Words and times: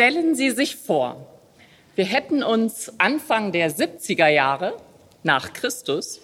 Stellen 0.00 0.34
Sie 0.34 0.48
sich 0.48 0.76
vor, 0.76 1.26
wir 1.94 2.06
hätten 2.06 2.42
uns 2.42 2.90
Anfang 2.96 3.52
der 3.52 3.70
70er 3.70 4.28
Jahre 4.28 4.78
nach 5.24 5.52
Christus 5.52 6.22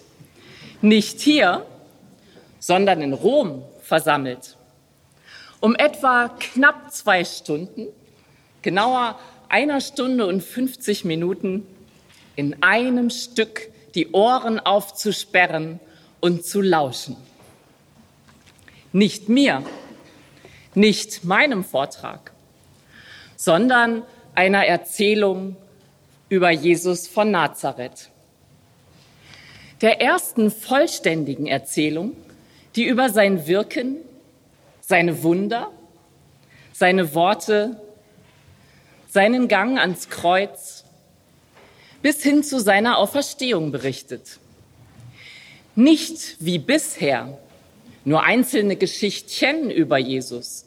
nicht 0.81 1.19
hier, 1.19 1.63
sondern 2.57 3.03
in 3.03 3.13
Rom 3.13 3.61
versammelt, 3.83 4.57
um 5.59 5.75
etwa 5.75 6.29
knapp 6.39 6.91
zwei 6.91 7.23
Stunden, 7.23 7.85
genauer 8.63 9.19
einer 9.47 9.79
Stunde 9.79 10.25
und 10.25 10.41
50 10.41 11.05
Minuten, 11.05 11.67
in 12.35 12.63
einem 12.63 13.11
Stück 13.11 13.69
die 13.93 14.09
Ohren 14.09 14.59
aufzusperren 14.59 15.79
und 16.19 16.43
zu 16.43 16.61
lauschen. 16.61 17.15
Nicht 18.91 19.29
mir, 19.29 19.61
nicht 20.73 21.25
meinem 21.25 21.63
Vortrag, 21.63 22.31
sondern 23.37 24.03
einer 24.35 24.65
Erzählung 24.65 25.55
über 26.27 26.51
Jesus 26.51 27.07
von 27.07 27.31
Nazareth. 27.31 28.09
Der 29.79 30.01
ersten 30.01 30.51
vollständigen 30.51 31.47
Erzählung, 31.47 32.17
die 32.75 32.85
über 32.85 33.09
sein 33.09 33.47
Wirken, 33.47 33.97
seine 34.81 35.23
Wunder, 35.23 35.71
seine 36.73 37.13
Worte, 37.13 37.79
seinen 39.07 39.47
Gang 39.47 39.79
ans 39.79 40.09
Kreuz 40.09 40.83
bis 42.01 42.21
hin 42.21 42.43
zu 42.43 42.59
seiner 42.59 42.97
Auferstehung 42.97 43.71
berichtet. 43.71 44.39
Nicht 45.75 46.37
wie 46.39 46.59
bisher 46.59 47.37
nur 48.03 48.23
einzelne 48.23 48.75
Geschichtchen 48.75 49.69
über 49.69 49.97
Jesus. 49.97 50.65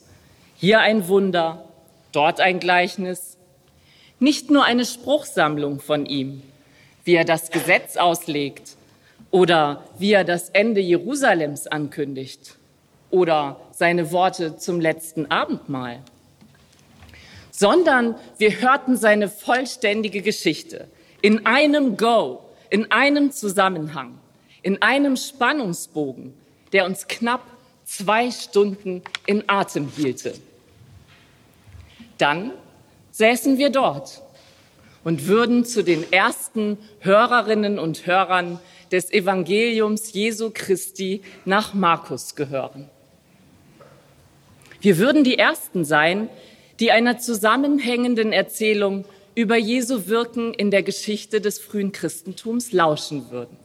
Hier 0.57 0.81
ein 0.81 1.09
Wunder, 1.09 1.70
dort 2.13 2.41
ein 2.41 2.61
Gleichnis. 2.61 3.37
Nicht 4.19 4.51
nur 4.51 4.65
eine 4.65 4.85
Spruchsammlung 4.85 5.81
von 5.81 6.07
ihm, 6.07 6.43
wie 7.05 7.15
er 7.15 7.25
das 7.25 7.51
Gesetz 7.51 7.97
auslegt 7.97 8.77
oder 9.31 9.85
wie 9.99 10.13
er 10.13 10.25
das 10.25 10.51
Ende 10.51 10.81
Jerusalems 10.81 11.67
ankündigt 11.67 12.57
oder 13.11 13.61
seine 13.73 14.13
Worte 14.13 14.57
zum 14.57 14.81
letzten 14.81 15.31
Abendmahl, 15.31 16.01
sondern 17.51 18.15
wir 18.39 18.61
hörten 18.61 18.97
seine 18.97 19.29
vollständige 19.29 20.23
Geschichte 20.23 20.89
in 21.23 21.47
einem 21.47 21.97
Go, 21.97 22.43
in 22.71 22.91
einem 22.91 23.33
Zusammenhang, 23.33 24.19
in 24.63 24.81
einem 24.83 25.17
Spannungsbogen, 25.17 26.35
der 26.73 26.87
uns 26.87 27.09
knapp 27.09 27.43
zwei 27.85 28.31
Stunden 28.31 29.03
in 29.27 29.45
Atem 29.49 29.91
hielte. 29.97 30.35
Dann 32.21 32.53
säßen 33.13 33.59
wir 33.59 33.71
dort 33.71 34.23
und 35.05 35.27
würden 35.27 35.65
zu 35.65 35.83
den 35.83 36.13
ersten 36.13 36.79
Hörerinnen 37.01 37.79
und 37.79 38.07
Hörern 38.07 38.59
des 38.93 39.11
Evangeliums 39.11 40.13
Jesu 40.13 40.51
Christi 40.53 41.23
nach 41.45 41.75
Markus 41.75 42.35
gehören. 42.35 42.91
Wir 44.81 44.99
würden 44.99 45.25
die 45.25 45.39
Ersten 45.39 45.85
sein, 45.85 46.29
die 46.79 46.91
einer 46.91 47.19
zusammenhängenden 47.19 48.33
Erzählung 48.33 49.05
über 49.35 49.57
Jesu 49.57 50.07
Wirken 50.07 50.53
in 50.55 50.71
der 50.71 50.83
Geschichte 50.83 51.41
des 51.41 51.59
frühen 51.59 51.93
Christentums 51.93 52.73
lauschen 52.73 53.31
würden. 53.31 53.57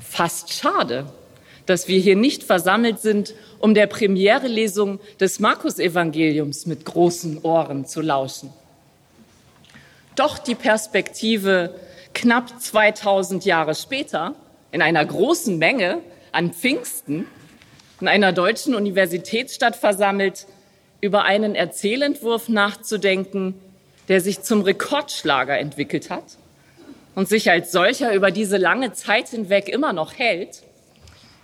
Fast 0.00 0.52
schade, 0.52 1.12
dass 1.68 1.86
wir 1.86 1.98
hier 2.00 2.16
nicht 2.16 2.44
versammelt 2.44 2.98
sind, 3.00 3.34
um 3.58 3.74
der 3.74 3.86
Premierelesung 3.86 5.00
des 5.20 5.38
Markus-Evangeliums 5.38 6.64
mit 6.64 6.86
großen 6.86 7.42
Ohren 7.42 7.84
zu 7.84 8.00
lauschen. 8.00 8.50
Doch 10.16 10.38
die 10.38 10.54
Perspektive 10.54 11.74
knapp 12.14 12.58
2000 12.58 13.44
Jahre 13.44 13.74
später 13.74 14.34
in 14.72 14.80
einer 14.80 15.04
großen 15.04 15.58
Menge 15.58 16.00
an 16.32 16.54
Pfingsten 16.54 17.26
in 18.00 18.08
einer 18.08 18.32
deutschen 18.32 18.74
Universitätsstadt 18.74 19.76
versammelt, 19.76 20.46
über 21.00 21.24
einen 21.24 21.54
Erzählentwurf 21.54 22.48
nachzudenken, 22.48 23.54
der 24.08 24.22
sich 24.22 24.40
zum 24.40 24.62
Rekordschlager 24.62 25.58
entwickelt 25.58 26.08
hat 26.08 26.24
und 27.14 27.28
sich 27.28 27.50
als 27.50 27.72
solcher 27.72 28.14
über 28.14 28.30
diese 28.30 28.56
lange 28.56 28.94
Zeit 28.94 29.28
hinweg 29.28 29.68
immer 29.68 29.92
noch 29.92 30.18
hält, 30.18 30.62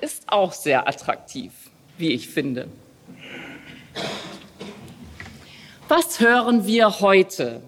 ist 0.04 0.24
auch 0.26 0.52
sehr 0.52 0.86
attraktiv, 0.86 1.50
wie 1.96 2.12
ich 2.12 2.28
finde. 2.28 2.68
Was 5.88 6.20
hören 6.20 6.66
wir 6.66 7.00
heute, 7.00 7.62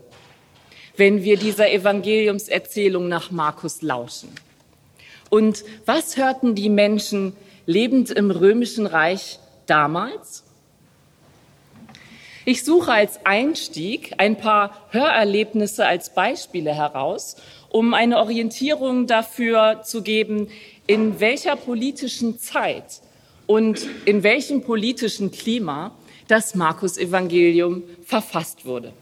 wenn 0.97 1.25
wir 1.25 1.39
dieser 1.39 1.71
Evangeliumserzählung 1.71 3.09
nach 3.09 3.31
Markus 3.31 3.81
lauschen? 3.81 4.29
Und 5.31 5.65
was 5.87 6.19
hörten 6.19 6.55
die 6.55 6.69
Menschen 6.69 7.35
lebend 7.65 8.11
im 8.11 8.31
römischen 8.31 8.87
Reich 8.87 9.39
damals? 9.65 10.45
Ich 12.45 12.65
suche 12.65 12.93
als 12.93 13.25
Einstieg 13.25 14.15
ein 14.19 14.37
paar 14.37 14.77
Hörerlebnisse 14.91 15.87
als 15.87 16.15
Beispiele 16.15 16.75
heraus, 16.75 17.37
um 17.71 17.93
eine 17.93 18.19
Orientierung 18.19 19.07
dafür 19.07 19.83
zu 19.83 20.03
geben, 20.03 20.49
in 20.87 21.21
welcher 21.21 21.57
politischen 21.57 22.39
Zeit 22.39 23.01
und 23.47 23.87
in 24.05 24.23
welchem 24.23 24.63
politischen 24.63 25.31
Klima 25.31 25.97
das 26.29 26.55
Markus-Evangelium 26.55 27.83
verfasst 28.05 28.65
wurde. 28.65 28.93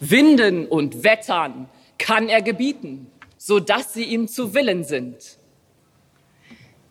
Winden 0.00 0.66
und 0.66 1.04
Wettern 1.04 1.68
kann 1.98 2.28
er 2.28 2.42
gebieten, 2.42 3.06
so 3.38 3.60
dass 3.60 3.94
sie 3.94 4.04
ihm 4.04 4.28
zu 4.28 4.54
Willen 4.54 4.84
sind. 4.84 5.38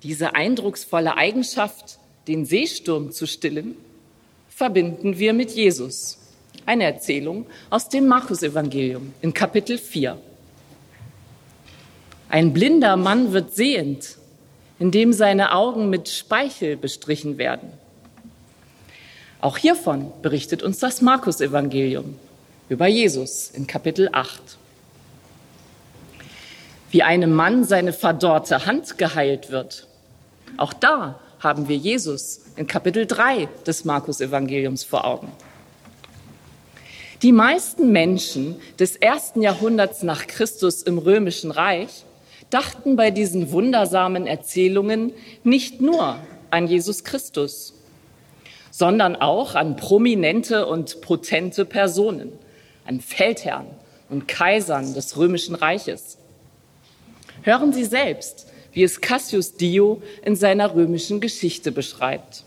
Diese 0.01 0.35
eindrucksvolle 0.35 1.15
Eigenschaft, 1.15 1.99
den 2.27 2.45
Seesturm 2.45 3.11
zu 3.11 3.27
stillen, 3.27 3.75
verbinden 4.49 5.19
wir 5.19 5.33
mit 5.33 5.51
Jesus. 5.51 6.17
Eine 6.65 6.85
Erzählung 6.85 7.45
aus 7.69 7.89
dem 7.89 8.07
Markus-Evangelium 8.07 9.13
in 9.21 9.33
Kapitel 9.33 9.77
4. 9.77 10.17
Ein 12.33 12.51
blinder 12.51 12.97
Mann 12.97 13.31
wird 13.31 13.53
sehend, 13.53 14.17
indem 14.79 15.13
seine 15.13 15.53
Augen 15.53 15.91
mit 15.91 16.09
Speichel 16.09 16.75
bestrichen 16.75 17.37
werden. 17.37 17.71
Auch 19.39 19.59
hiervon 19.59 20.11
berichtet 20.23 20.63
uns 20.63 20.79
das 20.79 21.03
Markus-Evangelium 21.03 22.17
über 22.69 22.87
Jesus 22.87 23.51
in 23.51 23.67
Kapitel 23.67 24.09
8. 24.11 24.41
Wie 26.89 27.03
einem 27.03 27.35
Mann 27.35 27.65
seine 27.65 27.93
verdorrte 27.93 28.65
Hand 28.65 28.97
geheilt 28.97 29.51
wird. 29.51 29.85
Auch 30.57 30.73
da 30.73 31.19
haben 31.37 31.67
wir 31.67 31.77
Jesus 31.77 32.41
in 32.55 32.65
Kapitel 32.65 33.05
3 33.05 33.47
des 33.67 33.85
Markus-Evangeliums 33.85 34.83
vor 34.83 35.05
Augen. 35.05 35.31
Die 37.21 37.31
meisten 37.31 37.91
Menschen 37.91 38.55
des 38.79 38.95
ersten 38.95 39.43
Jahrhunderts 39.43 40.01
nach 40.01 40.25
Christus 40.25 40.81
im 40.81 40.97
Römischen 40.97 41.51
Reich 41.51 42.05
dachten 42.53 42.95
bei 42.95 43.11
diesen 43.11 43.51
wundersamen 43.51 44.27
Erzählungen 44.27 45.13
nicht 45.43 45.81
nur 45.81 46.19
an 46.51 46.67
Jesus 46.67 47.03
Christus, 47.03 47.73
sondern 48.69 49.15
auch 49.15 49.55
an 49.55 49.75
prominente 49.75 50.67
und 50.67 51.01
potente 51.01 51.65
Personen, 51.65 52.31
an 52.85 53.01
Feldherren 53.01 53.67
und 54.09 54.27
Kaisern 54.27 54.93
des 54.93 55.17
römischen 55.17 55.55
Reiches. 55.55 56.17
Hören 57.41 57.73
Sie 57.73 57.85
selbst, 57.85 58.47
wie 58.71 58.83
es 58.83 59.01
Cassius 59.01 59.55
Dio 59.55 60.01
in 60.23 60.35
seiner 60.35 60.75
römischen 60.75 61.21
Geschichte 61.21 61.71
beschreibt. 61.71 62.43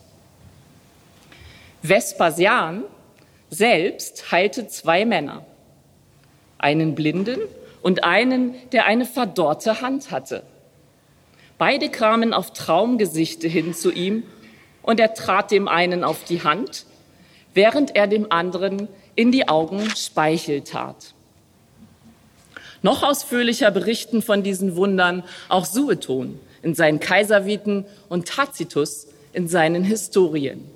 Vespasian 1.82 2.84
selbst 3.50 4.30
heilte 4.32 4.66
zwei 4.68 5.04
Männer, 5.04 5.44
einen 6.58 6.94
Blinden 6.94 7.38
und 7.86 8.02
einen, 8.02 8.56
der 8.72 8.86
eine 8.86 9.04
verdorrte 9.04 9.80
Hand 9.80 10.10
hatte. 10.10 10.42
Beide 11.56 11.88
kamen 11.88 12.34
auf 12.34 12.52
Traumgesichte 12.52 13.46
hin 13.46 13.74
zu 13.74 13.92
ihm 13.92 14.24
und 14.82 14.98
er 14.98 15.14
trat 15.14 15.52
dem 15.52 15.68
einen 15.68 16.02
auf 16.02 16.24
die 16.24 16.42
Hand, 16.42 16.84
während 17.54 17.94
er 17.94 18.08
dem 18.08 18.32
anderen 18.32 18.88
in 19.14 19.30
die 19.30 19.46
Augen 19.46 19.88
Speichel 19.94 20.62
tat. 20.62 21.14
Noch 22.82 23.04
ausführlicher 23.04 23.70
berichten 23.70 24.20
von 24.20 24.42
diesen 24.42 24.74
Wundern 24.74 25.22
auch 25.48 25.64
Sueton 25.64 26.40
in 26.64 26.74
seinen 26.74 26.98
Kaiserviten 26.98 27.84
und 28.08 28.26
Tacitus 28.26 29.06
in 29.32 29.46
seinen 29.46 29.84
Historien. 29.84 30.68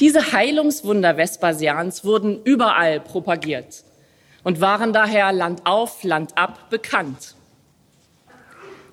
Diese 0.00 0.32
Heilungswunder 0.32 1.18
Vespasians 1.18 2.02
wurden 2.02 2.42
überall 2.44 2.98
propagiert 2.98 3.84
und 4.44 4.60
waren 4.60 4.92
daher 4.92 5.32
Land 5.32 5.62
auf, 5.64 6.04
Land 6.04 6.38
ab 6.38 6.70
bekannt. 6.70 7.34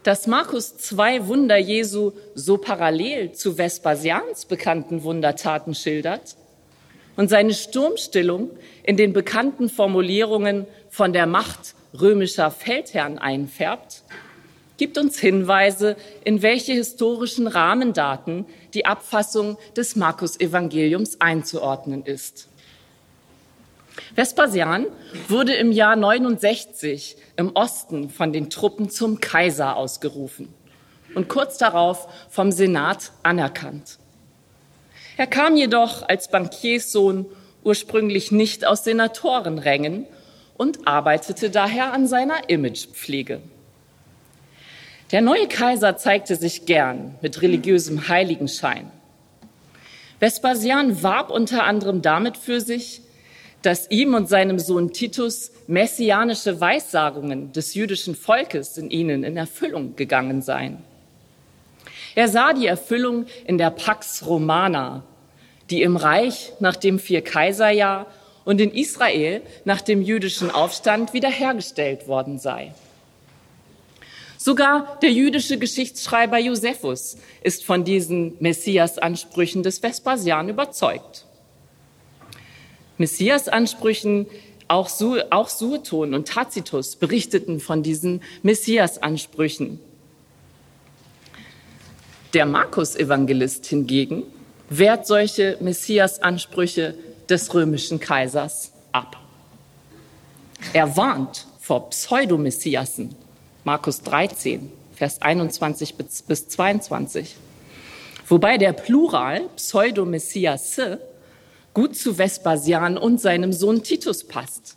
dass 0.04 0.26
Markus 0.26 0.78
zwei 0.78 1.28
Wunder 1.28 1.58
Jesu 1.58 2.14
so 2.34 2.58
parallel 2.58 3.34
zu 3.34 3.58
Vespasians 3.58 4.46
bekannten 4.46 5.04
Wundertaten 5.04 5.76
schildert 5.76 6.38
und 7.18 7.30
seine 7.30 7.54
Sturmstillung 7.54 8.50
in 8.84 8.98
den 8.98 9.14
bekannten 9.14 9.70
Formulierungen 9.70 10.66
von 10.90 11.14
der 11.14 11.28
Macht 11.28 11.76
römischer 12.00 12.50
Feldherren 12.52 13.20
einfärbt, 13.20 14.04
gibt 14.78 14.98
uns 14.98 15.20
Hinweise, 15.20 15.96
in 16.24 16.42
welche 16.42 16.74
historischen 16.74 17.46
Rahmendaten 17.46 18.46
die 18.74 18.86
Abfassung 18.86 19.58
des 19.76 19.96
Markus-Evangeliums 19.96 21.22
einzuordnen 21.22 22.04
ist. 22.04 22.48
Vespasian 24.16 24.88
wurde 25.28 25.54
im 25.54 25.72
Jahr 25.72 25.96
69 25.96 27.18
im 27.38 27.56
Osten 27.56 28.10
von 28.10 28.34
den 28.34 28.50
Truppen 28.50 28.90
zum 28.90 29.20
Kaiser 29.20 29.76
ausgerufen 29.76 30.54
und 31.16 31.28
kurz 31.28 31.58
darauf 31.58 32.08
vom 32.30 32.52
Senat 32.52 33.12
anerkannt. 33.24 33.98
Er 35.18 35.28
kam 35.28 35.56
jedoch 35.56 36.08
als 36.08 36.30
Bankierssohn 36.30 37.26
ursprünglich 37.64 38.32
nicht 38.32 38.66
aus 38.66 38.84
Senatorenrängen 38.84 40.08
und 40.58 40.88
arbeitete 40.88 41.50
daher 41.50 41.94
an 41.94 42.08
seiner 42.08 42.50
Imagepflege. 42.50 43.42
Der 45.12 45.22
neue 45.22 45.48
Kaiser 45.48 45.98
zeigte 45.98 46.36
sich 46.36 46.66
gern 46.66 47.16
mit 47.22 47.42
religiösem 47.42 48.08
Heiligenschein. 48.08 48.90
Vespasian 50.20 51.04
warb 51.04 51.30
unter 51.30 51.64
anderem 51.64 52.02
damit 52.02 52.38
für 52.38 52.62
sich, 52.62 53.02
dass 53.62 53.90
ihm 53.92 54.14
und 54.14 54.28
seinem 54.28 54.60
Sohn 54.60 54.92
Titus 54.92 55.52
messianische 55.68 56.60
Weissagungen 56.60 57.52
des 57.54 57.74
jüdischen 57.74 58.16
Volkes 58.16 58.78
in 58.78 58.90
ihnen 58.90 59.24
in 59.24 59.38
Erfüllung 59.38 59.96
gegangen 59.96 60.42
seien. 60.42 60.80
Er 62.16 62.28
sah 62.28 62.54
die 62.54 62.68
Erfüllung 62.68 63.26
in 63.46 63.58
der 63.58 63.70
Pax 63.70 64.26
Romana, 64.26 65.04
die 65.70 65.82
im 65.82 65.96
Reich 65.96 66.52
nach 66.60 66.76
dem 66.76 67.00
Vier-Kaiserjahr 67.00 68.08
und 68.44 68.60
in 68.60 68.72
Israel 68.72 69.42
nach 69.66 69.82
dem 69.82 70.02
jüdischen 70.02 70.52
Aufstand 70.52 71.14
wiederhergestellt 71.14 72.08
worden 72.08 72.40
sei. 72.40 72.74
Sogar 74.38 74.98
der 75.04 75.12
jüdische 75.12 75.60
Geschichtsschreiber 75.60 76.40
Josephus 76.40 77.18
ist 77.44 77.64
von 77.64 77.84
diesen 77.84 78.36
Messias-Ansprüchen 78.40 79.62
des 79.62 79.78
Vespasian 79.78 80.50
überzeugt. 80.50 81.26
Messias-Ansprüchen, 83.02 84.28
auch, 84.70 84.88
Su 84.88 85.18
auch 85.30 85.50
Sueton 85.50 86.14
und 86.14 86.30
Tacitus 86.30 86.96
berichteten 86.96 87.60
von 87.60 87.84
diesen 87.84 88.22
Messias-Ansprüchen. 88.42 89.82
Der 92.34 92.46
Markus-Evangelist 92.46 93.66
hingegen 93.66 94.24
wehrt 94.70 95.06
solche 95.06 95.58
Messias-Ansprüche 95.60 96.96
des 97.28 97.54
römischen 97.54 98.00
Kaisers 98.00 98.72
ab. 98.94 99.18
Er 100.72 100.96
warnt 100.96 101.48
vor 101.60 101.90
Pseudomessiassen, 101.90 103.14
Markus 103.66 104.02
13, 104.02 104.72
Vers 104.96 105.22
21 105.22 105.96
bis 105.96 106.48
22, 106.48 107.36
wobei 108.28 108.58
der 108.58 108.72
Plural 108.72 109.42
Pseudomessiasse 109.58 111.02
gut 111.74 111.96
zu 111.96 112.18
Vespasian 112.18 112.98
und 112.98 113.22
seinem 113.22 113.54
Sohn 113.54 113.84
Titus 113.84 114.24
passt, 114.24 114.76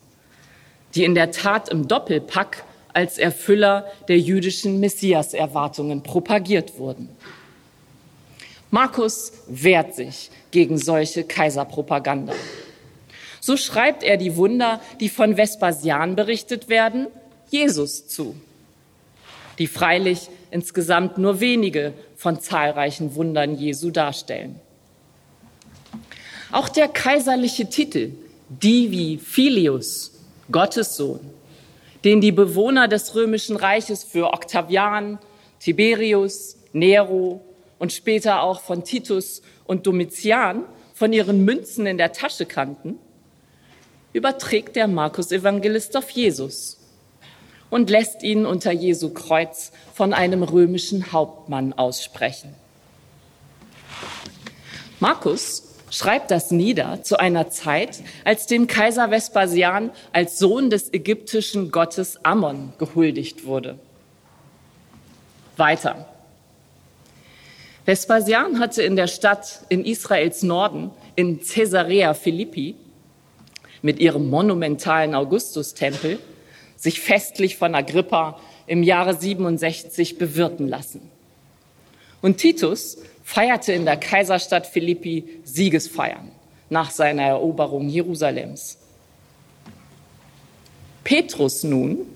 die 0.95 1.05
in 1.05 1.15
der 1.15 1.31
Tat 1.31 1.69
im 1.69 1.89
Doppelpack 1.89 2.65
als 2.93 3.19
Erfüller 3.19 3.87
der 4.09 4.19
jüdischen 4.19 4.81
Messias-Erwartungen 4.81 6.03
propagiert 6.03 6.79
wurden. 6.79 7.09
Markus 8.71 9.33
wehrt 9.47 9.95
sich 9.95 10.31
gegen 10.51 10.79
solche 10.79 11.25
Kaiserpropaganda. 11.25 12.35
So 13.41 13.57
schreibt 13.57 14.03
er 14.03 14.17
die 14.17 14.37
Wunder, 14.37 14.81
die 15.01 15.09
von 15.09 15.37
Vespasian 15.37 16.17
berichtet 16.17 16.69
werden, 16.69 17.09
Jesus 17.51 18.09
zu, 18.09 18.35
die 19.59 19.67
freilich 19.67 20.29
insgesamt 20.51 21.19
nur 21.19 21.41
wenige 21.41 21.93
von 22.17 22.41
zahlreichen 22.41 23.15
Wundern 23.17 23.57
Jesu 23.57 23.91
darstellen. 23.91 24.61
Auch 26.55 26.69
der 26.69 26.87
kaiserliche 26.87 27.69
Titel 27.69 28.13
Divi 28.49 29.19
Filius, 29.19 30.13
Gottes 30.53 30.95
Sohn, 30.95 31.19
den 32.05 32.21
die 32.21 32.31
Bewohner 32.31 32.87
des 32.87 33.17
römischen 33.17 33.57
Reiches 33.57 34.05
für 34.05 34.33
Octavian, 34.33 35.19
Tiberius, 35.59 36.57
Nero 36.73 37.45
und 37.81 37.93
später 37.93 38.41
auch 38.41 38.61
von 38.61 38.85
Titus 38.85 39.43
und 39.65 39.89
Domitian 39.89 40.63
von 40.95 41.13
ihren 41.13 41.45
Münzen 41.45 41.87
in 41.87 41.99
der 41.99 42.13
Tasche 42.13 42.47
kannten, 42.47 43.01
überträgt 44.13 44.77
der 44.77 44.87
Markus-Evangelist 44.87 45.97
auf 45.97 46.09
Jesus 46.11 46.79
und 47.69 47.91
lässt 47.91 48.23
ihn 48.23 48.47
unter 48.47 48.71
Jesu 48.71 49.13
Kreuz 49.13 49.73
von 49.93 50.13
einem 50.13 50.45
römischen 50.45 51.11
Hauptmann 51.11 51.73
aussprechen. 51.73 52.55
Markus 55.01 55.64
schreibt 55.95 56.33
das 56.33 56.51
nieder 56.51 57.05
zu 57.05 57.19
einer 57.19 57.51
Zeit, 57.51 58.01
als 58.25 58.47
dem 58.47 58.67
Kaiser 58.67 59.13
Vespasian 59.13 59.93
als 60.13 60.41
Sohn 60.41 60.69
des 60.69 60.93
ägyptischen 60.93 61.71
Gottes 61.71 62.25
Ammon 62.25 62.73
gehuldigt 62.79 63.47
wurde. 63.47 63.79
Weiter. 65.57 66.09
Vespasian 67.85 68.59
hatte 68.59 68.83
in 68.83 68.97
der 68.97 69.07
Stadt 69.07 69.61
in 69.69 69.85
Israels 69.85 70.43
Norden, 70.43 70.91
in 71.15 71.41
Caesarea 71.41 72.13
Philippi, 72.15 72.75
mit 73.81 74.01
ihrem 74.01 74.29
monumentalen 74.29 75.15
Augustustempel, 75.15 76.19
sich 76.75 77.01
festlich 77.01 77.57
von 77.57 77.73
Agrippa 77.77 78.41
im 78.67 78.83
Jahre 78.83 79.15
67 79.15 80.19
bewirten 80.19 80.67
lassen. 80.67 81.03
Und 82.21 82.39
Titus 82.39 82.97
feierte 83.25 83.73
in 83.73 83.87
der 83.87 83.97
Kaiserstadt 83.97 84.67
Philippi 84.67 85.25
Siegesfeiern 85.43 86.31
nach 86.69 86.91
seiner 86.91 87.23
Eroberung 87.23 87.89
Jerusalems. 87.89 88.79
Petrus 91.03 91.65
nun 91.65 92.07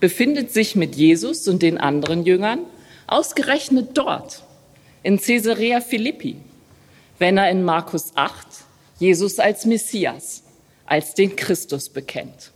befindet 0.00 0.52
sich 0.52 0.76
mit 0.76 0.94
Jesus 0.94 1.46
und 1.48 1.62
den 1.62 1.78
anderen 1.78 2.24
Jüngern 2.24 2.60
ausgerechnet 3.06 3.90
dort, 3.94 4.42
in 5.02 5.20
Caesarea 5.20 5.80
Philippi, 5.80 6.36
wenn 7.18 7.38
er 7.38 7.50
in 7.50 7.62
Markus 7.62 8.12
8 8.14 8.46
Jesus 8.98 9.38
als 9.38 9.64
Messias, 9.64 10.42
als 10.84 11.14
den 11.14 11.36
Christus 11.36 11.88
bekennt. 11.88 12.50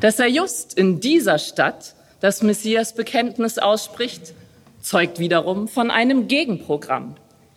Dass 0.00 0.18
er 0.18 0.28
just 0.28 0.74
in 0.74 1.00
dieser 1.00 1.38
Stadt 1.38 1.94
das 2.20 2.42
Messias-Bekenntnis 2.42 3.58
ausspricht, 3.58 4.34
zeugt 4.80 5.18
wiederum 5.18 5.68
von 5.68 5.90
einem 5.90 6.28
Gegenprogramm. 6.28 7.16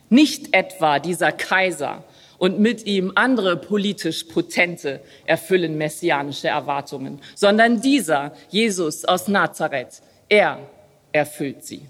Nicht 0.10 0.54
etwa 0.54 1.00
dieser 1.00 1.32
Kaiser 1.32 2.04
und 2.38 2.60
mit 2.60 2.86
ihm 2.86 3.12
andere 3.16 3.58
politisch 3.58 4.26
Potente 4.26 5.02
erfüllen 5.26 5.78
messianische 5.78 6.50
Erwartungen, 6.50 7.20
sondern 7.36 7.82
dieser 7.82 8.34
Jesus 8.50 9.06
aus 9.06 9.28
Nazareth, 9.28 10.02
er 10.30 10.60
erfüllt 11.12 11.64
sie. 11.64 11.82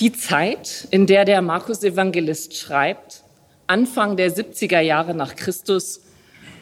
Die 0.00 0.12
Zeit, 0.12 0.88
in 0.90 1.06
der 1.06 1.24
der 1.24 1.42
Markus-Evangelist 1.42 2.56
schreibt, 2.56 3.22
Anfang 3.68 4.16
der 4.16 4.32
70er 4.32 4.80
Jahre 4.80 5.14
nach 5.14 5.36
Christus, 5.36 6.00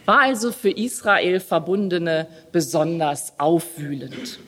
war 0.07 0.21
also 0.21 0.53
für 0.53 0.71
Israel 0.71 1.41
Verbundene 1.41 2.27
besonders 2.53 3.33
aufwühlend. 3.39 4.39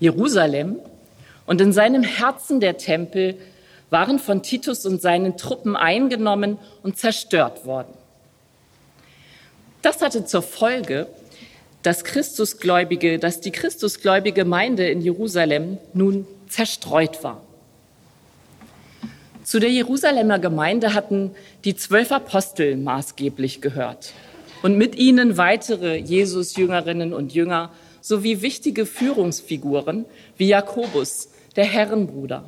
Jerusalem 0.00 0.78
und 1.46 1.60
in 1.60 1.72
seinem 1.72 2.02
Herzen 2.02 2.60
der 2.60 2.76
Tempel 2.76 3.36
waren 3.90 4.18
von 4.18 4.42
Titus 4.42 4.84
und 4.84 5.00
seinen 5.00 5.36
Truppen 5.36 5.76
eingenommen 5.76 6.58
und 6.82 6.98
zerstört 6.98 7.64
worden. 7.64 7.92
Das 9.82 10.02
hatte 10.02 10.24
zur 10.24 10.42
Folge, 10.42 11.06
dass 11.82 12.04
Christusgläubige, 12.04 13.18
dass 13.18 13.40
die 13.40 13.52
Christusgläubige 13.52 14.42
Gemeinde 14.42 14.88
in 14.88 15.00
Jerusalem 15.00 15.78
nun 15.94 16.26
zerstreut 16.48 17.22
war. 17.22 17.42
Zu 19.48 19.60
der 19.60 19.70
Jerusalemer 19.70 20.38
Gemeinde 20.38 20.92
hatten 20.92 21.30
die 21.64 21.74
zwölf 21.74 22.12
Apostel 22.12 22.76
maßgeblich 22.76 23.62
gehört 23.62 24.12
und 24.60 24.76
mit 24.76 24.94
ihnen 24.94 25.38
weitere 25.38 25.96
Jesus-Jüngerinnen 25.96 27.14
und 27.14 27.32
Jünger 27.32 27.72
sowie 28.02 28.42
wichtige 28.42 28.84
Führungsfiguren 28.84 30.04
wie 30.36 30.48
Jakobus, 30.48 31.30
der 31.56 31.64
Herrenbruder. 31.64 32.44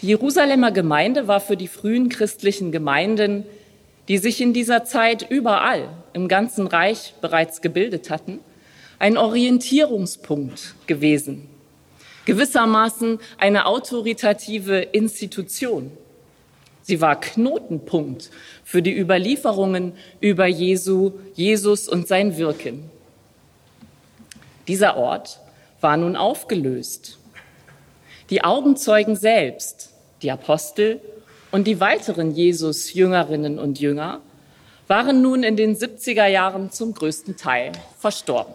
Die 0.00 0.06
Jerusalemer 0.06 0.70
Gemeinde 0.70 1.26
war 1.26 1.40
für 1.40 1.56
die 1.56 1.66
frühen 1.66 2.08
christlichen 2.08 2.70
Gemeinden 2.70 3.46
die 4.06 4.18
sich 4.18 4.40
in 4.40 4.52
dieser 4.52 4.84
Zeit 4.84 5.28
überall 5.28 5.88
im 6.12 6.28
ganzen 6.28 6.68
Reich 6.68 7.14
bereits 7.20 7.62
gebildet 7.62 8.10
hatten, 8.10 8.38
ein 9.00 9.18
Orientierungspunkt 9.18 10.76
gewesen, 10.86 11.48
gewissermaßen 12.28 13.20
eine 13.38 13.64
autoritative 13.64 14.80
Institution. 14.80 15.90
Sie 16.82 17.00
war 17.00 17.18
Knotenpunkt 17.18 18.28
für 18.64 18.82
die 18.82 18.94
Überlieferungen 18.94 19.94
über 20.20 20.44
Jesu, 20.44 21.12
Jesus 21.32 21.88
und 21.88 22.06
sein 22.06 22.36
Wirken. 22.36 22.90
Dieser 24.68 24.98
Ort 24.98 25.40
war 25.80 25.96
nun 25.96 26.16
aufgelöst. 26.16 27.18
Die 28.28 28.44
Augenzeugen 28.44 29.16
selbst, 29.16 29.94
die 30.20 30.30
Apostel 30.30 31.00
und 31.50 31.66
die 31.66 31.80
weiteren 31.80 32.32
Jesus-Jüngerinnen 32.32 33.58
und 33.58 33.80
Jünger 33.80 34.20
waren 34.86 35.22
nun 35.22 35.44
in 35.44 35.56
den 35.56 35.74
70er 35.74 36.26
Jahren 36.26 36.70
zum 36.72 36.92
größten 36.92 37.38
Teil 37.38 37.72
verstorben. 37.98 38.52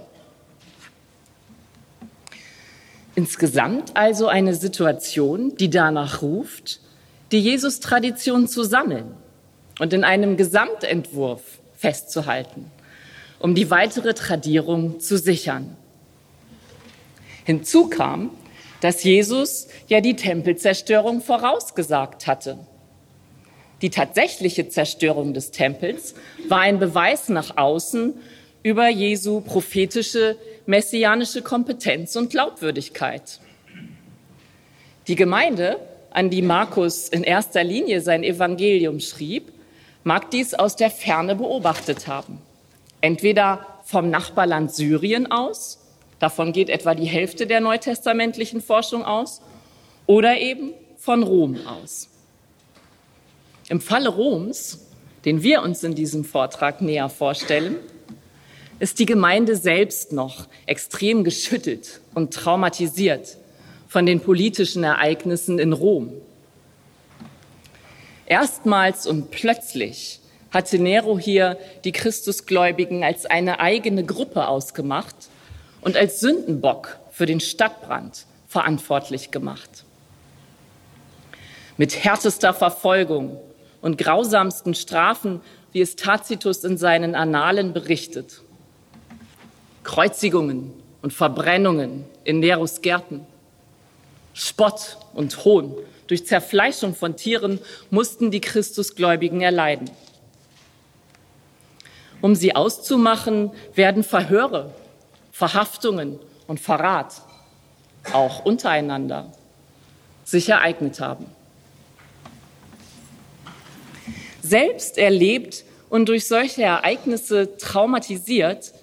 Insgesamt 3.15 3.95
also 3.95 4.27
eine 4.27 4.55
Situation, 4.55 5.55
die 5.57 5.69
danach 5.69 6.21
ruft, 6.21 6.79
die 7.31 7.39
Jesus-Tradition 7.39 8.47
zu 8.47 8.63
sammeln 8.63 9.13
und 9.79 9.93
in 9.93 10.03
einem 10.03 10.35
Gesamtentwurf 10.35 11.41
festzuhalten, 11.75 12.71
um 13.39 13.55
die 13.55 13.69
weitere 13.69 14.13
Tradierung 14.13 14.99
zu 14.99 15.17
sichern. 15.17 15.75
Hinzu 17.45 17.87
kam, 17.87 18.31
dass 18.81 19.03
Jesus 19.03 19.67
ja 19.87 20.01
die 20.01 20.15
Tempelzerstörung 20.15 21.21
vorausgesagt 21.21 22.27
hatte. 22.27 22.59
Die 23.81 23.89
tatsächliche 23.89 24.69
Zerstörung 24.69 25.33
des 25.33 25.51
Tempels 25.51 26.15
war 26.47 26.61
ein 26.61 26.79
Beweis 26.79 27.29
nach 27.29 27.57
außen 27.57 28.13
über 28.63 28.87
Jesu 28.87 29.41
prophetische 29.41 30.37
messianische 30.65 31.41
Kompetenz 31.41 32.15
und 32.15 32.29
Glaubwürdigkeit. 32.29 33.39
Die 35.07 35.15
Gemeinde, 35.15 35.79
an 36.11 36.29
die 36.29 36.41
Markus 36.41 37.09
in 37.09 37.23
erster 37.23 37.63
Linie 37.63 38.01
sein 38.01 38.23
Evangelium 38.23 38.99
schrieb, 38.99 39.51
mag 40.03 40.31
dies 40.31 40.53
aus 40.53 40.75
der 40.75 40.91
Ferne 40.91 41.35
beobachtet 41.35 42.07
haben. 42.07 42.39
Entweder 43.01 43.65
vom 43.83 44.09
Nachbarland 44.09 44.73
Syrien 44.73 45.29
aus, 45.31 45.79
davon 46.19 46.53
geht 46.53 46.69
etwa 46.69 46.95
die 46.95 47.05
Hälfte 47.05 47.47
der 47.47 47.59
neutestamentlichen 47.59 48.61
Forschung 48.61 49.03
aus, 49.03 49.41
oder 50.05 50.37
eben 50.37 50.73
von 50.97 51.23
Rom 51.23 51.57
aus. 51.65 52.09
Im 53.69 53.81
Falle 53.81 54.09
Roms, 54.09 54.85
den 55.25 55.43
wir 55.43 55.61
uns 55.61 55.83
in 55.83 55.95
diesem 55.95 56.25
Vortrag 56.25 56.81
näher 56.81 57.09
vorstellen, 57.09 57.77
ist 58.83 58.99
die 58.99 59.05
Gemeinde 59.05 59.55
selbst 59.55 60.11
noch 60.11 60.49
extrem 60.65 61.23
geschüttelt 61.23 62.01
und 62.13 62.33
traumatisiert 62.33 63.37
von 63.87 64.05
den 64.05 64.19
politischen 64.19 64.83
Ereignissen 64.83 65.57
in 65.57 65.71
Rom. 65.71 66.11
Erstmals 68.25 69.07
und 69.07 69.31
plötzlich 69.31 70.19
hatte 70.51 70.79
Nero 70.79 71.17
hier 71.17 71.57
die 71.85 71.93
Christusgläubigen 71.93 73.05
als 73.05 73.25
eine 73.25 73.61
eigene 73.61 74.03
Gruppe 74.03 74.49
ausgemacht 74.49 75.15
und 75.79 75.95
als 75.95 76.19
Sündenbock 76.19 76.97
für 77.09 77.25
den 77.25 77.39
Stadtbrand 77.39 78.25
verantwortlich 78.49 79.31
gemacht. 79.31 79.85
Mit 81.77 82.03
härtester 82.03 82.53
Verfolgung 82.53 83.39
und 83.79 83.97
grausamsten 83.97 84.75
Strafen, 84.75 85.39
wie 85.71 85.79
es 85.79 85.95
Tacitus 85.95 86.65
in 86.65 86.77
seinen 86.77 87.15
Annalen 87.15 87.71
berichtet. 87.71 88.41
Kreuzigungen 89.83 90.73
und 91.01 91.13
Verbrennungen 91.13 92.05
in 92.23 92.39
Neros 92.39 92.81
Gärten. 92.81 93.25
Spott 94.33 94.97
und 95.13 95.45
Hohn 95.45 95.75
durch 96.07 96.25
Zerfleischung 96.25 96.95
von 96.95 97.15
Tieren 97.15 97.59
mussten 97.89 98.31
die 98.31 98.41
Christusgläubigen 98.41 99.41
erleiden. 99.41 99.89
Um 102.21 102.35
sie 102.35 102.55
auszumachen, 102.55 103.51
werden 103.75 104.03
Verhöre, 104.03 104.73
Verhaftungen 105.31 106.19
und 106.47 106.59
Verrat, 106.59 107.21
auch 108.13 108.45
untereinander, 108.45 109.31
sich 110.23 110.49
ereignet 110.49 110.99
haben. 110.99 111.25
Selbst 114.41 114.97
erlebt 114.97 115.63
und 115.89 116.07
durch 116.09 116.27
solche 116.27 116.63
Ereignisse 116.63 117.57
traumatisiert, 117.57 118.73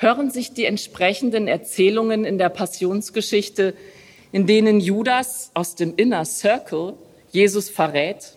hören 0.00 0.30
sich 0.30 0.54
die 0.54 0.64
entsprechenden 0.64 1.46
Erzählungen 1.46 2.24
in 2.24 2.38
der 2.38 2.48
Passionsgeschichte, 2.48 3.74
in 4.32 4.46
denen 4.46 4.80
Judas 4.80 5.50
aus 5.52 5.74
dem 5.74 5.94
Inner 5.96 6.24
Circle 6.24 6.94
Jesus 7.30 7.68
verrät, 7.68 8.34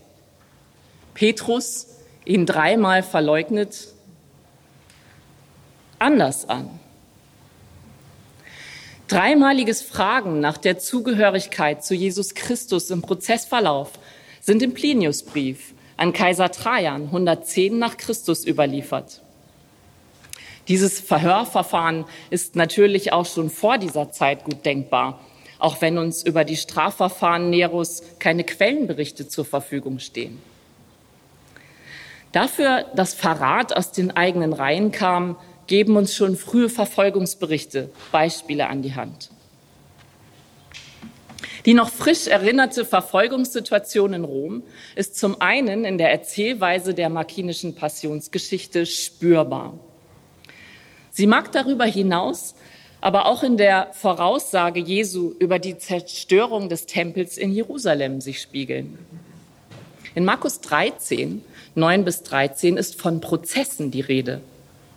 Petrus 1.13 1.87
ihn 2.25 2.45
dreimal 2.45 3.01
verleugnet, 3.01 3.87
anders 5.99 6.49
an. 6.49 6.69
Dreimaliges 9.07 9.81
Fragen 9.81 10.41
nach 10.41 10.57
der 10.57 10.79
Zugehörigkeit 10.79 11.83
zu 11.83 11.93
Jesus 11.95 12.35
Christus 12.35 12.89
im 12.89 13.01
Prozessverlauf 13.01 13.91
sind 14.41 14.61
im 14.61 14.73
Pliniusbrief 14.73 15.73
an 15.95 16.11
Kaiser 16.11 16.51
Trajan 16.51 17.03
110 17.03 17.77
nach 17.79 17.95
Christus 17.95 18.45
überliefert. 18.45 19.21
Dieses 20.67 20.99
Verhörverfahren 20.99 22.05
ist 22.29 22.55
natürlich 22.55 23.11
auch 23.11 23.25
schon 23.25 23.49
vor 23.49 23.77
dieser 23.77 24.11
Zeit 24.11 24.45
gut 24.45 24.65
denkbar, 24.65 25.19
auch 25.59 25.81
wenn 25.81 25.97
uns 25.97 26.23
über 26.23 26.45
die 26.45 26.55
Strafverfahren 26.55 27.49
Neros 27.49 28.03
keine 28.19 28.43
Quellenberichte 28.43 29.27
zur 29.27 29.45
Verfügung 29.45 29.99
stehen. 29.99 30.41
Dafür, 32.31 32.85
dass 32.95 33.13
Verrat 33.13 33.75
aus 33.75 33.91
den 33.91 34.11
eigenen 34.11 34.53
Reihen 34.53 34.91
kam, 34.91 35.37
geben 35.67 35.97
uns 35.97 36.15
schon 36.15 36.35
frühe 36.35 36.69
Verfolgungsberichte 36.69 37.89
Beispiele 38.11 38.67
an 38.67 38.81
die 38.81 38.95
Hand. 38.95 39.29
Die 41.65 41.73
noch 41.73 41.89
frisch 41.89 42.27
erinnerte 42.27 42.83
Verfolgungssituation 42.83 44.13
in 44.13 44.25
Rom 44.25 44.63
ist 44.95 45.17
zum 45.17 45.39
einen 45.39 45.85
in 45.85 45.97
der 45.97 46.11
Erzählweise 46.11 46.93
der 46.93 47.09
markinischen 47.09 47.75
Passionsgeschichte 47.75 48.85
spürbar. 48.85 49.79
Sie 51.13 51.27
mag 51.27 51.51
darüber 51.51 51.85
hinaus 51.85 52.55
aber 53.03 53.25
auch 53.25 53.43
in 53.43 53.57
der 53.57 53.89
Voraussage 53.91 54.79
Jesu 54.79 55.33
über 55.37 55.59
die 55.59 55.77
Zerstörung 55.77 56.69
des 56.69 56.85
Tempels 56.85 57.37
in 57.37 57.51
Jerusalem 57.51 58.21
sich 58.21 58.39
spiegeln. 58.39 58.97
In 60.15 60.23
Markus 60.23 60.61
13, 60.61 61.43
9 61.75 62.05
bis 62.05 62.23
13 62.23 62.77
ist 62.77 63.01
von 63.01 63.19
Prozessen 63.19 63.91
die 63.91 63.99
Rede, 63.99 64.39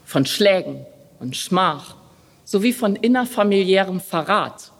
von 0.04 0.24
Schlägen 0.24 0.86
und 1.18 1.36
Schmach 1.36 1.96
sowie 2.44 2.72
von 2.72 2.94
innerfamiliärem 2.94 3.98
Verrat. 3.98 4.70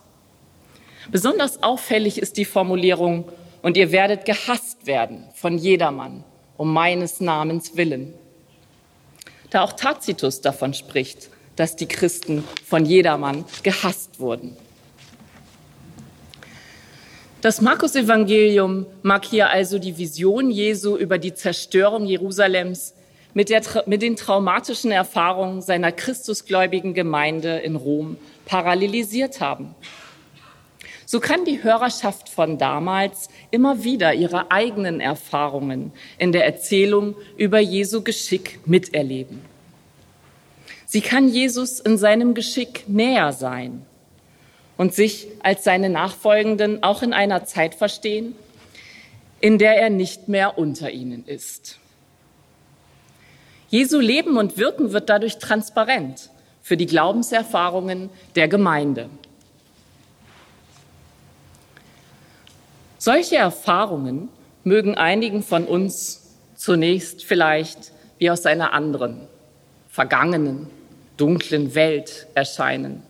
Besonders 1.11 1.64
auffällig 1.64 2.19
ist 2.19 2.37
die 2.37 2.45
Formulierung, 2.45 3.25
und 3.61 3.76
ihr 3.76 3.90
werdet 3.90 4.25
gehasst 4.25 4.87
werden 4.87 5.25
von 5.35 5.59
jedermann 5.59 6.23
um 6.57 6.73
meines 6.73 7.21
Namens 7.21 7.76
willen 7.76 8.14
da 9.56 9.62
auch 9.62 9.72
Tacitus 9.72 10.42
davon 10.42 10.75
spricht, 10.75 11.30
dass 11.56 11.76
die 11.76 11.86
Christen 11.86 12.44
von 12.62 12.84
jedermann 12.84 13.46
gehasst 13.62 14.20
wurden. 14.20 14.54
Das 17.40 17.62
Markus-Evangelium 17.62 18.84
mag 19.02 19.25
hier 19.25 19.48
also 19.48 19.78
die 19.78 19.96
Vision 19.96 20.50
Jesu 20.50 20.96
über 20.96 21.16
die 21.16 21.32
Zerstörung 21.32 22.04
Jerusalems 22.04 22.92
mit, 23.32 23.48
der, 23.48 23.62
mit 23.86 24.02
den 24.02 24.16
traumatischen 24.16 24.90
Erfahrungen 24.90 25.62
seiner 25.62 25.90
christusgläubigen 25.90 26.92
Gemeinde 26.92 27.56
in 27.58 27.76
Rom 27.76 28.18
parallelisiert 28.44 29.40
haben. 29.40 29.75
So 31.06 31.18
kann 31.20 31.46
die 31.46 31.62
Hörerschaft 31.62 32.28
von 32.28 32.58
damals 32.58 33.28
immer 33.56 33.84
wieder 33.84 34.12
ihre 34.12 34.50
eigenen 34.50 35.00
Erfahrungen 35.00 35.90
in 36.18 36.30
der 36.30 36.44
Erzählung 36.44 37.14
über 37.38 37.58
Jesu 37.58 38.02
Geschick 38.02 38.60
miterleben. 38.66 39.40
Sie 40.84 41.00
kann 41.00 41.30
Jesus 41.30 41.80
in 41.80 41.96
seinem 41.96 42.34
Geschick 42.34 42.84
näher 42.86 43.32
sein 43.32 43.80
und 44.76 44.92
sich 44.92 45.28
als 45.42 45.64
seine 45.64 45.88
Nachfolgenden 45.88 46.82
auch 46.82 47.02
in 47.02 47.14
einer 47.14 47.46
Zeit 47.46 47.75
verstehen, 47.75 48.34
in 49.40 49.56
der 49.56 49.80
er 49.80 49.88
nicht 49.88 50.28
mehr 50.28 50.58
unter 50.58 50.90
ihnen 50.90 51.25
ist. 51.26 51.78
Jesu 53.70 53.98
Leben 53.98 54.36
und 54.36 54.58
Wirken 54.58 54.92
wird 54.92 55.08
dadurch 55.08 55.38
transparent 55.38 56.28
für 56.60 56.76
die 56.76 56.84
Glaubenserfahrungen 56.84 58.10
der 58.34 58.48
Gemeinde. 58.48 59.08
Solche 63.06 63.36
Erfahrungen 63.36 64.30
mögen 64.64 64.96
einigen 64.96 65.44
von 65.44 65.64
uns 65.64 66.34
zunächst 66.56 67.22
vielleicht 67.22 67.92
wie 68.18 68.32
aus 68.32 68.46
einer 68.46 68.72
anderen, 68.72 69.28
vergangenen, 69.88 70.66
dunklen 71.16 71.76
Welt 71.76 72.26
erscheinen. 72.34 73.04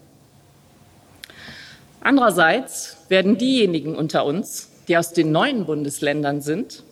Andererseits 2.02 2.98
werden 3.08 3.38
diejenigen 3.38 3.96
unter 3.96 4.26
uns, 4.26 4.68
die 4.86 4.98
aus 4.98 5.14
den 5.14 5.32
neuen 5.32 5.64
Bundesländern 5.64 6.42
sind, 6.42 6.82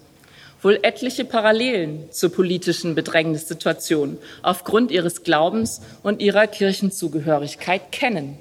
wohl 0.63 0.79
etliche 0.81 1.27
Parallelen 1.27 2.11
zur 2.11 2.33
politischen 2.33 2.95
Bedrängnissituation 2.95 4.17
aufgrund 4.41 4.91
ihres 4.91 5.25
Glaubens 5.25 5.83
und 6.03 6.23
ihrer 6.23 6.47
Kirchenzugehörigkeit 6.47 7.93
kennen. 7.93 8.39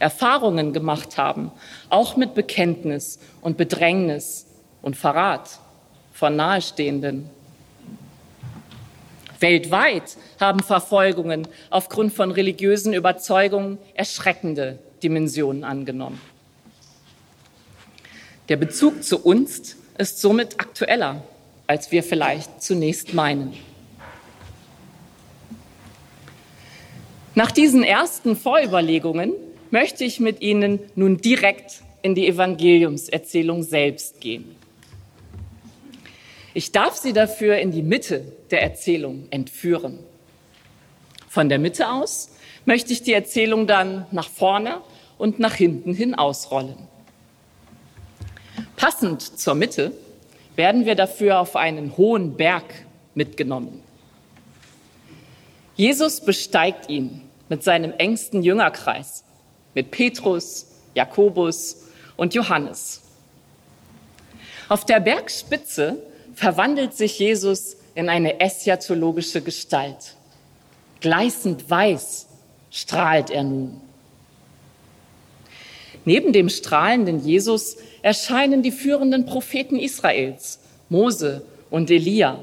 Erfahrungen 0.00 0.72
gemacht 0.72 1.18
haben, 1.18 1.52
auch 1.90 2.16
mit 2.16 2.34
Bekenntnis 2.34 3.20
und 3.42 3.56
Bedrängnis 3.56 4.46
und 4.82 4.96
Verrat 4.96 5.60
von 6.12 6.34
Nahestehenden. 6.34 7.30
Weltweit 9.38 10.16
haben 10.40 10.60
Verfolgungen 10.60 11.46
aufgrund 11.70 12.12
von 12.12 12.30
religiösen 12.30 12.92
Überzeugungen 12.92 13.78
erschreckende 13.94 14.78
Dimensionen 15.02 15.64
angenommen. 15.64 16.20
Der 18.48 18.56
Bezug 18.56 19.04
zu 19.04 19.18
uns 19.18 19.76
ist 19.96 20.20
somit 20.20 20.58
aktueller, 20.60 21.22
als 21.66 21.92
wir 21.92 22.02
vielleicht 22.02 22.62
zunächst 22.62 23.14
meinen. 23.14 23.54
Nach 27.34 27.50
diesen 27.50 27.84
ersten 27.84 28.34
Vorüberlegungen 28.36 29.32
möchte 29.70 30.04
ich 30.04 30.20
mit 30.20 30.40
Ihnen 30.40 30.80
nun 30.94 31.18
direkt 31.18 31.82
in 32.02 32.14
die 32.14 32.26
Evangeliumserzählung 32.26 33.62
selbst 33.62 34.20
gehen. 34.20 34.56
Ich 36.54 36.72
darf 36.72 36.96
Sie 36.96 37.12
dafür 37.12 37.58
in 37.58 37.70
die 37.70 37.82
Mitte 37.82 38.32
der 38.50 38.62
Erzählung 38.62 39.28
entführen. 39.30 39.98
Von 41.28 41.48
der 41.48 41.58
Mitte 41.58 41.88
aus 41.88 42.30
möchte 42.64 42.92
ich 42.92 43.02
die 43.02 43.12
Erzählung 43.12 43.66
dann 43.66 44.06
nach 44.10 44.28
vorne 44.28 44.80
und 45.16 45.38
nach 45.38 45.54
hinten 45.54 45.94
hin 45.94 46.14
ausrollen. 46.14 46.76
Passend 48.76 49.22
zur 49.22 49.54
Mitte 49.54 49.92
werden 50.56 50.86
wir 50.86 50.96
dafür 50.96 51.38
auf 51.38 51.54
einen 51.54 51.96
hohen 51.96 52.36
Berg 52.36 52.64
mitgenommen. 53.14 53.82
Jesus 55.76 56.20
besteigt 56.20 56.90
ihn 56.90 57.22
mit 57.48 57.62
seinem 57.62 57.92
engsten 57.92 58.42
Jüngerkreis, 58.42 59.24
mit 59.74 59.90
Petrus, 59.90 60.66
Jakobus 60.94 61.76
und 62.16 62.34
Johannes. 62.34 63.00
Auf 64.68 64.84
der 64.84 65.00
Bergspitze 65.00 66.02
verwandelt 66.34 66.96
sich 66.96 67.18
Jesus 67.18 67.76
in 67.94 68.08
eine 68.08 68.40
eschatologische 68.40 69.40
Gestalt. 69.42 70.14
Gleißend 71.00 71.68
weiß 71.68 72.26
strahlt 72.70 73.30
er 73.30 73.42
nun. 73.42 73.80
Neben 76.04 76.32
dem 76.32 76.48
strahlenden 76.48 77.24
Jesus 77.24 77.76
erscheinen 78.02 78.62
die 78.62 78.72
führenden 78.72 79.26
Propheten 79.26 79.76
Israels, 79.76 80.60
Mose 80.88 81.42
und 81.68 81.90
Elia. 81.90 82.38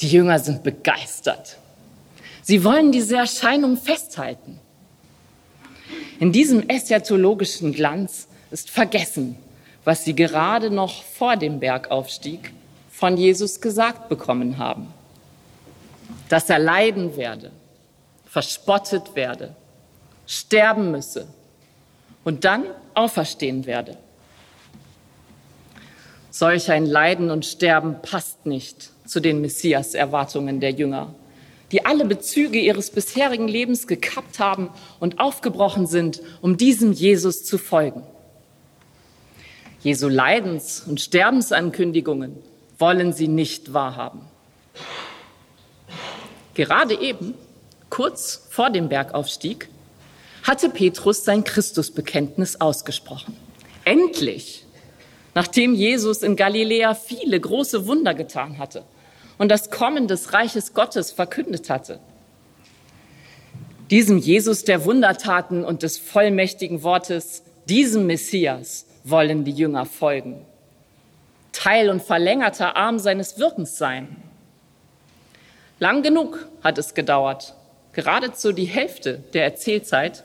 Die 0.00 0.08
Jünger 0.08 0.38
sind 0.38 0.62
begeistert. 0.62 1.58
Sie 2.42 2.64
wollen 2.64 2.92
diese 2.92 3.16
Erscheinung 3.16 3.76
festhalten. 3.76 4.60
In 6.18 6.32
diesem 6.32 6.68
eschatologischen 6.68 7.72
Glanz 7.72 8.28
ist 8.50 8.70
vergessen, 8.70 9.36
was 9.84 10.04
sie 10.04 10.14
gerade 10.14 10.70
noch 10.70 11.02
vor 11.02 11.36
dem 11.36 11.60
Bergaufstieg 11.60 12.52
von 12.90 13.16
Jesus 13.16 13.60
gesagt 13.60 14.08
bekommen 14.08 14.58
haben. 14.58 14.88
Dass 16.28 16.48
er 16.50 16.58
leiden 16.58 17.16
werde, 17.16 17.52
verspottet 18.26 19.14
werde, 19.14 19.54
sterben 20.26 20.90
müsse 20.90 21.26
und 22.24 22.44
dann 22.44 22.64
auferstehen 22.94 23.66
werde. 23.66 23.96
Solch 26.30 26.70
ein 26.70 26.84
Leiden 26.84 27.30
und 27.30 27.46
Sterben 27.46 28.02
passt 28.02 28.44
nicht 28.44 28.90
zu 29.06 29.20
den 29.20 29.40
Messias-Erwartungen 29.40 30.60
der 30.60 30.72
Jünger, 30.72 31.14
die 31.72 31.84
alle 31.84 32.04
Bezüge 32.04 32.58
ihres 32.58 32.90
bisherigen 32.90 33.48
Lebens 33.48 33.86
gekappt 33.86 34.38
haben 34.38 34.70
und 35.00 35.18
aufgebrochen 35.18 35.86
sind, 35.86 36.22
um 36.40 36.56
diesem 36.56 36.92
Jesus 36.92 37.44
zu 37.44 37.58
folgen. 37.58 38.02
Jesu 39.82 40.08
Leidens- 40.08 40.84
und 40.86 41.00
Sterbensankündigungen 41.00 42.36
wollen 42.78 43.12
sie 43.12 43.28
nicht 43.28 43.72
wahrhaben. 43.72 44.20
Gerade 46.54 47.00
eben, 47.00 47.34
kurz 47.90 48.46
vor 48.50 48.70
dem 48.70 48.88
Bergaufstieg, 48.88 49.68
hatte 50.42 50.68
Petrus 50.68 51.24
sein 51.24 51.44
Christusbekenntnis 51.44 52.60
ausgesprochen. 52.60 53.36
Endlich, 53.84 54.64
nachdem 55.34 55.74
Jesus 55.74 56.22
in 56.22 56.36
Galiläa 56.36 56.94
viele 56.94 57.38
große 57.38 57.86
Wunder 57.86 58.14
getan 58.14 58.58
hatte 58.58 58.84
und 59.38 59.50
das 59.50 59.70
Kommen 59.70 60.08
des 60.08 60.32
Reiches 60.32 60.74
Gottes 60.74 61.12
verkündet 61.12 61.70
hatte. 61.70 62.00
Diesem 63.90 64.18
Jesus 64.18 64.64
der 64.64 64.84
Wundertaten 64.84 65.64
und 65.64 65.82
des 65.82 65.98
vollmächtigen 65.98 66.82
Wortes, 66.82 67.42
diesem 67.68 68.06
Messias 68.06 68.86
wollen 69.04 69.44
die 69.44 69.52
Jünger 69.52 69.86
folgen. 69.86 70.44
Teil 71.52 71.90
und 71.90 72.02
verlängerter 72.02 72.76
Arm 72.76 72.98
seines 72.98 73.38
Wirkens 73.38 73.78
sein. 73.78 74.16
Lang 75.78 76.02
genug 76.02 76.48
hat 76.64 76.78
es 76.78 76.94
gedauert, 76.94 77.54
geradezu 77.92 78.52
die 78.52 78.64
Hälfte 78.64 79.22
der 79.34 79.44
Erzählzeit, 79.44 80.24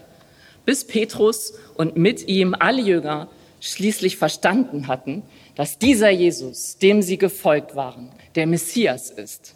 bis 0.65 0.86
Petrus 0.86 1.54
und 1.76 1.97
mit 1.97 2.28
ihm 2.28 2.56
alle 2.58 2.82
Jünger 2.82 3.28
schließlich 3.60 4.17
verstanden 4.17 4.88
hatten, 4.88 5.24
dass 5.55 5.77
dieser 5.77 6.09
Jesus, 6.09 6.77
dem 6.77 7.01
sie 7.01 7.17
gefolgt 7.17 7.75
waren, 7.75 8.09
der 8.35 8.47
Messias 8.47 9.09
ist. 9.09 9.53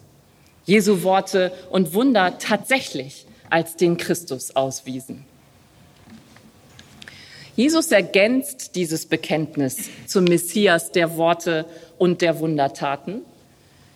Jesu 0.64 1.02
Worte 1.02 1.52
und 1.70 1.94
Wunder 1.94 2.38
tatsächlich 2.38 3.26
als 3.50 3.76
den 3.76 3.96
Christus 3.96 4.54
auswiesen. 4.54 5.24
Jesus 7.54 7.90
ergänzt 7.90 8.74
dieses 8.74 9.06
Bekenntnis 9.06 9.88
zum 10.06 10.24
Messias 10.24 10.92
der 10.92 11.16
Worte 11.16 11.64
und 11.96 12.20
der 12.20 12.38
Wundertaten 12.40 13.22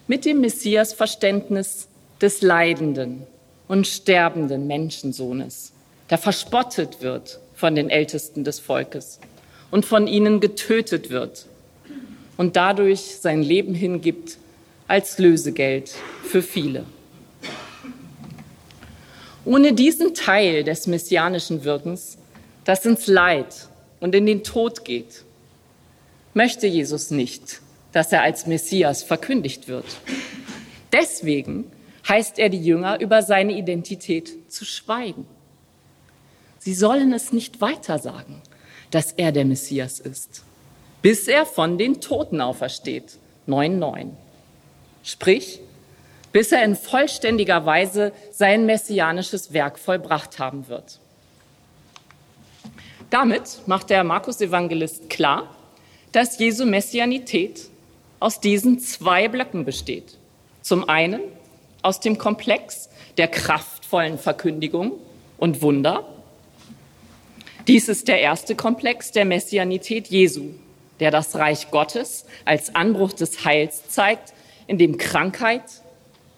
mit 0.07 0.25
dem 0.25 0.41
Messias-Verständnis 0.41 1.89
des 2.23 2.41
leidenden 2.41 3.27
und 3.69 3.87
sterbenden 3.87 4.67
Menschensohnes 4.67 5.73
der 6.11 6.19
verspottet 6.19 7.01
wird 7.01 7.39
von 7.55 7.75
den 7.75 7.89
Ältesten 7.89 8.45
des 8.45 8.59
Volkes 8.59 9.21
und 9.71 9.87
von 9.87 10.07
ihnen 10.07 10.41
getötet 10.41 11.11
wird 11.11 11.47
und 12.41 12.57
dadurch 12.57 13.19
sein 13.21 13.43
Leben 13.43 13.75
hingibt 13.75 14.39
als 14.89 15.19
Lösegeld 15.19 15.93
für 16.25 16.41
viele. 16.41 16.87
Ohne 19.45 19.75
diesen 19.75 20.15
Teil 20.15 20.65
des 20.65 20.87
messianischen 20.87 21.65
Wirkens, 21.65 22.17
das 22.65 22.87
ins 22.87 23.07
Leid 23.09 23.69
und 24.01 24.15
in 24.15 24.25
den 24.25 24.43
Tod 24.43 24.87
geht, 24.87 25.23
möchte 26.33 26.67
Jesus 26.67 27.11
nicht, 27.11 27.61
dass 27.93 28.11
er 28.11 28.23
als 28.23 28.47
Messias 28.47 29.03
verkündigt 29.03 29.69
wird. 29.69 29.99
Deswegen 30.93 31.71
heißt 32.09 32.39
er 32.39 32.49
die 32.49 32.65
Jünger 32.65 33.03
über 33.03 33.21
seine 33.21 33.53
Identität 33.53 34.51
zu 34.51 34.65
schweigen. 34.65 35.27
Sie 36.59 36.73
sollen 36.73 37.13
es 37.13 37.35
nicht 37.35 37.61
weiter 37.61 37.99
sagen, 37.99 38.41
dass 38.91 39.13
er 39.13 39.31
der 39.31 39.45
Messias 39.45 40.01
ist, 40.01 40.43
bis 41.03 41.29
er 41.29 41.47
von 41.47 41.79
den 41.79 42.01
Toten 42.01 42.41
aufersteht. 42.41 43.19
9,9. 43.49 44.11
Sprich, 45.03 45.61
bis 46.33 46.53
er 46.53 46.65
in 46.65 46.77
vollständiger 46.77 47.67
Weise 47.67 48.13
sein 48.33 48.67
messianisches 48.67 49.53
Werk 49.53 49.79
vollbracht 49.79 50.39
haben 50.39 50.69
wird. 50.69 50.99
Damit 53.09 53.63
macht 53.67 53.91
der 53.91 54.05
Markus-Evangelist 54.05 55.11
klar, 55.11 55.55
dass 56.13 56.39
Jesu 56.39 56.65
Messianität 56.65 57.69
aus 58.21 58.41
diesen 58.41 58.79
zwei 58.79 59.29
Blöcken 59.29 59.65
besteht. 59.65 60.17
Zum 60.63 60.89
einen 60.89 61.21
aus 61.83 61.99
dem 62.01 62.19
Komplex 62.19 62.89
der 63.17 63.27
kraftvollen 63.29 64.19
Verkündigung 64.19 64.93
und 65.39 65.63
Wunder 65.63 66.05
dies 67.71 67.89
ist 67.89 68.09
der 68.09 68.21
erste 68.21 68.57
Komplex 68.57 69.13
der 69.13 69.25
Messianität 69.25 70.09
Jesu, 70.09 70.55
der 71.01 71.11
das 71.11 71.35
Reich 71.37 71.71
Gottes 71.71 72.27
als 72.45 72.75
Anbruch 72.75 73.13
des 73.13 73.45
Heils 73.45 73.89
zeigt, 73.89 74.33
in 74.67 74.79
dem 74.79 74.99
Krankheit, 74.99 75.65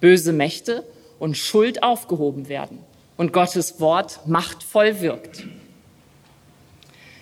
böse 0.01 0.33
Mächte 0.33 0.85
und 1.18 1.37
Schuld 1.37 1.83
aufgehoben 1.83 2.48
werden 2.48 2.79
und 3.16 3.33
Gottes 3.33 3.81
Wort 3.81 4.20
machtvoll 4.27 5.01
wirkt. 5.01 5.44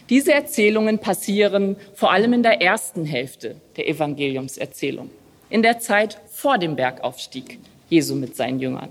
Diese 0.08 0.32
Erzählungen 0.32 0.98
passieren 0.98 1.76
vor 1.94 2.10
allem 2.12 2.32
in 2.32 2.42
der 2.42 2.60
ersten 2.60 3.04
Hälfte 3.04 3.56
der 3.76 3.88
Evangeliumserzählung. 3.88 5.10
in 5.50 5.62
der 5.62 5.80
Zeit 5.80 6.18
vor 6.30 6.58
dem 6.58 6.76
Bergaufstieg 6.76 7.58
Jesu 7.88 8.14
mit 8.14 8.36
seinen 8.36 8.60
Jüngern. 8.60 8.90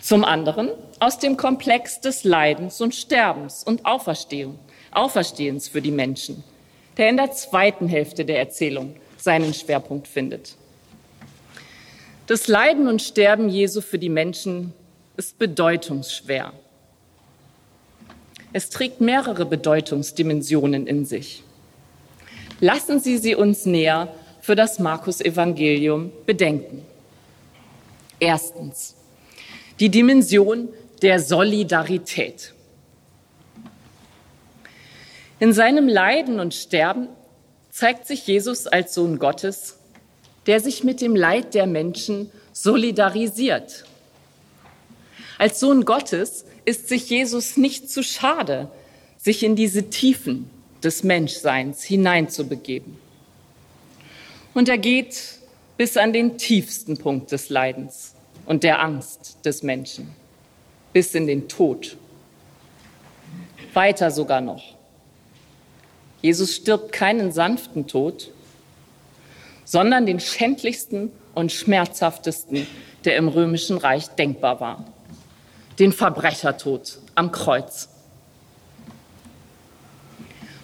Zum 0.00 0.22
anderen 0.22 0.68
aus 1.00 1.18
dem 1.18 1.38
Komplex 1.38 2.00
des 2.00 2.24
Leidens 2.24 2.82
und 2.82 2.94
Sterbens 2.94 3.64
und 3.64 3.86
Auferstehung, 3.86 4.58
Auferstehens 4.94 5.68
für 5.68 5.82
die 5.82 5.90
Menschen, 5.90 6.42
der 6.96 7.08
in 7.08 7.16
der 7.16 7.32
zweiten 7.32 7.88
Hälfte 7.88 8.24
der 8.24 8.38
Erzählung 8.38 8.96
seinen 9.16 9.54
Schwerpunkt 9.54 10.08
findet. 10.08 10.56
Das 12.26 12.48
Leiden 12.48 12.88
und 12.88 13.02
Sterben 13.02 13.48
Jesu 13.48 13.80
für 13.80 13.98
die 13.98 14.08
Menschen 14.08 14.72
ist 15.16 15.38
bedeutungsschwer. 15.38 16.52
Es 18.52 18.70
trägt 18.70 19.00
mehrere 19.00 19.44
Bedeutungsdimensionen 19.44 20.86
in 20.86 21.04
sich. 21.04 21.42
Lassen 22.60 23.00
Sie 23.00 23.18
sie 23.18 23.34
uns 23.34 23.66
näher 23.66 24.14
für 24.40 24.54
das 24.54 24.78
Markus-Evangelium 24.78 26.12
bedenken. 26.24 26.82
Erstens 28.20 28.94
die 29.80 29.88
Dimension 29.88 30.68
der 31.02 31.18
Solidarität. 31.18 32.54
In 35.40 35.52
seinem 35.52 35.88
Leiden 35.88 36.38
und 36.38 36.54
Sterben 36.54 37.08
zeigt 37.70 38.06
sich 38.06 38.26
Jesus 38.26 38.66
als 38.66 38.94
Sohn 38.94 39.18
Gottes, 39.18 39.78
der 40.46 40.60
sich 40.60 40.84
mit 40.84 41.00
dem 41.00 41.16
Leid 41.16 41.54
der 41.54 41.66
Menschen 41.66 42.30
solidarisiert. 42.52 43.84
Als 45.38 45.58
Sohn 45.58 45.84
Gottes 45.84 46.44
ist 46.64 46.88
sich 46.88 47.10
Jesus 47.10 47.56
nicht 47.56 47.90
zu 47.90 48.02
schade, 48.02 48.70
sich 49.18 49.42
in 49.42 49.56
diese 49.56 49.90
Tiefen 49.90 50.48
des 50.82 51.02
Menschseins 51.02 51.82
hineinzubegeben. 51.82 52.96
Und 54.52 54.68
er 54.68 54.78
geht 54.78 55.38
bis 55.76 55.96
an 55.96 56.12
den 56.12 56.38
tiefsten 56.38 56.96
Punkt 56.96 57.32
des 57.32 57.48
Leidens 57.48 58.14
und 58.46 58.62
der 58.62 58.80
Angst 58.80 59.38
des 59.44 59.62
Menschen, 59.64 60.14
bis 60.92 61.14
in 61.14 61.26
den 61.26 61.48
Tod. 61.48 61.96
Weiter 63.72 64.12
sogar 64.12 64.40
noch. 64.40 64.73
Jesus 66.24 66.54
stirbt 66.54 66.90
keinen 66.90 67.32
sanften 67.32 67.86
Tod, 67.86 68.30
sondern 69.66 70.06
den 70.06 70.20
schändlichsten 70.20 71.12
und 71.34 71.52
schmerzhaftesten, 71.52 72.66
der 73.04 73.18
im 73.18 73.28
römischen 73.28 73.76
Reich 73.76 74.08
denkbar 74.08 74.58
war. 74.58 74.86
Den 75.78 75.92
Verbrechertod 75.92 76.96
am 77.14 77.30
Kreuz. 77.30 77.90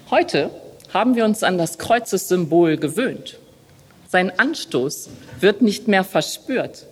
Heute 0.08 0.50
haben 0.94 1.14
wir 1.14 1.26
uns 1.26 1.42
an 1.42 1.58
das 1.58 1.76
Kreuzessymbol 1.76 2.78
gewöhnt. 2.78 3.38
Sein 4.08 4.32
Anstoß 4.38 5.10
wird 5.40 5.60
nicht 5.60 5.88
mehr 5.88 6.04
verspürt. 6.04 6.86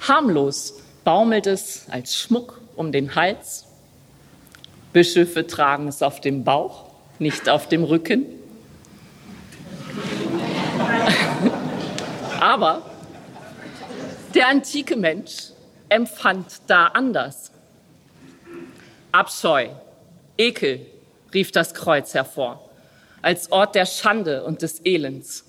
Harmlos 0.00 0.76
baumelt 1.04 1.46
es 1.46 1.84
als 1.90 2.16
Schmuck 2.16 2.58
um 2.74 2.90
den 2.90 3.16
Hals. 3.16 3.66
Bischöfe 4.94 5.46
tragen 5.46 5.88
es 5.88 6.00
auf 6.00 6.22
dem 6.22 6.42
Bauch, 6.42 6.89
nicht 7.20 7.48
auf 7.48 7.68
dem 7.68 7.84
Rücken. 7.84 8.26
Aber 12.40 12.82
der 14.34 14.48
antike 14.48 14.96
Mensch 14.96 15.50
empfand 15.88 16.46
da 16.66 16.86
anders. 16.86 17.52
Abscheu, 19.12 19.68
Ekel 20.38 20.86
rief 21.34 21.52
das 21.52 21.74
Kreuz 21.74 22.14
hervor, 22.14 22.68
als 23.22 23.52
Ort 23.52 23.74
der 23.74 23.86
Schande 23.86 24.44
und 24.44 24.62
des 24.62 24.80
Elends. 24.84 25.44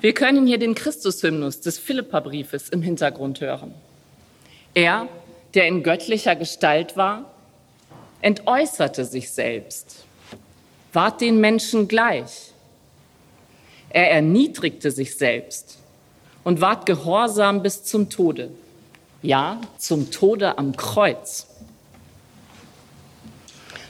Wir 0.00 0.14
können 0.14 0.46
hier 0.46 0.58
den 0.58 0.74
Christushymnus 0.74 1.60
des 1.60 1.78
Philipperbriefes 1.78 2.68
im 2.68 2.82
Hintergrund 2.82 3.40
hören. 3.40 3.74
Er, 4.74 5.08
der 5.54 5.66
in 5.66 5.82
göttlicher 5.82 6.36
Gestalt 6.36 6.96
war, 6.96 7.32
entäußerte 8.20 9.04
sich 9.04 9.30
selbst, 9.30 10.04
ward 10.98 11.20
den 11.20 11.40
Menschen 11.40 11.86
gleich. 11.86 12.52
Er 13.88 14.10
erniedrigte 14.10 14.90
sich 14.90 15.16
selbst 15.16 15.78
und 16.42 16.60
ward 16.60 16.86
gehorsam 16.86 17.62
bis 17.62 17.84
zum 17.84 18.10
Tode, 18.10 18.50
ja, 19.22 19.60
zum 19.78 20.10
Tode 20.10 20.58
am 20.58 20.76
Kreuz. 20.76 21.46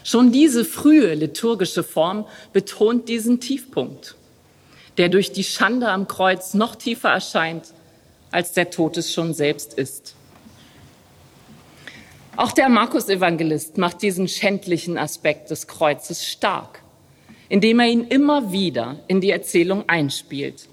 Schon 0.04 0.32
diese 0.32 0.66
frühe 0.66 1.14
liturgische 1.14 1.82
Form 1.82 2.26
betont 2.52 3.08
diesen 3.08 3.40
Tiefpunkt 3.40 4.14
der 4.98 5.08
durch 5.08 5.32
die 5.32 5.44
Schande 5.44 5.88
am 5.88 6.08
Kreuz 6.08 6.54
noch 6.54 6.74
tiefer 6.74 7.10
erscheint, 7.10 7.72
als 8.32 8.52
der 8.52 8.70
Tod 8.70 8.96
es 8.96 9.12
schon 9.12 9.32
selbst 9.32 9.74
ist. 9.74 10.14
Auch 12.36 12.52
der 12.52 12.68
Markus-Evangelist 12.68 13.78
macht 13.78 14.02
diesen 14.02 14.28
schändlichen 14.28 14.98
Aspekt 14.98 15.50
des 15.50 15.68
Kreuzes 15.68 16.26
stark, 16.26 16.82
indem 17.48 17.80
er 17.80 17.86
ihn 17.86 18.06
immer 18.08 18.52
wieder 18.52 18.96
in 19.06 19.20
die 19.20 19.30
Erzählung 19.30 19.88
einspielt. 19.88 20.68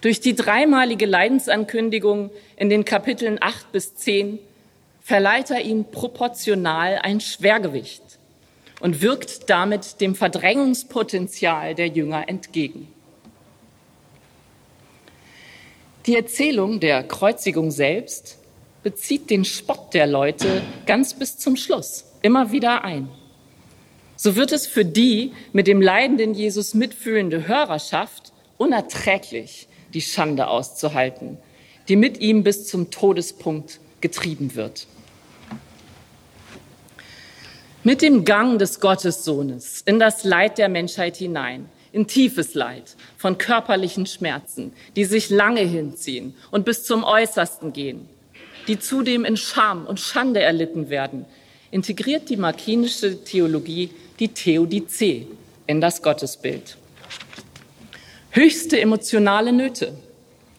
Durch 0.00 0.20
die 0.20 0.34
dreimalige 0.34 1.06
Leidensankündigung 1.06 2.30
in 2.56 2.68
den 2.68 2.84
Kapiteln 2.84 3.38
8 3.40 3.70
bis 3.70 3.94
10 3.94 4.38
verleiht 5.00 5.50
er 5.50 5.62
ihm 5.62 5.84
proportional 5.84 6.98
ein 7.02 7.20
Schwergewicht 7.20 8.02
und 8.80 9.00
wirkt 9.00 9.48
damit 9.48 10.00
dem 10.00 10.16
Verdrängungspotenzial 10.16 11.76
der 11.76 11.88
Jünger 11.88 12.28
entgegen. 12.28 12.88
Die 16.06 16.16
Erzählung 16.16 16.80
der 16.80 17.04
Kreuzigung 17.04 17.70
selbst 17.70 18.38
bezieht 18.82 19.30
den 19.30 19.44
Spott 19.44 19.94
der 19.94 20.08
Leute 20.08 20.62
ganz 20.84 21.14
bis 21.14 21.38
zum 21.38 21.54
Schluss 21.54 22.04
immer 22.22 22.50
wieder 22.50 22.82
ein. 22.82 23.08
So 24.24 24.36
wird 24.36 24.52
es 24.52 24.68
für 24.68 24.84
die 24.84 25.32
mit 25.52 25.66
dem 25.66 25.82
leidenden 25.82 26.32
Jesus 26.32 26.74
mitfühlende 26.74 27.48
Hörerschaft 27.48 28.32
unerträglich, 28.56 29.66
die 29.94 30.00
Schande 30.00 30.46
auszuhalten, 30.46 31.38
die 31.88 31.96
mit 31.96 32.20
ihm 32.20 32.44
bis 32.44 32.68
zum 32.68 32.92
Todespunkt 32.92 33.80
getrieben 34.00 34.54
wird. 34.54 34.86
Mit 37.82 38.00
dem 38.00 38.24
Gang 38.24 38.60
des 38.60 38.78
Gottessohnes 38.78 39.82
in 39.86 39.98
das 39.98 40.22
Leid 40.22 40.56
der 40.56 40.68
Menschheit 40.68 41.16
hinein 41.16 41.68
in 41.90 42.06
tiefes 42.06 42.54
Leid, 42.54 42.94
von 43.16 43.38
körperlichen 43.38 44.06
Schmerzen, 44.06 44.72
die 44.94 45.04
sich 45.04 45.30
lange 45.30 45.62
hinziehen 45.62 46.36
und 46.52 46.64
bis 46.64 46.84
zum 46.84 47.02
Äußersten 47.02 47.72
gehen, 47.72 48.08
die 48.68 48.78
zudem 48.78 49.24
in 49.24 49.36
Scham 49.36 49.84
und 49.84 49.98
Schande 49.98 50.40
erlitten 50.42 50.90
werden, 50.90 51.24
integriert 51.72 52.28
die 52.28 52.36
markinische 52.36 53.24
Theologie 53.24 53.90
die 54.22 54.28
Theodizee 54.28 55.26
in 55.66 55.80
das 55.80 56.00
Gottesbild. 56.00 56.76
Höchste 58.30 58.80
emotionale 58.80 59.52
Nöte, 59.52 59.96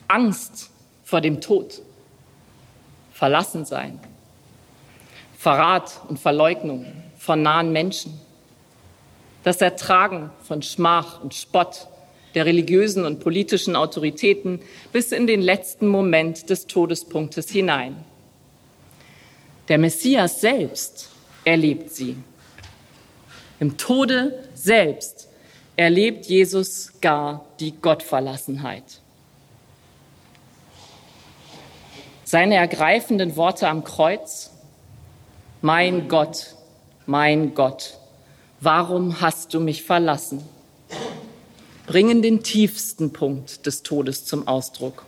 Angst 0.10 0.70
vor 1.06 1.22
dem 1.22 1.40
Tod, 1.40 1.82
Verlassensein, 3.14 4.02
Verrat 5.38 6.02
und 6.10 6.20
Verleugnung 6.20 6.86
von 7.18 7.42
nahen 7.42 7.72
Menschen, 7.72 8.20
das 9.46 9.62
Ertragen 9.62 10.30
von 10.42 10.62
Schmach 10.62 11.24
und 11.24 11.34
Spott 11.34 11.88
der 12.36 12.46
religiösen 12.46 13.06
und 13.06 13.22
politischen 13.22 13.78
Autoritäten 13.78 14.60
bis 14.92 15.14
in 15.14 15.26
den 15.26 15.42
letzten 15.42 15.88
Moment 15.88 16.50
des 16.50 16.68
Todespunktes 16.68 17.50
hinein. 17.50 17.96
Der 19.70 19.78
Messias 19.78 20.42
selbst 20.42 21.12
erlebt 21.46 21.92
sie. 21.92 22.18
Im 23.60 23.78
Tode 23.78 24.48
selbst 24.54 25.30
erlebt 25.76 26.26
Jesus 26.26 26.94
gar 27.02 27.46
die 27.60 27.72
Gottverlassenheit. 27.72 28.84
Seine 32.24 32.56
ergreifenden 32.56 33.36
Worte 33.36 33.68
am 33.68 33.84
Kreuz, 33.84 34.52
mein 35.62 36.08
Gott, 36.08 36.56
mein 37.06 37.54
Gott, 37.54 37.98
Warum 38.64 39.20
hast 39.20 39.54
du 39.54 39.60
mich 39.60 39.84
verlassen? 39.84 40.42
Bringen 41.86 42.22
den 42.22 42.44
tiefsten 42.44 43.12
Punkt 43.12 43.66
des 43.66 43.84
Todes 43.84 44.24
zum 44.24 44.48
Ausdruck. 44.48 45.04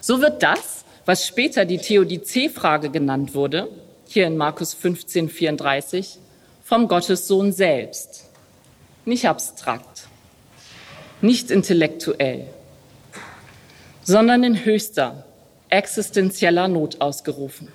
So 0.00 0.22
wird 0.22 0.42
das, 0.42 0.86
was 1.04 1.26
später 1.26 1.66
die 1.66 1.76
Theodizee-Frage 1.76 2.88
genannt 2.88 3.34
wurde, 3.34 3.68
hier 4.08 4.28
in 4.28 4.38
Markus 4.38 4.72
15, 4.72 5.28
34, 5.28 6.20
vom 6.72 6.88
Gottessohn 6.88 7.52
selbst. 7.52 8.30
Nicht 9.04 9.28
abstrakt, 9.28 10.08
nicht 11.20 11.50
intellektuell, 11.50 12.46
sondern 14.02 14.42
in 14.42 14.64
höchster 14.64 15.26
existenzieller 15.68 16.68
Not 16.68 16.98
ausgerufen. 17.02 17.68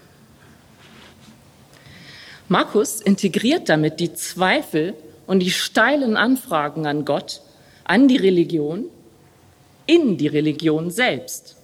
Markus 2.47 2.99
integriert 2.99 3.69
damit 3.69 3.99
die 3.99 4.15
Zweifel 4.15 4.95
und 5.27 5.41
die 5.41 5.51
steilen 5.51 6.17
Anfragen 6.17 6.87
an 6.87 7.05
Gott 7.05 7.41
an 7.83 8.07
die 8.07 8.17
Religion, 8.17 8.85
in 9.85 10.17
die 10.17 10.25
Religion 10.25 10.89
selbst. 10.89 11.56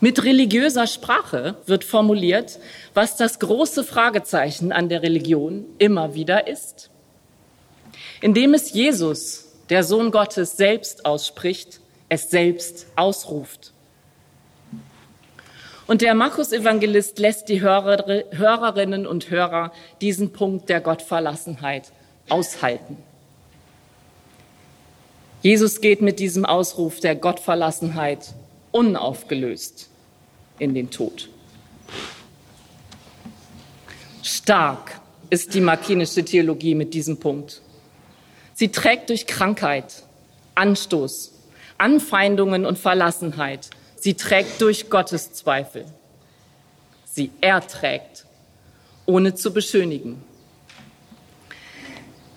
Mit 0.00 0.22
religiöser 0.22 0.86
Sprache 0.86 1.56
wird 1.66 1.82
formuliert, 1.82 2.60
was 2.94 3.16
das 3.16 3.40
große 3.40 3.82
Fragezeichen 3.82 4.70
an 4.70 4.88
der 4.88 5.02
Religion 5.02 5.64
immer 5.78 6.14
wieder 6.14 6.46
ist. 6.46 6.90
Indem 8.20 8.54
es 8.54 8.72
Jesus, 8.72 9.52
der 9.70 9.82
Sohn 9.82 10.12
Gottes, 10.12 10.56
selbst 10.56 11.04
ausspricht, 11.04 11.80
es 12.08 12.30
selbst 12.30 12.86
ausruft. 12.94 13.72
Und 15.88 16.02
der 16.02 16.14
Markus-Evangelist 16.14 17.18
lässt 17.18 17.48
die 17.48 17.60
Hörer, 17.60 18.24
Hörerinnen 18.30 19.06
und 19.06 19.30
Hörer 19.30 19.72
diesen 20.00 20.32
Punkt 20.32 20.68
der 20.68 20.80
Gottverlassenheit 20.80 21.90
aushalten. 22.28 22.98
Jesus 25.42 25.80
geht 25.80 26.02
mit 26.02 26.20
diesem 26.20 26.44
Ausruf 26.44 27.00
der 27.00 27.16
Gottverlassenheit 27.16 28.34
unaufgelöst 28.72 29.88
in 30.58 30.74
den 30.74 30.90
Tod. 30.90 31.28
Stark 34.22 35.00
ist 35.30 35.54
die 35.54 35.60
markinische 35.60 36.24
Theologie 36.24 36.74
mit 36.74 36.94
diesem 36.94 37.18
Punkt. 37.18 37.62
Sie 38.54 38.68
trägt 38.68 39.10
durch 39.10 39.26
Krankheit, 39.26 40.02
Anstoß, 40.54 41.32
Anfeindungen 41.78 42.66
und 42.66 42.78
Verlassenheit. 42.78 43.70
Sie 43.96 44.14
trägt 44.14 44.60
durch 44.60 44.90
Gotteszweifel. 44.90 45.84
Sie 47.04 47.30
erträgt, 47.40 48.26
ohne 49.06 49.34
zu 49.34 49.52
beschönigen. 49.52 50.22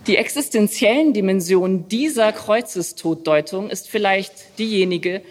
Die 0.08 0.18
existenziellen 0.18 1.14
Dimensionen 1.14 1.88
dieser 1.88 2.32
Kreuzestotdeutung 2.32 3.70
ist 3.70 3.88
vielleicht 3.88 4.58
diejenige, 4.58 5.22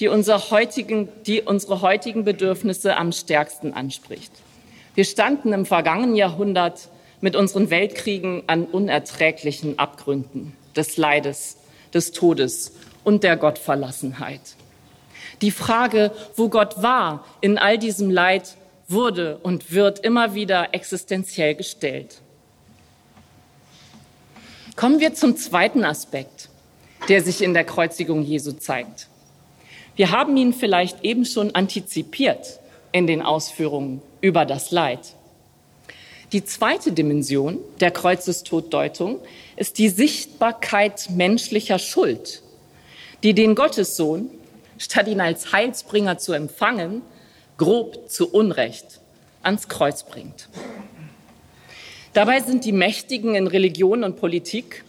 die, 0.00 0.08
unser 0.08 0.50
heutigen, 0.50 1.08
die 1.26 1.42
unsere 1.42 1.82
heutigen 1.82 2.24
Bedürfnisse 2.24 2.96
am 2.96 3.12
stärksten 3.12 3.74
anspricht. 3.74 4.32
Wir 4.94 5.04
standen 5.04 5.52
im 5.52 5.66
vergangenen 5.66 6.16
Jahrhundert 6.16 6.88
mit 7.20 7.36
unseren 7.36 7.70
Weltkriegen 7.70 8.42
an 8.46 8.64
unerträglichen 8.64 9.78
Abgründen 9.78 10.56
des 10.74 10.96
Leides, 10.96 11.58
des 11.92 12.12
Todes 12.12 12.72
und 13.04 13.22
der 13.22 13.36
Gottverlassenheit. 13.36 14.40
Die 15.42 15.50
Frage, 15.50 16.12
wo 16.36 16.48
Gott 16.48 16.82
war 16.82 17.24
in 17.40 17.58
all 17.58 17.78
diesem 17.78 18.10
Leid, 18.10 18.56
wurde 18.88 19.38
und 19.42 19.72
wird 19.72 20.00
immer 20.00 20.34
wieder 20.34 20.74
existenziell 20.74 21.54
gestellt. 21.54 22.20
Kommen 24.76 24.98
wir 24.98 25.14
zum 25.14 25.36
zweiten 25.36 25.84
Aspekt, 25.84 26.48
der 27.08 27.22
sich 27.22 27.42
in 27.42 27.54
der 27.54 27.64
Kreuzigung 27.64 28.22
Jesu 28.22 28.52
zeigt. 28.52 29.09
Wir 29.96 30.10
haben 30.10 30.36
ihn 30.36 30.52
vielleicht 30.52 31.04
eben 31.04 31.24
schon 31.24 31.54
antizipiert 31.54 32.60
in 32.92 33.06
den 33.06 33.22
Ausführungen 33.22 34.02
über 34.20 34.44
das 34.44 34.70
Leid. 34.70 35.14
Die 36.32 36.44
zweite 36.44 36.92
Dimension 36.92 37.58
der 37.80 37.90
Kreuzestotdeutung 37.90 39.18
ist 39.56 39.78
die 39.78 39.88
Sichtbarkeit 39.88 41.10
menschlicher 41.10 41.78
Schuld, 41.78 42.42
die 43.22 43.34
den 43.34 43.54
Gottessohn, 43.54 44.30
statt 44.78 45.08
ihn 45.08 45.20
als 45.20 45.52
Heilsbringer 45.52 46.18
zu 46.18 46.32
empfangen, 46.32 47.02
grob 47.58 48.08
zu 48.08 48.32
Unrecht 48.32 49.00
ans 49.42 49.68
Kreuz 49.68 50.04
bringt. 50.04 50.48
Dabei 52.12 52.40
sind 52.40 52.64
die 52.64 52.72
Mächtigen 52.72 53.34
in 53.34 53.46
Religion 53.46 54.04
und 54.04 54.16
Politik, 54.16 54.84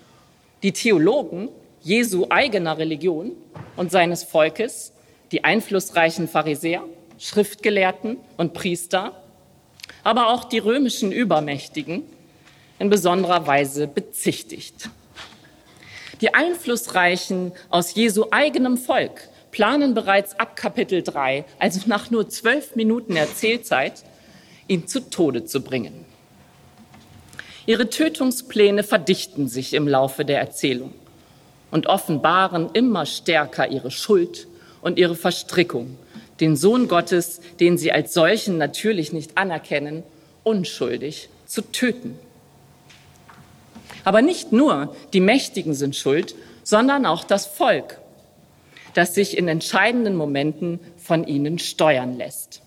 die 0.64 0.72
Theologen 0.72 1.50
Jesu 1.84 2.28
eigener 2.30 2.78
Religion 2.78 3.32
und 3.76 3.92
seines 3.92 4.24
Volkes, 4.24 4.94
die 5.32 5.44
einflussreichen 5.44 6.28
Pharisäer, 6.28 6.84
Schriftgelehrten 7.18 8.18
und 8.38 8.54
Priester, 8.54 9.24
aber 10.04 10.28
auch 10.28 10.44
die 10.44 10.60
römischen 10.60 11.12
Übermächtigen 11.12 12.04
in 12.78 12.90
besonderer 12.90 13.48
Weise 13.48 13.88
bezichtigt. 13.88 14.90
Die 16.22 16.36
Einflussreichen 16.36 17.52
aus 17.70 17.96
Jesu 17.96 18.26
eigenem 18.30 18.78
Volk 18.78 19.30
planen 19.50 19.96
bereits 19.96 20.40
ab 20.40 20.56
Kapitel 20.56 21.02
3, 21.02 21.46
also 21.58 21.82
nach 21.88 22.12
nur 22.12 22.30
zwölf 22.30 22.76
Minuten 22.76 23.16
Erzählzeit, 23.16 24.04
ihn 24.68 24.88
zu 24.88 25.10
Tode 25.10 25.46
zu 25.46 25.62
bringen. 25.62 26.06
Ihre 27.66 27.90
Tötungspläne 27.90 28.84
verdichten 28.84 29.48
sich 29.48 29.74
im 29.74 29.88
Laufe 29.88 30.26
der 30.26 30.40
Erzählung 30.40 30.94
und 31.72 31.88
offenbaren 31.88 32.70
immer 32.74 33.06
stärker 33.06 33.70
ihre 33.70 33.92
Schuld 33.92 34.48
und 34.82 35.00
ihre 35.00 35.16
Verstrickung, 35.16 35.98
den 36.40 36.56
Sohn 36.56 36.88
Gottes, 36.88 37.42
den 37.60 37.78
sie 37.78 37.92
als 37.92 38.14
solchen 38.14 38.58
natürlich 38.58 39.14
nicht 39.14 39.38
anerkennen, 39.38 40.04
unschuldig 40.44 41.30
zu 41.46 41.62
töten. 41.62 42.20
Aber 44.04 44.22
nicht 44.22 44.52
nur 44.52 44.96
die 45.14 45.20
Mächtigen 45.20 45.74
sind 45.74 45.96
schuld, 45.96 46.36
sondern 46.64 47.06
auch 47.06 47.24
das 47.24 47.46
Volk, 47.46 48.00
das 48.94 49.16
sich 49.16 49.38
in 49.38 49.48
entscheidenden 49.48 50.16
Momenten 50.16 50.80
von 50.98 51.26
ihnen 51.26 51.60
steuern 51.60 52.18
lässt. 52.18 52.62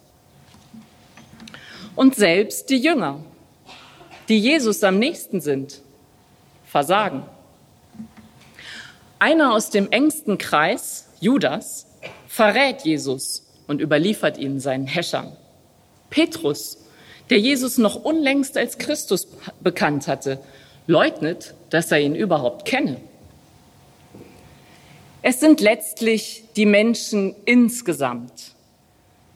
Und 1.97 2.15
selbst 2.15 2.71
die 2.71 2.79
Jünger, 2.79 3.21
die 4.29 4.39
Jesus 4.39 4.83
am 4.83 4.99
nächsten 4.99 5.41
sind, 5.41 5.81
versagen. 6.67 7.23
Einer 9.25 9.55
aus 9.55 9.71
dem 9.71 9.91
engsten 9.91 10.37
Kreis, 10.37 11.07
Judas, 11.19 11.87
verrät 12.29 12.83
Jesus 12.83 13.47
und 13.67 13.81
überliefert 13.81 14.37
ihn 14.37 14.61
seinen 14.61 14.87
Häschern. 14.87 15.35
Petrus, 16.11 16.77
der 17.31 17.39
Jesus 17.39 17.79
noch 17.79 18.05
unlängst 18.05 18.59
als 18.59 18.77
Christus 18.77 19.27
bekannt 19.63 20.09
hatte, 20.09 20.41
leugnet, 20.87 21.55
dass 21.71 21.91
er 21.91 22.01
ihn 22.01 22.15
überhaupt 22.15 22.67
kenne. 22.67 23.01
Es 25.23 25.41
sind 25.41 25.63
letztlich 25.63 26.45
die 26.57 26.67
Menschen 26.67 27.35
insgesamt, 27.47 28.53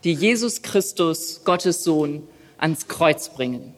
die 0.03 0.13
Jesus 0.13 0.61
Christus, 0.61 1.41
Gottes 1.45 1.83
Sohn, 1.83 2.27
ans 2.59 2.87
Kreuz 2.87 3.29
bringen. 3.29 3.73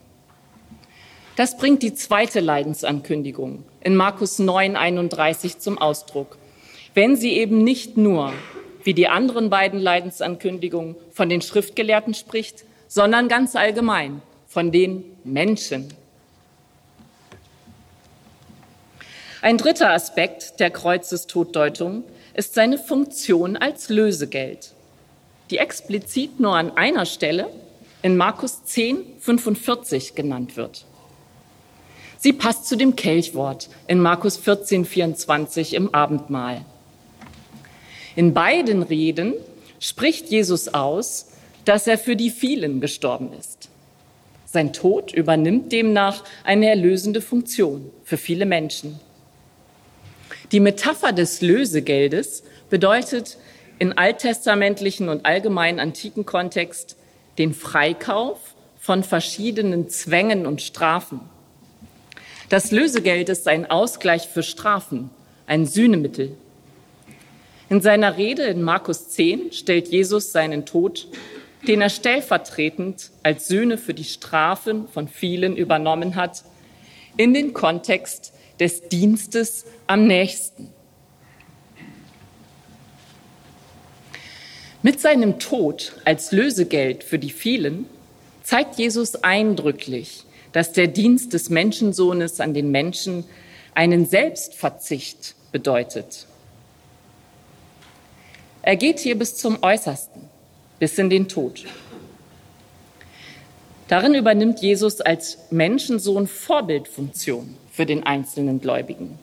Das 1.36 1.58
bringt 1.58 1.82
die 1.82 1.94
zweite 1.94 2.41
Leidensankündigung 2.41 3.63
in 3.82 3.96
Markus 3.96 4.38
9, 4.38 4.76
31 4.76 5.60
zum 5.60 5.78
Ausdruck. 5.78 6.38
Wenn 6.94 7.15
sie 7.15 7.34
eben 7.34 7.63
nicht 7.63 7.96
nur, 7.96 8.34
wie 8.84 8.94
die 8.94 9.08
anderen 9.08 9.50
beiden 9.50 9.80
Leidensankündigungen, 9.80 10.96
von 11.12 11.30
den 11.30 11.41
Schriftgelehrten 11.41 12.13
spricht, 12.13 12.65
sondern 12.88 13.30
ganz 13.30 13.56
allgemein 13.56 14.22
von 14.48 14.72
den 14.72 15.06
Menschen. 15.24 15.94
Ein 19.41 19.58
dritter 19.58 19.91
Aspekt 19.91 20.60
der 20.60 20.70
Kreuzestotdeutung 20.70 22.04
ist 22.34 22.54
seine 22.54 22.78
Funktion 22.78 23.56
als 23.56 23.89
Lösegeld, 23.89 24.74
die 25.50 25.58
explizit 25.58 26.39
nur 26.39 26.56
an 26.56 26.76
einer 26.76 27.06
Stelle 27.06 27.50
in 28.02 28.17
Markus 28.17 28.65
10, 28.65 29.04
45 29.20 30.13
genannt 30.15 30.58
wird. 30.58 30.86
Sie 32.23 32.34
passt 32.34 32.67
zu 32.67 32.77
dem 32.77 32.95
Kelchwort 32.95 33.67
in 33.88 33.99
Markus 33.99 34.38
14, 34.38 34.86
24 34.86 35.73
im 35.73 35.91
Abendmahl. 35.91 36.63
In 38.15 38.36
beiden 38.36 38.84
Reden 38.84 39.34
spricht 39.79 40.29
Jesus 40.29 40.67
aus, 40.67 41.31
dass 41.65 41.88
er 41.88 41.97
für 41.97 42.15
die 42.15 42.29
vielen 42.29 42.79
gestorben 42.79 43.34
ist. 43.34 43.69
Sein 44.45 44.71
Tod 44.71 45.12
übernimmt 45.12 45.71
demnach 45.71 46.23
eine 46.43 46.69
erlösende 46.69 47.21
Funktion 47.21 47.89
für 48.03 48.17
viele 48.17 48.45
Menschen. 48.45 48.99
Die 50.51 50.60
Metapher 50.60 51.13
des 51.13 51.41
Lösegeldes 51.41 52.43
bedeutet 52.69 53.39
in 53.79 53.97
alttestamentlichen 53.97 55.10
und 55.10 55.25
allgemein 55.25 55.79
antiken 55.79 56.27
Kontext 56.27 56.97
den 57.39 57.55
Freikauf 57.55 58.38
von 58.79 59.03
verschiedenen 59.03 59.89
Zwängen 59.89 60.45
und 60.45 60.62
Strafen. 60.62 61.21
Das 62.51 62.69
Lösegeld 62.69 63.29
ist 63.29 63.47
ein 63.47 63.71
Ausgleich 63.71 64.27
für 64.27 64.43
Strafen, 64.43 65.09
ein 65.47 65.65
Sühnemittel. 65.65 66.35
In 67.69 67.79
seiner 67.79 68.17
Rede 68.17 68.43
in 68.43 68.61
Markus 68.61 69.07
10 69.07 69.53
stellt 69.53 69.87
Jesus 69.87 70.33
seinen 70.33 70.65
Tod, 70.65 71.07
den 71.65 71.79
er 71.79 71.87
stellvertretend 71.89 73.11
als 73.23 73.47
Sühne 73.47 73.77
für 73.77 73.93
die 73.93 74.03
Strafen 74.03 74.89
von 74.89 75.07
vielen 75.07 75.55
übernommen 75.55 76.17
hat, 76.17 76.43
in 77.15 77.33
den 77.33 77.53
Kontext 77.53 78.33
des 78.59 78.89
Dienstes 78.89 79.63
am 79.87 80.05
nächsten. 80.05 80.73
Mit 84.81 84.99
seinem 84.99 85.39
Tod 85.39 85.93
als 86.03 86.33
Lösegeld 86.33 87.05
für 87.05 87.17
die 87.17 87.31
vielen 87.31 87.85
zeigt 88.43 88.77
Jesus 88.77 89.23
eindrücklich, 89.23 90.25
dass 90.53 90.73
der 90.73 90.87
Dienst 90.87 91.33
des 91.33 91.49
Menschensohnes 91.49 92.39
an 92.39 92.53
den 92.53 92.71
Menschen 92.71 93.23
einen 93.73 94.05
Selbstverzicht 94.05 95.35
bedeutet. 95.51 96.27
Er 98.61 98.75
geht 98.75 98.99
hier 98.99 99.17
bis 99.17 99.37
zum 99.37 99.63
Äußersten, 99.63 100.21
bis 100.79 100.97
in 100.97 101.09
den 101.09 101.27
Tod. 101.27 101.65
Darin 103.87 104.13
übernimmt 104.13 104.61
Jesus 104.61 105.01
als 105.01 105.37
Menschensohn 105.49 106.27
Vorbildfunktion 106.27 107.57
für 107.71 107.85
den 107.85 108.03
einzelnen 108.03 108.61
Gläubigen, 108.61 109.19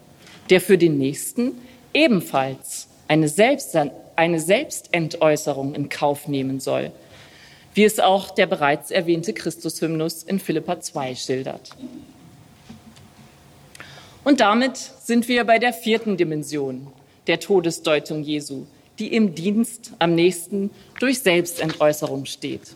der 0.50 0.60
für 0.60 0.76
den 0.76 0.98
Nächsten 0.98 1.52
ebenfalls 1.94 2.88
eine, 3.06 3.28
Selbst 3.28 3.76
eine 4.16 4.40
Selbstentäußerung 4.40 5.74
in 5.74 5.88
Kauf 5.88 6.28
nehmen 6.28 6.60
soll, 6.60 6.90
wie 7.78 7.84
es 7.84 8.00
auch 8.00 8.32
der 8.32 8.48
bereits 8.48 8.90
erwähnte 8.90 9.32
Christushymnus 9.32 10.24
in 10.24 10.40
Philippa 10.40 10.80
2 10.80 11.14
schildert. 11.14 11.70
Und 14.24 14.40
damit 14.40 14.76
sind 14.76 15.28
wir 15.28 15.44
bei 15.44 15.60
der 15.60 15.72
vierten 15.72 16.16
Dimension 16.16 16.88
der 17.28 17.38
Todesdeutung 17.38 18.24
Jesu, 18.24 18.66
die 18.98 19.14
im 19.14 19.36
Dienst 19.36 19.92
am 20.00 20.16
nächsten 20.16 20.70
durch 20.98 21.20
Selbstentäußerung 21.20 22.24
steht. 22.24 22.74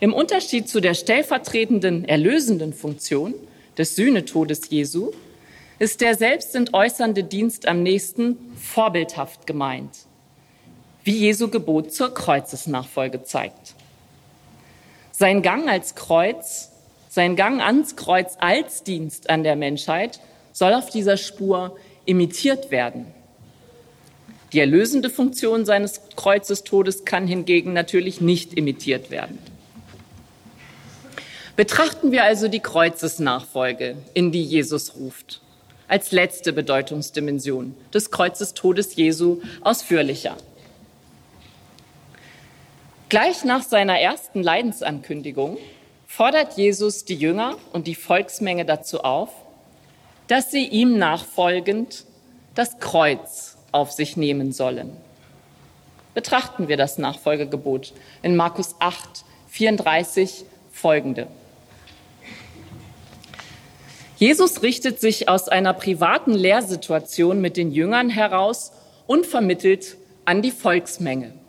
Im 0.00 0.12
Unterschied 0.12 0.68
zu 0.68 0.80
der 0.80 0.94
stellvertretenden 0.94 2.04
erlösenden 2.04 2.72
Funktion 2.72 3.32
des 3.78 3.94
Sühnetodes 3.94 4.70
Jesu 4.70 5.12
ist 5.78 6.00
der 6.00 6.16
selbstentäußernde 6.16 7.22
Dienst 7.22 7.68
am 7.68 7.84
nächsten 7.84 8.36
vorbildhaft 8.56 9.46
gemeint, 9.46 9.92
wie 11.04 11.16
Jesu 11.16 11.46
Gebot 11.46 11.92
zur 11.92 12.12
Kreuzesnachfolge 12.12 13.22
zeigt. 13.22 13.76
Sein 15.20 15.42
Gang 15.42 15.68
als 15.68 15.96
Kreuz, 15.96 16.70
sein 17.10 17.36
Gang 17.36 17.60
ans 17.60 17.94
Kreuz 17.94 18.38
als 18.40 18.84
Dienst 18.84 19.28
an 19.28 19.42
der 19.42 19.54
Menschheit 19.54 20.18
soll 20.54 20.72
auf 20.72 20.88
dieser 20.88 21.18
Spur 21.18 21.76
imitiert 22.06 22.70
werden. 22.70 23.04
Die 24.54 24.60
erlösende 24.60 25.10
Funktion 25.10 25.66
seines 25.66 26.00
Kreuzestodes 26.16 27.04
kann 27.04 27.26
hingegen 27.26 27.74
natürlich 27.74 28.22
nicht 28.22 28.54
imitiert 28.54 29.10
werden. 29.10 29.38
Betrachten 31.54 32.12
wir 32.12 32.24
also 32.24 32.48
die 32.48 32.60
Kreuzesnachfolge, 32.60 33.96
in 34.14 34.32
die 34.32 34.42
Jesus 34.42 34.96
ruft, 34.96 35.42
als 35.86 36.12
letzte 36.12 36.54
Bedeutungsdimension 36.54 37.74
des 37.92 38.10
Kreuzestodes 38.10 38.96
Jesu 38.96 39.42
ausführlicher. 39.60 40.38
Gleich 43.10 43.42
nach 43.42 43.64
seiner 43.64 43.98
ersten 43.98 44.40
Leidensankündigung 44.40 45.58
fordert 46.06 46.56
Jesus 46.56 47.04
die 47.04 47.16
Jünger 47.16 47.56
und 47.72 47.88
die 47.88 47.96
Volksmenge 47.96 48.64
dazu 48.64 49.00
auf, 49.02 49.30
dass 50.28 50.52
sie 50.52 50.64
ihm 50.64 50.96
nachfolgend 50.96 52.04
das 52.54 52.78
Kreuz 52.78 53.56
auf 53.72 53.90
sich 53.90 54.16
nehmen 54.16 54.52
sollen. 54.52 54.96
Betrachten 56.14 56.68
wir 56.68 56.76
das 56.76 56.98
Nachfolgegebot 56.98 57.94
in 58.22 58.36
Markus 58.36 58.76
8, 58.78 59.24
34 59.48 60.44
folgende. 60.70 61.26
Jesus 64.18 64.62
richtet 64.62 65.00
sich 65.00 65.28
aus 65.28 65.48
einer 65.48 65.74
privaten 65.74 66.32
Lehrsituation 66.32 67.40
mit 67.40 67.56
den 67.56 67.72
Jüngern 67.72 68.08
heraus 68.08 68.70
und 69.08 69.26
vermittelt 69.26 69.96
an 70.24 70.42
die 70.42 70.52
Volksmenge. 70.52 71.39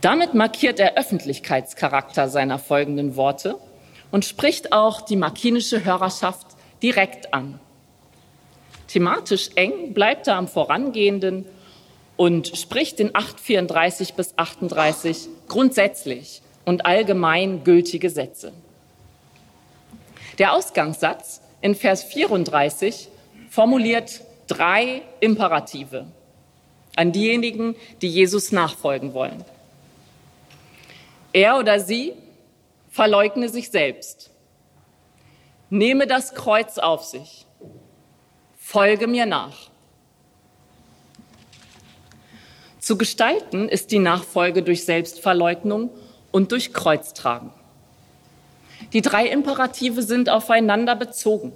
Damit 0.00 0.34
markiert 0.34 0.78
er 0.78 0.96
Öffentlichkeitscharakter 0.96 2.28
seiner 2.28 2.58
folgenden 2.58 3.16
Worte 3.16 3.56
und 4.10 4.24
spricht 4.24 4.72
auch 4.72 5.00
die 5.00 5.16
markinische 5.16 5.84
Hörerschaft 5.84 6.46
direkt 6.82 7.34
an. 7.34 7.58
Thematisch 8.88 9.50
eng 9.56 9.94
bleibt 9.94 10.28
er 10.28 10.36
am 10.36 10.48
Vorangehenden 10.48 11.44
und 12.16 12.56
spricht 12.56 13.00
in 13.00 13.14
834 13.14 14.14
bis 14.14 14.34
38 14.36 15.28
grundsätzlich 15.48 16.42
und 16.64 16.86
allgemein 16.86 17.64
gültige 17.64 18.10
Sätze. 18.10 18.52
Der 20.38 20.52
Ausgangssatz 20.52 21.40
in 21.60 21.74
Vers 21.74 22.04
34 22.04 23.08
formuliert 23.50 24.20
drei 24.46 25.02
Imperative 25.20 26.06
an 26.96 27.12
diejenigen, 27.12 27.76
die 28.02 28.08
Jesus 28.08 28.50
nachfolgen 28.50 29.14
wollen. 29.14 29.44
Er 31.32 31.58
oder 31.58 31.78
sie 31.78 32.14
verleugne 32.90 33.48
sich 33.48 33.70
selbst, 33.70 34.30
nehme 35.68 36.06
das 36.06 36.34
Kreuz 36.34 36.78
auf 36.78 37.04
sich, 37.04 37.46
folge 38.56 39.06
mir 39.06 39.26
nach. 39.26 39.70
Zu 42.80 42.96
gestalten 42.96 43.68
ist 43.68 43.90
die 43.90 43.98
Nachfolge 43.98 44.62
durch 44.62 44.84
Selbstverleugnung 44.84 45.90
und 46.32 46.52
durch 46.52 46.72
Kreuztragen. 46.72 47.50
Die 48.92 49.02
drei 49.02 49.26
Imperative 49.26 50.02
sind 50.02 50.30
aufeinander 50.30 50.96
bezogen. 50.96 51.52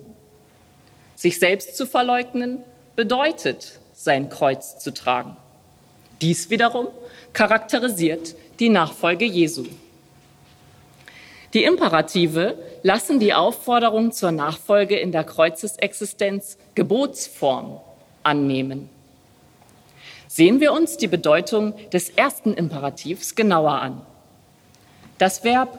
Sich 1.14 1.38
selbst 1.38 1.76
zu 1.76 1.87
verleugnen 1.87 2.62
bedeutet, 2.96 3.79
sein 4.02 4.30
Kreuz 4.30 4.78
zu 4.78 4.94
tragen. 4.94 5.36
Dies 6.22 6.48
wiederum 6.48 6.88
charakterisiert 7.34 8.34
die 8.58 8.70
Nachfolge 8.70 9.26
Jesu. 9.26 9.66
Die 11.52 11.64
Imperative 11.64 12.56
lassen 12.82 13.20
die 13.20 13.34
Aufforderung 13.34 14.12
zur 14.12 14.32
Nachfolge 14.32 14.98
in 14.98 15.12
der 15.12 15.24
Kreuzesexistenz 15.24 16.56
Gebotsform 16.74 17.78
annehmen. 18.22 18.88
Sehen 20.28 20.60
wir 20.60 20.72
uns 20.72 20.96
die 20.96 21.08
Bedeutung 21.08 21.74
des 21.90 22.08
ersten 22.08 22.54
Imperativs 22.54 23.34
genauer 23.34 23.82
an. 23.82 24.00
Das 25.18 25.44
Verb 25.44 25.78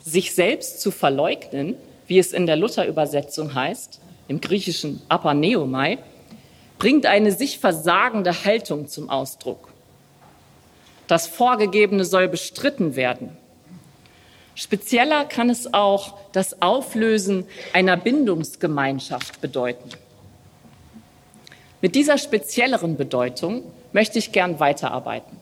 sich 0.00 0.34
selbst 0.34 0.80
zu 0.80 0.90
verleugnen, 0.90 1.76
wie 2.06 2.18
es 2.18 2.32
in 2.32 2.46
der 2.46 2.56
Luther-Übersetzung 2.56 3.54
heißt, 3.54 4.00
im 4.28 4.40
griechischen 4.40 5.02
apaneomai, 5.08 5.98
bringt 6.84 7.06
eine 7.06 7.32
sich 7.32 7.60
versagende 7.60 8.44
Haltung 8.44 8.88
zum 8.88 9.08
Ausdruck. 9.08 9.72
Das 11.06 11.26
Vorgegebene 11.26 12.04
soll 12.04 12.28
bestritten 12.28 12.94
werden. 12.94 13.34
Spezieller 14.54 15.24
kann 15.24 15.48
es 15.48 15.72
auch 15.72 16.18
das 16.32 16.60
Auflösen 16.60 17.46
einer 17.72 17.96
Bindungsgemeinschaft 17.96 19.40
bedeuten. 19.40 19.88
Mit 21.80 21.94
dieser 21.94 22.18
spezielleren 22.18 22.98
Bedeutung 22.98 23.62
möchte 23.94 24.18
ich 24.18 24.32
gern 24.32 24.60
weiterarbeiten. 24.60 25.38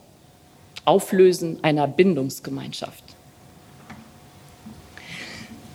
Auflösen 0.85 1.61
einer 1.61 1.89
Bindungsgemeinschaft. 1.89 3.03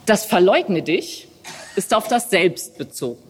Das 0.07 0.25
Verleugne 0.25 0.83
dich 0.83 1.29
ist 1.77 1.93
auf 1.93 2.09
das 2.09 2.31
Selbst 2.31 2.79
bezogen. 2.79 3.28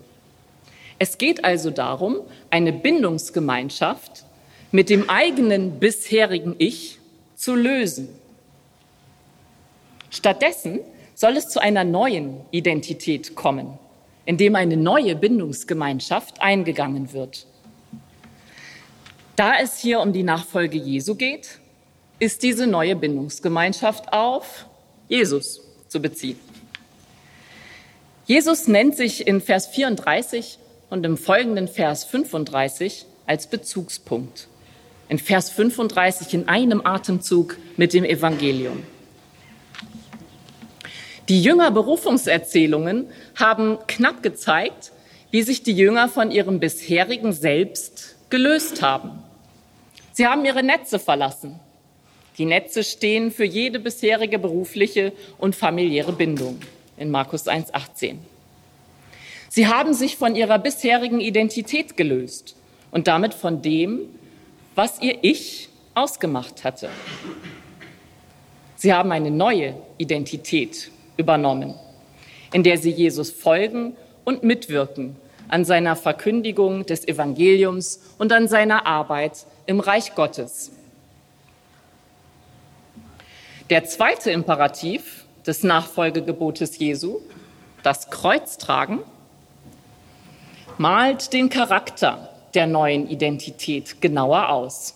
Es 0.98 1.18
geht 1.18 1.44
also 1.44 1.70
darum, 1.70 2.20
eine 2.50 2.72
Bindungsgemeinschaft 2.72 4.24
mit 4.72 4.90
dem 4.90 5.08
eigenen 5.08 5.78
bisherigen 5.78 6.54
Ich 6.58 6.98
zu 7.36 7.54
lösen. 7.54 8.08
Stattdessen 10.10 10.80
soll 11.14 11.36
es 11.36 11.48
zu 11.48 11.60
einer 11.60 11.84
neuen 11.84 12.40
Identität 12.50 13.34
kommen, 13.34 13.78
indem 14.24 14.56
eine 14.56 14.76
neue 14.76 15.14
Bindungsgemeinschaft 15.14 16.40
eingegangen 16.40 17.12
wird. 17.12 17.46
Da 19.36 19.54
es 19.60 19.78
hier 19.78 20.00
um 20.00 20.12
die 20.12 20.24
Nachfolge 20.24 20.78
Jesu 20.78 21.14
geht, 21.14 21.60
ist 22.18 22.42
diese 22.42 22.66
neue 22.66 22.96
Bindungsgemeinschaft 22.96 24.12
auf 24.12 24.66
Jesus 25.08 25.60
zu 25.86 26.02
beziehen. 26.02 26.38
Jesus 28.26 28.66
nennt 28.66 28.96
sich 28.96 29.26
in 29.26 29.40
Vers 29.40 29.68
34 29.68 30.58
und 30.90 31.04
im 31.04 31.16
folgenden 31.16 31.68
Vers 31.68 32.04
35 32.04 33.06
als 33.26 33.46
Bezugspunkt. 33.46 34.48
In 35.08 35.18
Vers 35.18 35.50
35 35.50 36.34
in 36.34 36.48
einem 36.48 36.84
Atemzug 36.84 37.56
mit 37.76 37.92
dem 37.92 38.04
Evangelium. 38.04 38.82
Die 41.28 41.42
Jüngerberufungserzählungen 41.42 43.06
haben 43.34 43.78
knapp 43.86 44.22
gezeigt, 44.22 44.92
wie 45.30 45.42
sich 45.42 45.62
die 45.62 45.72
Jünger 45.72 46.08
von 46.08 46.30
ihrem 46.30 46.58
bisherigen 46.58 47.32
Selbst 47.32 48.16
gelöst 48.30 48.82
haben. 48.82 49.22
Sie 50.12 50.26
haben 50.26 50.44
ihre 50.44 50.62
Netze 50.62 50.98
verlassen. 50.98 51.60
Die 52.38 52.44
Netze 52.44 52.82
stehen 52.82 53.30
für 53.30 53.44
jede 53.44 53.78
bisherige 53.78 54.38
berufliche 54.38 55.12
und 55.38 55.54
familiäre 55.54 56.12
Bindung 56.12 56.60
in 56.96 57.10
Markus 57.10 57.46
1,18. 57.46 58.16
Sie 59.48 59.66
haben 59.66 59.94
sich 59.94 60.16
von 60.16 60.36
ihrer 60.36 60.58
bisherigen 60.58 61.20
Identität 61.20 61.96
gelöst 61.96 62.56
und 62.90 63.08
damit 63.08 63.34
von 63.34 63.62
dem, 63.62 64.00
was 64.74 65.00
ihr 65.00 65.18
Ich 65.22 65.68
ausgemacht 65.94 66.64
hatte. 66.64 66.90
Sie 68.76 68.92
haben 68.92 69.10
eine 69.10 69.30
neue 69.30 69.74
Identität 69.96 70.90
übernommen, 71.16 71.74
in 72.52 72.62
der 72.62 72.78
sie 72.78 72.90
Jesus 72.90 73.30
folgen 73.30 73.96
und 74.24 74.44
mitwirken 74.44 75.16
an 75.48 75.64
seiner 75.64 75.96
Verkündigung 75.96 76.84
des 76.86 77.08
Evangeliums 77.08 78.00
und 78.18 78.32
an 78.32 78.48
seiner 78.48 78.86
Arbeit 78.86 79.46
im 79.66 79.80
Reich 79.80 80.14
Gottes. 80.14 80.70
Der 83.70 83.84
zweite 83.84 84.30
Imperativ 84.30 85.24
des 85.46 85.62
Nachfolgegebotes 85.62 86.78
Jesu, 86.78 87.20
das 87.82 88.10
Kreuztragen, 88.10 89.00
malt 90.78 91.32
den 91.32 91.50
Charakter 91.50 92.28
der 92.54 92.66
neuen 92.66 93.08
Identität 93.08 94.00
genauer 94.00 94.48
aus. 94.48 94.94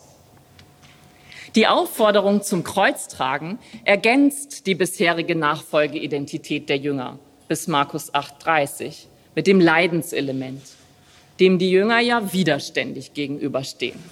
Die 1.55 1.67
Aufforderung 1.67 2.43
zum 2.43 2.65
Kreuztragen 2.65 3.59
ergänzt 3.85 4.67
die 4.67 4.75
bisherige 4.75 5.35
Nachfolgeidentität 5.35 6.69
der 6.69 6.79
Jünger 6.79 7.19
bis 7.49 7.67
Markus 7.67 8.15
8,30 8.15 9.07
mit 9.35 9.47
dem 9.47 9.61
Leidenselement, 9.61 10.63
dem 11.41 11.59
die 11.59 11.71
Jünger 11.71 12.01
ja 12.01 12.33
widerständig 12.33 13.13
gegenüberstehen. 13.13 14.03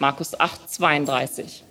Markus 0.00 0.36
8,32. 0.36 1.62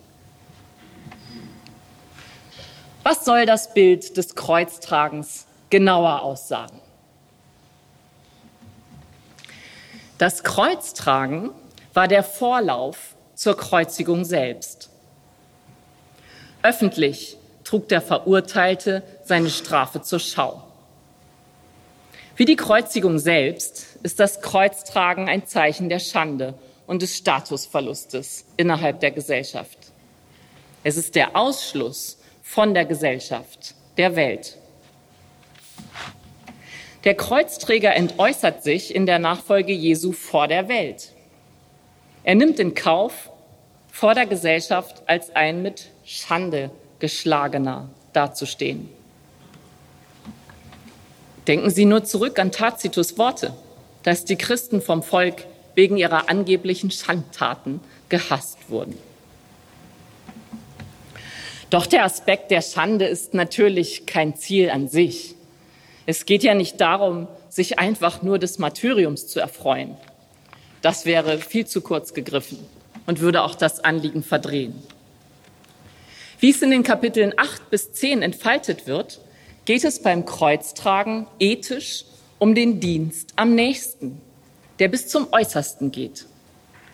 Was 3.02 3.24
soll 3.24 3.44
das 3.44 3.74
Bild 3.74 4.16
des 4.16 4.34
Kreuztragens 4.34 5.46
genauer 5.68 6.22
aussagen? 6.22 6.80
Das 10.18 10.42
Kreuztragen 10.42 11.50
war 11.94 12.08
der 12.08 12.24
Vorlauf 12.24 13.14
zur 13.34 13.56
Kreuzigung 13.56 14.24
selbst. 14.24 14.90
Öffentlich 16.62 17.36
trug 17.62 17.88
der 17.88 18.02
Verurteilte 18.02 19.04
seine 19.24 19.48
Strafe 19.48 20.02
zur 20.02 20.18
Schau. 20.18 20.64
Wie 22.34 22.44
die 22.44 22.56
Kreuzigung 22.56 23.20
selbst 23.20 23.96
ist 24.02 24.18
das 24.18 24.40
Kreuztragen 24.40 25.28
ein 25.28 25.46
Zeichen 25.46 25.88
der 25.88 26.00
Schande 26.00 26.54
und 26.88 27.02
des 27.02 27.16
Statusverlustes 27.16 28.44
innerhalb 28.56 28.98
der 28.98 29.12
Gesellschaft. 29.12 29.78
Es 30.82 30.96
ist 30.96 31.14
der 31.14 31.36
Ausschluss 31.36 32.18
von 32.42 32.74
der 32.74 32.86
Gesellschaft, 32.86 33.74
der 33.96 34.16
Welt. 34.16 34.56
Der 37.08 37.14
Kreuzträger 37.14 37.96
entäußert 37.96 38.62
sich 38.62 38.94
in 38.94 39.06
der 39.06 39.18
Nachfolge 39.18 39.72
Jesu 39.72 40.12
vor 40.12 40.46
der 40.46 40.68
Welt. 40.68 41.14
Er 42.22 42.34
nimmt 42.34 42.58
in 42.58 42.74
Kauf, 42.74 43.30
vor 43.90 44.12
der 44.12 44.26
Gesellschaft 44.26 45.04
als 45.06 45.34
ein 45.34 45.62
mit 45.62 45.86
Schande 46.04 46.70
geschlagener 46.98 47.88
dazustehen. 48.12 48.90
Denken 51.46 51.70
Sie 51.70 51.86
nur 51.86 52.04
zurück 52.04 52.38
an 52.38 52.52
Tacitus 52.52 53.16
Worte, 53.16 53.54
dass 54.02 54.26
die 54.26 54.36
Christen 54.36 54.82
vom 54.82 55.02
Volk 55.02 55.46
wegen 55.74 55.96
ihrer 55.96 56.28
angeblichen 56.28 56.90
Schandtaten 56.90 57.80
gehasst 58.10 58.58
wurden. 58.68 58.98
Doch 61.70 61.86
der 61.86 62.04
Aspekt 62.04 62.50
der 62.50 62.60
Schande 62.60 63.06
ist 63.06 63.32
natürlich 63.32 64.04
kein 64.04 64.36
Ziel 64.36 64.68
an 64.68 64.88
sich. 64.88 65.37
Es 66.10 66.24
geht 66.24 66.42
ja 66.42 66.54
nicht 66.54 66.80
darum, 66.80 67.28
sich 67.50 67.78
einfach 67.78 68.22
nur 68.22 68.38
des 68.38 68.58
Martyriums 68.58 69.26
zu 69.26 69.40
erfreuen. 69.40 69.94
Das 70.80 71.04
wäre 71.04 71.36
viel 71.36 71.66
zu 71.66 71.82
kurz 71.82 72.14
gegriffen 72.14 72.58
und 73.04 73.20
würde 73.20 73.42
auch 73.42 73.54
das 73.54 73.84
Anliegen 73.84 74.22
verdrehen. 74.22 74.72
Wie 76.40 76.48
es 76.48 76.62
in 76.62 76.70
den 76.70 76.82
Kapiteln 76.82 77.34
8 77.36 77.68
bis 77.68 77.92
10 77.92 78.22
entfaltet 78.22 78.86
wird, 78.86 79.20
geht 79.66 79.84
es 79.84 80.00
beim 80.00 80.24
Kreuztragen 80.24 81.26
ethisch 81.38 82.06
um 82.38 82.54
den 82.54 82.80
Dienst 82.80 83.34
am 83.36 83.54
nächsten, 83.54 84.18
der 84.78 84.88
bis 84.88 85.08
zum 85.08 85.30
Äußersten 85.30 85.92
geht. 85.92 86.24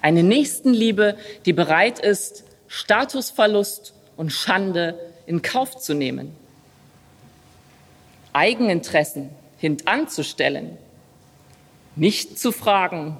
Eine 0.02 0.24
Nächstenliebe, 0.24 1.16
die 1.46 1.52
bereit 1.52 2.00
ist, 2.00 2.42
Statusverlust 2.66 3.94
und 4.16 4.32
Schande 4.32 4.98
in 5.24 5.40
Kauf 5.40 5.78
zu 5.78 5.94
nehmen. 5.94 6.34
Eigeninteressen 8.34 9.30
hintanzustellen, 9.58 10.76
nicht 11.96 12.38
zu 12.38 12.52
fragen, 12.52 13.16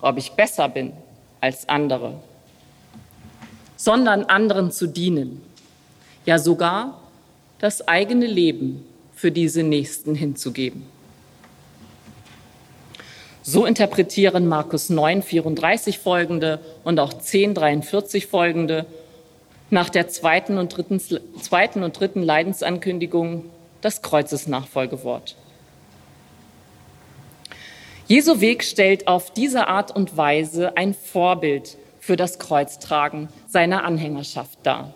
ob 0.00 0.18
ich 0.18 0.32
besser 0.32 0.68
bin 0.68 0.92
als 1.40 1.68
andere, 1.68 2.20
sondern 3.76 4.24
anderen 4.24 4.70
zu 4.70 4.86
dienen, 4.88 5.40
ja 6.26 6.38
sogar 6.38 7.00
das 7.60 7.86
eigene 7.88 8.26
Leben 8.26 8.84
für 9.14 9.30
diese 9.30 9.62
Nächsten 9.62 10.14
hinzugeben. 10.14 10.84
So 13.42 13.64
interpretieren 13.64 14.48
Markus 14.48 14.90
9, 14.90 15.22
34 15.22 16.00
folgende 16.00 16.58
und 16.82 16.98
auch 16.98 17.12
10, 17.12 17.54
43 17.54 18.26
folgende 18.26 18.86
nach 19.70 19.88
der 19.88 20.08
zweiten 20.08 20.58
und 20.58 20.76
dritten, 20.76 21.00
zweiten 21.00 21.84
und 21.84 21.98
dritten 21.98 22.22
Leidensankündigung 22.22 23.44
das 23.80 24.02
Kreuzesnachfolgewort. 24.02 25.36
Jesu 28.08 28.40
Weg 28.40 28.62
stellt 28.62 29.08
auf 29.08 29.32
diese 29.32 29.66
Art 29.66 29.94
und 29.94 30.16
Weise 30.16 30.76
ein 30.76 30.94
Vorbild 30.94 31.76
für 31.98 32.16
das 32.16 32.38
Kreuztragen 32.38 33.28
seiner 33.48 33.84
Anhängerschaft 33.84 34.58
dar. 34.62 34.94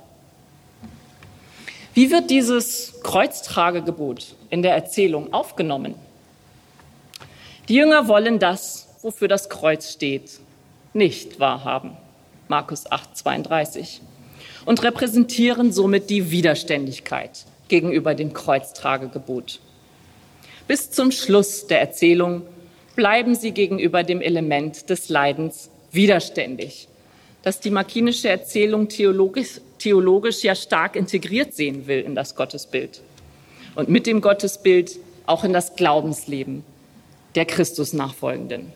Wie 1.93 2.13
wird 2.13 2.31
dieses 2.31 3.01
Kreuztragegebot 3.03 4.37
in 4.49 4.63
der 4.63 4.75
Erzählung 4.75 5.33
aufgenommen? 5.33 5.97
Die 7.69 7.75
Jünger 7.75 8.07
wollen 8.07 8.39
das, 8.39 8.89
wofür 9.03 9.27
das 9.27 9.49
Kreuz 9.49 9.93
steht, 9.93 10.39
nicht 10.93 11.41
wahrhaben. 11.41 11.97
Markus 12.47 12.91
8, 12.91 13.17
32. 13.17 14.03
Und 14.67 14.83
repräsentieren 14.85 15.73
somit 15.73 16.11
die 16.11 16.31
Widerständigkeit 16.31 17.45
gegenüber 17.71 18.15
dem 18.15 18.35
Kreuztragegebot. 18.35 19.61
Bis 20.69 20.91
zum 20.91 21.11
Schluss 21.11 21.67
der 21.67 21.81
Erzählung 21.81 22.43
bleiben 22.95 23.35
sie 23.35 23.53
gegenüber 23.53 24.03
dem 24.03 24.21
Element 24.21 24.91
des 24.91 25.09
Leidens 25.09 25.71
widerständig, 25.91 26.89
das 27.43 27.61
die 27.61 27.71
markinische 27.71 28.29
Erzählung 28.29 28.89
theologisch, 28.89 29.61
theologisch 29.79 30.43
ja 30.43 30.55
stark 30.55 30.97
integriert 30.97 31.55
sehen 31.55 31.87
will 31.87 32.01
in 32.01 32.15
das 32.15 32.35
Gottesbild 32.35 33.01
und 33.75 33.89
mit 33.89 34.07
dem 34.07 34.21
Gottesbild 34.21 34.99
auch 35.27 35.45
in 35.45 35.53
das 35.53 35.77
Glaubensleben 35.77 36.65
der 37.35 37.47
Christus-Nachfolgenden. 37.47 38.73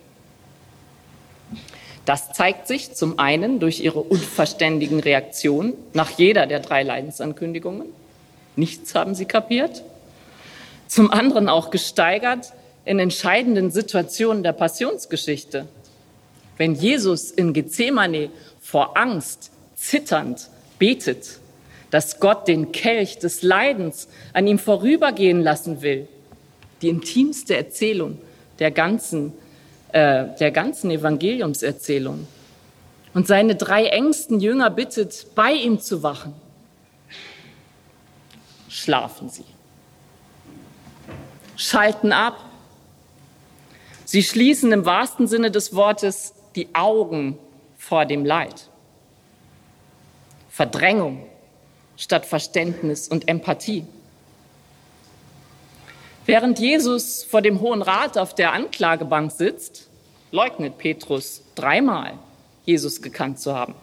Das 2.04 2.32
zeigt 2.32 2.68
sich 2.68 2.94
zum 2.94 3.18
einen 3.18 3.60
durch 3.60 3.80
ihre 3.80 4.00
unverständigen 4.00 5.00
Reaktionen 5.00 5.74
nach 5.92 6.10
jeder 6.10 6.46
der 6.46 6.60
drei 6.60 6.82
Leidensankündigungen 6.82 7.86
Nichts 8.56 8.94
haben 8.94 9.14
sie 9.14 9.24
kapiert. 9.24 9.82
Zum 10.86 11.10
anderen 11.10 11.48
auch 11.48 11.70
gesteigert 11.70 12.52
in 12.84 12.98
entscheidenden 12.98 13.70
Situationen 13.70 14.42
der 14.42 14.52
Passionsgeschichte. 14.52 15.66
Wenn 16.56 16.74
Jesus 16.74 17.30
in 17.30 17.52
Gethsemane 17.52 18.30
vor 18.60 18.96
Angst 18.96 19.50
zitternd 19.74 20.48
betet, 20.78 21.40
dass 21.90 22.20
Gott 22.20 22.48
den 22.48 22.72
Kelch 22.72 23.18
des 23.18 23.42
Leidens 23.42 24.08
an 24.32 24.46
ihm 24.46 24.58
vorübergehen 24.58 25.42
lassen 25.42 25.82
will, 25.82 26.08
die 26.82 26.88
intimste 26.88 27.56
Erzählung 27.56 28.18
der 28.58 28.70
ganzen, 28.70 29.32
äh, 29.92 30.26
der 30.38 30.50
ganzen 30.50 30.90
Evangeliumserzählung. 30.90 32.26
Und 33.14 33.26
seine 33.26 33.54
drei 33.54 33.86
engsten 33.86 34.40
Jünger 34.40 34.70
bittet, 34.70 35.26
bei 35.34 35.52
ihm 35.52 35.80
zu 35.80 36.02
wachen 36.02 36.34
schlafen 38.74 39.28
sie, 39.28 39.44
schalten 41.56 42.12
ab. 42.12 42.44
Sie 44.04 44.22
schließen 44.22 44.72
im 44.72 44.84
wahrsten 44.84 45.28
Sinne 45.28 45.52
des 45.52 45.74
Wortes 45.74 46.34
die 46.56 46.74
Augen 46.74 47.38
vor 47.78 48.04
dem 48.04 48.24
Leid. 48.24 48.68
Verdrängung 50.50 51.26
statt 51.96 52.26
Verständnis 52.26 53.06
und 53.06 53.28
Empathie. 53.28 53.86
Während 56.26 56.58
Jesus 56.58 57.22
vor 57.22 57.42
dem 57.42 57.60
Hohen 57.60 57.82
Rat 57.82 58.18
auf 58.18 58.34
der 58.34 58.52
Anklagebank 58.52 59.30
sitzt, 59.30 59.88
leugnet 60.32 60.78
Petrus 60.78 61.42
dreimal, 61.54 62.14
Jesus 62.64 63.02
gekannt 63.02 63.38
zu 63.38 63.54
haben. 63.54 63.74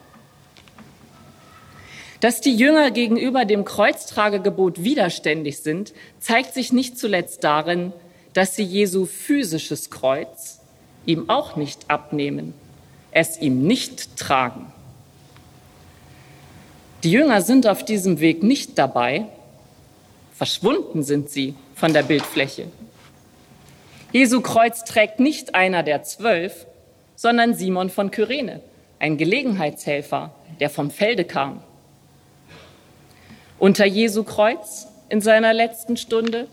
Dass 2.22 2.40
die 2.40 2.56
Jünger 2.56 2.92
gegenüber 2.92 3.46
dem 3.46 3.66
Kreuztragegebot 3.66 4.84
widerständig 4.84 5.58
sind, 5.60 5.92
zeigt 6.20 6.54
sich 6.54 6.72
nicht 6.72 7.00
zuletzt 7.00 7.44
darin, 7.44 7.94
dass 8.34 8.56
sie 8.56 8.64
Jesu 8.64 9.08
physisches 9.08 9.90
Kreuz 9.90 10.60
ihm 11.08 11.32
auch 11.32 11.56
nicht 11.56 11.90
abnehmen, 11.90 12.54
es 13.10 13.42
ihm 13.42 13.66
nicht 13.66 14.18
tragen. 14.18 14.72
Die 17.04 17.10
Jünger 17.10 17.42
sind 17.42 17.66
auf 17.66 17.84
diesem 17.84 18.20
Weg 18.20 18.44
nicht 18.44 18.78
dabei, 18.78 19.26
verschwunden 20.36 21.02
sind 21.02 21.32
sie 21.32 21.56
von 21.74 21.92
der 21.92 22.04
Bildfläche. 22.04 22.68
Jesu 24.12 24.42
Kreuz 24.42 24.84
trägt 24.84 25.20
nicht 25.20 25.56
einer 25.56 25.82
der 25.82 26.04
zwölf, 26.04 26.68
sondern 27.16 27.56
Simon 27.56 27.90
von 27.90 28.12
Kyrene, 28.12 28.62
ein 29.00 29.18
Gelegenheitshelfer, 29.18 30.36
der 30.60 30.70
vom 30.70 30.92
Felde 30.92 31.26
kam. 31.26 31.64
Unter 33.62 33.86
Jesu 33.86 34.24
Kreuz 34.24 34.88
in 35.08 35.22
seiner 35.22 35.54
letzten 35.54 35.96
Stunde 35.96 36.48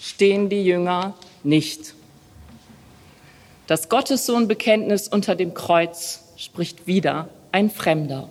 stehen 0.00 0.48
die 0.48 0.64
Jünger 0.64 1.14
nicht. 1.44 1.94
Das 3.68 3.88
Gottessohnbekenntnis 3.88 5.06
unter 5.06 5.36
dem 5.36 5.54
Kreuz 5.54 6.24
spricht 6.36 6.88
wieder 6.88 7.28
ein 7.52 7.70
Fremder. 7.70 8.28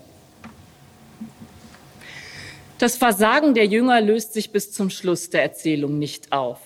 Das 2.80 2.98
Versagen 2.98 3.54
der 3.54 3.66
Jünger 3.66 4.02
löst 4.02 4.34
sich 4.34 4.52
bis 4.52 4.74
zum 4.74 4.90
Schluss 4.90 5.30
der 5.30 5.44
Erzählung 5.44 5.98
nicht 5.98 6.34
auf. 6.34 6.60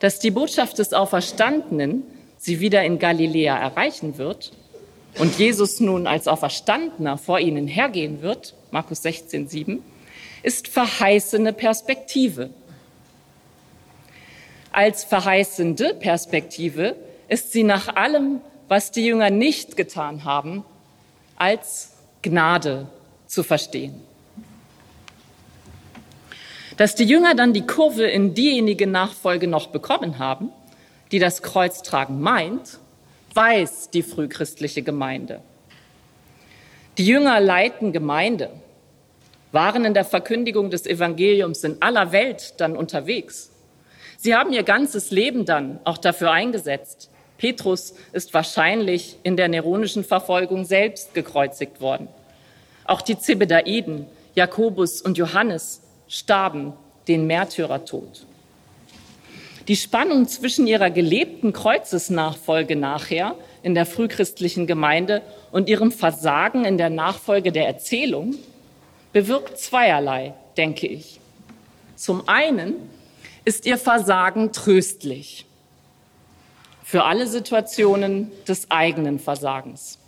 Dass 0.00 0.18
die 0.18 0.30
Botschaft 0.30 0.78
des 0.80 0.92
Auferstandenen 0.92 2.02
sie 2.36 2.60
wieder 2.60 2.84
in 2.84 2.98
Galiläa 2.98 3.56
erreichen 3.56 4.18
wird 4.18 4.52
und 5.18 5.38
Jesus 5.38 5.80
nun 5.80 6.06
als 6.06 6.28
Auferstandener 6.28 7.16
vor 7.16 7.40
ihnen 7.40 7.66
hergehen 7.66 8.20
wird, 8.20 8.54
Markus 8.70 9.00
16, 9.00 9.48
7, 9.48 9.82
ist 10.42 10.68
verheißene 10.68 11.52
Perspektive. 11.52 12.50
Als 14.72 15.04
verheißende 15.04 15.94
Perspektive 15.94 16.96
ist 17.28 17.52
sie 17.52 17.64
nach 17.64 17.94
allem, 17.96 18.40
was 18.68 18.92
die 18.92 19.04
Jünger 19.04 19.30
nicht 19.30 19.76
getan 19.76 20.24
haben, 20.24 20.64
als 21.36 21.92
Gnade 22.22 22.86
zu 23.26 23.42
verstehen. 23.42 24.00
Dass 26.76 26.94
die 26.94 27.04
Jünger 27.04 27.34
dann 27.34 27.52
die 27.52 27.66
Kurve 27.66 28.04
in 28.04 28.34
diejenige 28.34 28.86
Nachfolge 28.86 29.46
noch 29.46 29.66
bekommen 29.68 30.18
haben, 30.18 30.50
die 31.12 31.18
das 31.18 31.42
Kreuz 31.42 31.82
tragen 31.82 32.20
meint, 32.20 32.78
weiß 33.34 33.90
die 33.90 34.02
frühchristliche 34.02 34.82
Gemeinde. 34.82 35.40
Die 36.98 37.06
Jünger 37.06 37.40
leiten 37.40 37.92
Gemeinde, 37.92 38.50
waren 39.52 39.84
in 39.84 39.94
der 39.94 40.04
Verkündigung 40.04 40.70
des 40.70 40.86
Evangeliums 40.86 41.64
in 41.64 41.80
aller 41.80 42.12
Welt 42.12 42.54
dann 42.58 42.76
unterwegs. 42.76 43.50
Sie 44.16 44.34
haben 44.34 44.52
ihr 44.52 44.62
ganzes 44.62 45.10
Leben 45.10 45.44
dann 45.44 45.80
auch 45.84 45.98
dafür 45.98 46.30
eingesetzt. 46.30 47.10
Petrus 47.38 47.94
ist 48.12 48.34
wahrscheinlich 48.34 49.16
in 49.22 49.36
der 49.36 49.48
neronischen 49.48 50.04
Verfolgung 50.04 50.64
selbst 50.64 51.14
gekreuzigt 51.14 51.80
worden. 51.80 52.08
Auch 52.84 53.00
die 53.00 53.18
Zebedaiden, 53.18 54.06
Jakobus 54.34 55.00
und 55.00 55.16
Johannes 55.16 55.80
starben 56.06 56.74
den 57.08 57.26
Märtyrertod. 57.26 58.26
Die 59.68 59.76
Spannung 59.76 60.26
zwischen 60.28 60.66
ihrer 60.66 60.90
gelebten 60.90 61.52
Kreuzesnachfolge 61.52 62.76
nachher 62.76 63.36
in 63.62 63.74
der 63.74 63.86
frühchristlichen 63.86 64.66
Gemeinde 64.66 65.22
und 65.52 65.68
ihrem 65.68 65.92
Versagen 65.92 66.64
in 66.64 66.76
der 66.76 66.90
Nachfolge 66.90 67.52
der 67.52 67.66
Erzählung 67.66 68.34
bewirkt 69.12 69.58
zweierlei, 69.58 70.34
denke 70.56 70.86
ich. 70.86 71.20
Zum 71.96 72.28
einen 72.28 72.74
ist 73.44 73.66
ihr 73.66 73.78
Versagen 73.78 74.52
tröstlich 74.52 75.46
für 76.84 77.04
alle 77.04 77.26
Situationen 77.26 78.32
des 78.48 78.70
eigenen 78.70 79.18
Versagens. 79.18 79.98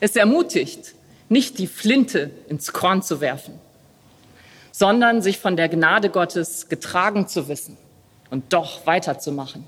Es 0.00 0.16
ermutigt, 0.16 0.94
nicht 1.28 1.58
die 1.58 1.66
Flinte 1.66 2.30
ins 2.48 2.72
Korn 2.72 3.02
zu 3.02 3.20
werfen, 3.20 3.54
sondern 4.72 5.22
sich 5.22 5.38
von 5.38 5.56
der 5.56 5.68
Gnade 5.68 6.10
Gottes 6.10 6.68
getragen 6.68 7.28
zu 7.28 7.48
wissen 7.48 7.76
und 8.30 8.52
doch 8.52 8.86
weiterzumachen. 8.86 9.64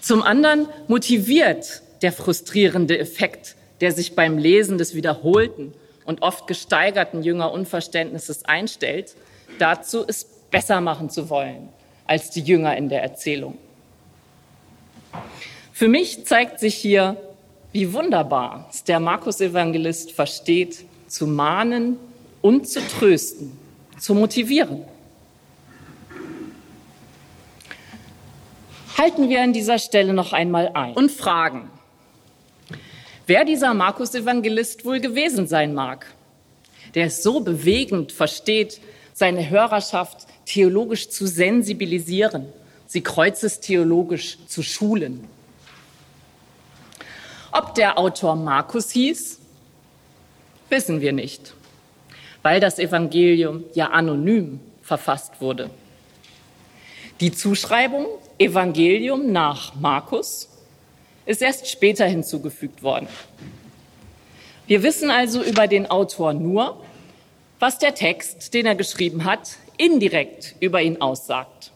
Zum 0.00 0.22
anderen 0.22 0.68
motiviert 0.86 1.82
der 2.02 2.12
frustrierende 2.12 2.98
Effekt, 2.98 3.56
der 3.80 3.92
sich 3.92 4.14
beim 4.14 4.38
Lesen 4.38 4.78
des 4.78 4.94
wiederholten 4.94 5.72
und 6.04 6.22
oft 6.22 6.46
gesteigerten 6.46 7.22
Jüngerunverständnisses 7.22 8.44
einstellt, 8.44 9.14
dazu 9.58 10.04
es 10.06 10.24
besser 10.50 10.80
machen 10.80 11.10
zu 11.10 11.28
wollen 11.28 11.68
als 12.06 12.30
die 12.30 12.40
Jünger 12.40 12.76
in 12.76 12.88
der 12.88 13.02
Erzählung. 13.02 13.58
Für 15.72 15.88
mich 15.88 16.24
zeigt 16.24 16.60
sich 16.60 16.74
hier, 16.74 17.16
wie 17.72 17.92
wunderbar 17.92 18.68
es 18.70 18.84
der 18.84 19.00
Markus-Evangelist 19.00 20.12
versteht, 20.12 20.84
zu 21.08 21.26
mahnen 21.26 21.98
und 22.42 22.68
zu 22.68 22.80
trösten, 22.80 23.58
zu 23.98 24.14
motivieren. 24.14 24.84
halten 28.96 29.28
wir 29.28 29.42
an 29.42 29.52
dieser 29.52 29.78
Stelle 29.78 30.12
noch 30.12 30.32
einmal 30.32 30.70
ein 30.74 30.94
und 30.94 31.10
fragen, 31.10 31.70
wer 33.26 33.44
dieser 33.44 33.74
Markus-Evangelist 33.74 34.84
wohl 34.84 35.00
gewesen 35.00 35.46
sein 35.46 35.74
mag, 35.74 36.06
der 36.94 37.06
es 37.06 37.22
so 37.22 37.40
bewegend 37.40 38.12
versteht, 38.12 38.80
seine 39.12 39.48
Hörerschaft 39.50 40.26
theologisch 40.44 41.08
zu 41.08 41.26
sensibilisieren, 41.26 42.46
sie 42.86 43.02
kreuzestheologisch 43.02 44.38
zu 44.46 44.62
schulen. 44.62 45.26
Ob 47.52 47.74
der 47.74 47.98
Autor 47.98 48.36
Markus 48.36 48.90
hieß, 48.90 49.40
wissen 50.68 51.00
wir 51.00 51.12
nicht, 51.12 51.54
weil 52.42 52.60
das 52.60 52.78
Evangelium 52.78 53.64
ja 53.74 53.90
anonym 53.90 54.60
verfasst 54.82 55.40
wurde. 55.40 55.70
Die 57.20 57.32
Zuschreibung 57.32 58.06
Evangelium 58.38 59.32
nach 59.32 59.74
Markus 59.74 60.48
ist 61.26 61.42
erst 61.42 61.68
später 61.68 62.06
hinzugefügt 62.06 62.82
worden. 62.82 63.08
Wir 64.66 64.82
wissen 64.82 65.10
also 65.10 65.42
über 65.42 65.66
den 65.66 65.90
Autor 65.90 66.32
nur, 66.32 66.82
was 67.58 67.78
der 67.78 67.94
Text, 67.94 68.54
den 68.54 68.66
er 68.66 68.74
geschrieben 68.74 69.24
hat, 69.24 69.56
indirekt 69.76 70.54
über 70.60 70.82
ihn 70.82 71.00
aussagt. 71.00 71.70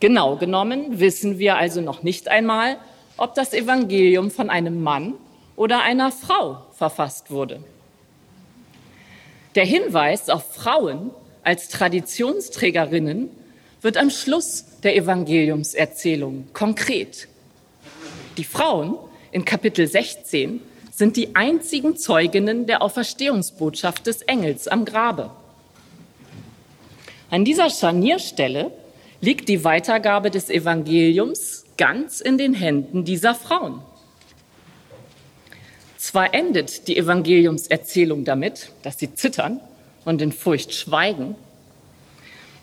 Genau 0.00 0.36
genommen 0.36 1.00
wissen 1.00 1.38
wir 1.38 1.56
also 1.56 1.80
noch 1.80 2.02
nicht 2.02 2.28
einmal, 2.28 2.76
ob 3.16 3.34
das 3.34 3.52
Evangelium 3.52 4.30
von 4.30 4.48
einem 4.48 4.82
Mann 4.82 5.14
oder 5.56 5.82
einer 5.82 6.12
Frau 6.12 6.62
verfasst 6.72 7.30
wurde. 7.30 7.62
Der 9.54 9.64
Hinweis 9.64 10.28
auf 10.30 10.54
Frauen 10.54 11.10
als 11.42 11.68
Traditionsträgerinnen 11.68 13.30
wird 13.80 13.96
am 13.96 14.10
Schluss 14.10 14.64
der 14.82 14.94
Evangeliumserzählung 14.96 16.48
konkret. 16.52 17.26
Die 18.38 18.44
Frauen 18.44 18.96
in 19.32 19.44
Kapitel 19.44 19.88
16 19.88 20.60
sind 20.92 21.16
die 21.16 21.34
einzigen 21.34 21.96
Zeuginnen 21.96 22.66
der 22.66 22.82
Auferstehungsbotschaft 22.82 24.06
des 24.06 24.22
Engels 24.22 24.68
am 24.68 24.84
Grabe. 24.84 25.30
An 27.30 27.44
dieser 27.44 27.68
Scharnierstelle 27.68 28.70
liegt 29.20 29.48
die 29.48 29.64
Weitergabe 29.64 30.30
des 30.30 30.50
Evangeliums 30.50 31.64
ganz 31.76 32.20
in 32.20 32.38
den 32.38 32.54
Händen 32.54 33.04
dieser 33.04 33.34
Frauen. 33.34 33.82
Zwar 35.96 36.32
endet 36.32 36.86
die 36.86 36.96
Evangeliumserzählung 36.96 38.24
damit, 38.24 38.70
dass 38.84 39.00
sie 39.00 39.12
zittern 39.14 39.60
und 40.04 40.22
in 40.22 40.30
Furcht 40.30 40.72
schweigen, 40.72 41.34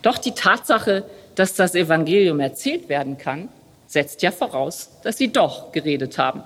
doch 0.02 0.18
die 0.20 0.32
Tatsache, 0.32 1.04
dass 1.36 1.54
das 1.54 1.76
Evangelium 1.76 2.40
erzählt 2.40 2.88
werden 2.88 3.18
kann, 3.18 3.50
setzt 3.96 4.22
ja 4.24 4.32
voraus, 4.32 4.89
dass 5.04 5.18
sie 5.18 5.30
doch 5.30 5.72
geredet 5.72 6.18
haben 6.18 6.43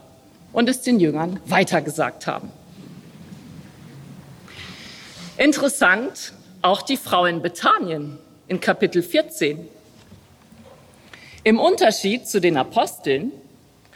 und 0.53 0.69
es 0.69 0.83
den 0.83 0.99
Jüngern 0.99 1.39
weitergesagt 1.47 2.27
haben. 2.27 2.51
Interessant 5.35 6.33
auch 6.61 6.83
die 6.83 6.95
Frau 6.95 7.25
in 7.25 7.41
Bethanien 7.41 8.19
in 8.47 8.59
Kapitel 8.59 9.01
14. 9.01 9.67
Im 11.43 11.59
Unterschied 11.59 12.27
zu 12.27 12.39
den 12.39 12.55
Aposteln 12.55 13.31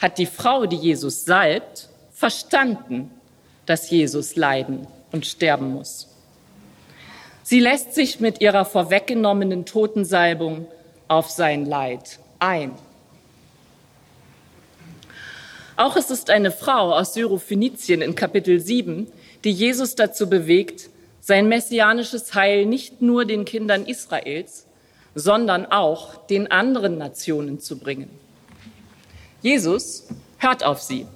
hat 0.02 0.18
die 0.18 0.26
Frau, 0.26 0.66
die 0.66 0.78
Jesus 0.78 1.24
salbt, 1.24 1.90
verstanden, 2.12 3.12
dass 3.68 3.92
Jesus 3.92 4.36
leiden 4.36 4.88
und 5.12 5.28
sterben 5.28 5.74
muss. 5.74 6.08
Sie 7.44 7.60
lässt 7.60 7.94
sich 7.94 8.20
mit 8.20 8.42
ihrer 8.42 8.66
vorweggenommenen 8.66 9.66
Totensalbung 9.66 10.66
auf 11.08 11.30
sein 11.30 11.68
Leid 11.68 12.18
ein. 12.40 12.72
Auch 15.76 15.96
es 15.96 16.12
ist 16.12 16.30
eine 16.30 16.52
Frau 16.52 16.94
aus 16.94 17.14
Syrophenizien 17.14 18.02
in 18.02 18.16
Kapitel 18.16 18.60
7, 18.60 19.08
die 19.44 19.52
Jesus 19.52 19.96
dazu 19.96 20.30
bewegt, 20.30 20.90
sein 21.20 21.48
messianisches 21.48 22.34
Heil 22.36 22.66
nicht 22.66 23.02
nur 23.02 23.26
den 23.26 23.46
Kindern 23.46 23.86
Israels, 23.86 24.68
sondern 25.16 25.66
auch 25.66 26.26
den 26.28 26.52
anderen 26.52 26.98
Nationen 26.98 27.60
zu 27.60 27.80
bringen. 27.80 28.10
Jesus 29.42 30.08
hört 30.38 30.64
auf 30.64 30.82
sie 30.82 31.08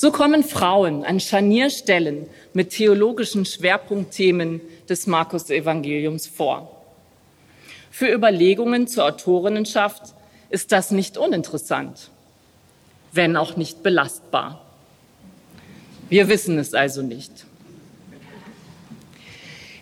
so 0.00 0.12
kommen 0.12 0.44
Frauen 0.44 1.02
an 1.04 1.18
Scharnierstellen 1.18 2.28
mit 2.52 2.70
theologischen 2.70 3.44
Schwerpunktthemen 3.44 4.60
des 4.88 5.08
Markus-Evangeliums 5.08 6.28
vor. 6.28 6.84
Für 7.90 8.06
Überlegungen 8.06 8.86
zur 8.86 9.06
Autorinnenschaft 9.06 10.14
ist 10.50 10.72
das 10.72 10.90
nicht 10.90 11.18
uninteressant, 11.18 12.10
wenn 13.12 13.36
auch 13.36 13.56
nicht 13.56 13.82
belastbar. 13.82 14.64
Wir 16.08 16.28
wissen 16.28 16.58
es 16.58 16.74
also 16.74 17.02
nicht. 17.02 17.46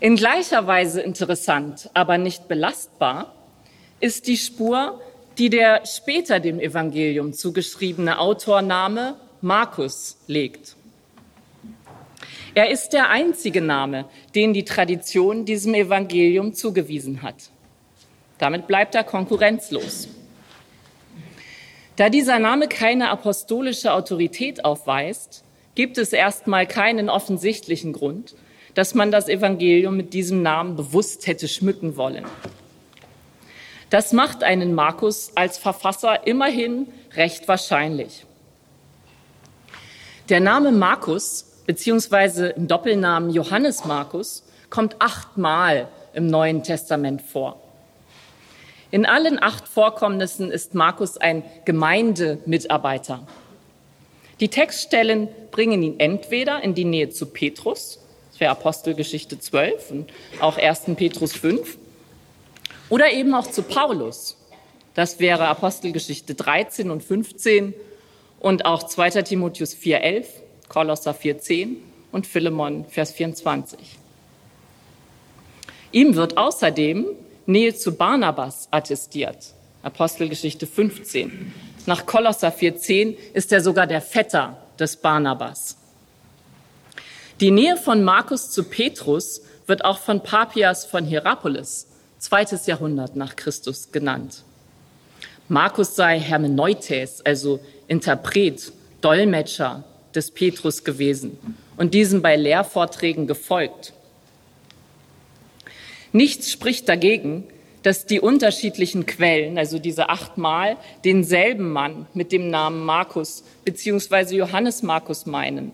In 0.01 0.17
gleicher 0.17 0.67
Weise 0.67 1.01
interessant, 1.01 1.89
aber 1.95 2.19
nicht 2.19 2.49
belastbar 2.49 3.35
ist 4.01 4.27
die 4.27 4.37
Spur, 4.37 5.01
die 5.39 5.51
der 5.51 5.87
später 5.87 6.41
dem 6.41 6.61
Evangelium 6.61 7.33
zugeschriebene 7.33 8.19
Autorname 8.19 9.17
Markus 9.41 10.17
legt. 10.27 10.77
Er 12.55 12.71
ist 12.71 12.91
der 12.91 13.11
einzige 13.11 13.61
Name, 13.61 14.07
den 14.35 14.55
die 14.55 14.64
Tradition 14.64 15.45
diesem 15.45 15.75
Evangelium 15.75 16.55
zugewiesen 16.55 17.23
hat. 17.23 17.51
Damit 18.39 18.67
bleibt 18.67 18.95
er 18.95 19.05
konkurrenzlos. 19.05 20.09
Da 21.97 22.11
dieser 22.11 22.39
Name 22.39 22.69
keine 22.69 23.09
apostolische 23.09 23.93
Autorität 23.93 24.65
aufweist, 24.65 25.43
gibt 25.75 25.97
es 25.97 26.13
erstmal 26.13 26.67
keinen 26.67 27.09
offensichtlichen 27.09 27.95
Grund, 27.95 28.35
dass 28.75 28.95
man 28.95 29.11
das 29.11 29.29
Evangelium 29.29 29.97
mit 29.97 30.13
diesem 30.13 30.43
Namen 30.43 30.77
bewusst 30.77 31.27
hätte 31.27 31.49
schmücken 31.49 31.97
wollen. 31.97 32.27
Das 33.89 34.13
macht 34.13 34.43
einen 34.43 34.75
Markus 34.75 35.33
als 35.37 35.57
Verfasser 35.57 36.27
immerhin 36.27 36.89
recht 37.15 37.49
wahrscheinlich. 37.49 38.27
Der 40.29 40.41
Name 40.41 40.73
Markus 40.73 41.63
beziehungsweise 41.67 42.49
im 42.49 42.69
Doppelnamen 42.69 43.31
Johannes 43.31 43.85
Markus 43.85 44.45
kommt 44.69 44.97
achtmal 45.01 45.89
im 46.13 46.27
Neuen 46.27 46.63
Testament 46.63 47.23
vor. 47.23 47.66
In 48.91 49.05
allen 49.05 49.43
acht 49.43 49.66
Vorkommnissen 49.66 50.51
ist 50.51 50.74
Markus 50.74 51.16
ein 51.16 51.43
Gemeindemitarbeiter. 51.64 53.26
Die 54.39 54.49
Textstellen 54.49 55.28
bringen 55.51 55.82
ihn 55.82 55.99
entweder 55.99 56.62
in 56.62 56.74
die 56.74 56.84
Nähe 56.84 57.11
zu 57.11 57.26
Petrus, 57.26 57.99
das 58.30 58.41
wäre 58.41 58.53
Apostelgeschichte 58.53 59.39
12 59.39 59.91
und 59.91 60.12
auch 60.41 60.59
1. 60.59 60.82
Petrus 60.97 61.32
5, 61.32 61.78
oder 62.91 63.11
eben 63.11 63.34
auch 63.34 63.51
zu 63.51 63.62
Paulus. 63.62 64.37
Das 64.95 65.18
wäre 65.18 65.49
Apostelgeschichte 65.49 66.34
13 66.34 66.91
und 66.91 67.03
15 67.03 67.74
und 68.39 68.66
auch 68.66 68.84
2. 68.84 69.22
Timotheus 69.22 69.74
4.11, 69.74 70.26
Kolosser 70.68 71.12
4.10 71.12 71.76
und 72.12 72.26
Philemon 72.26 72.84
Vers 72.84 73.12
24. 73.12 73.78
Ihm 75.93 76.14
wird 76.14 76.37
außerdem 76.37 77.07
Nähe 77.47 77.75
zu 77.75 77.93
Barnabas 77.93 78.67
attestiert, 78.73 79.55
Apostelgeschichte 79.83 80.67
15. 80.67 81.53
Nach 81.87 82.05
Kolosser 82.05 82.49
4.10 82.49 83.17
ist 83.35 83.53
er 83.53 83.61
sogar 83.61 83.87
der 83.87 84.01
Vetter 84.01 84.57
des 84.79 84.97
Barnabas. 84.97 85.77
Die 87.41 87.53
Nähe 87.53 87.77
von 87.77 88.03
Markus 88.03 88.51
zu 88.51 88.65
Petrus 88.65 89.43
wird 89.67 89.85
auch 89.85 89.99
von 89.99 90.23
Papias 90.23 90.85
von 90.85 91.05
Hierapolis 91.05 91.87
zweites 92.19 92.67
Jahrhundert 92.67 93.15
nach 93.15 93.37
Christus 93.37 93.93
genannt. 93.93 94.43
Markus 95.49 95.95
sei 95.95 96.19
Hermeneutes, 96.19 97.25
also 97.25 97.61
Interpret, 97.87 98.73
Dolmetscher 99.01 99.85
des 100.15 100.33
Petrus 100.33 100.83
gewesen 100.83 101.39
und 101.77 101.95
diesem 101.95 102.23
bei 102.23 102.35
Lehrvorträgen 102.35 103.29
gefolgt. 103.29 103.93
Nichts 106.17 106.51
spricht 106.51 106.89
dagegen, 106.89 107.45
dass 107.83 108.07
die 108.07 108.21
unterschiedlichen 108.21 109.05
Quellen, 109.05 109.59
also 109.59 109.79
diese 109.79 110.09
achtmal, 110.09 110.79
denselben 111.05 111.71
Mann 111.71 112.07
mit 112.14 112.33
dem 112.33 112.49
Namen 112.49 112.87
Markus 112.87 113.45
bzw. 113.67 114.35
Johannes 114.35 114.83
Markus 114.83 115.27
meinen. 115.27 115.73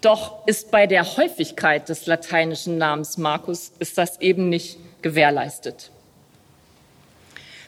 Doch 0.00 0.44
ist 0.48 0.72
bei 0.72 0.88
der 0.88 1.16
Häufigkeit 1.16 1.88
des 1.88 2.06
lateinischen 2.06 2.76
Namens 2.76 3.18
Markus 3.18 3.70
ist 3.78 3.96
das 3.98 4.20
eben 4.20 4.48
nicht 4.48 4.78
gewährleistet. 5.00 5.92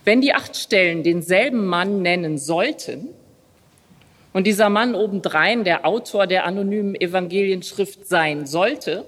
Wenn 0.02 0.20
die 0.20 0.34
acht 0.34 0.56
Stellen 0.56 1.04
denselben 1.04 1.64
Mann 1.64 2.02
nennen 2.02 2.38
sollten 2.38 3.06
und 4.32 4.48
dieser 4.48 4.68
Mann 4.68 4.96
obendrein 4.96 5.62
der 5.62 5.86
Autor 5.86 6.26
der 6.26 6.44
anonymen 6.44 7.00
Evangelienschrift 7.00 8.04
sein 8.04 8.48
sollte, 8.48 9.04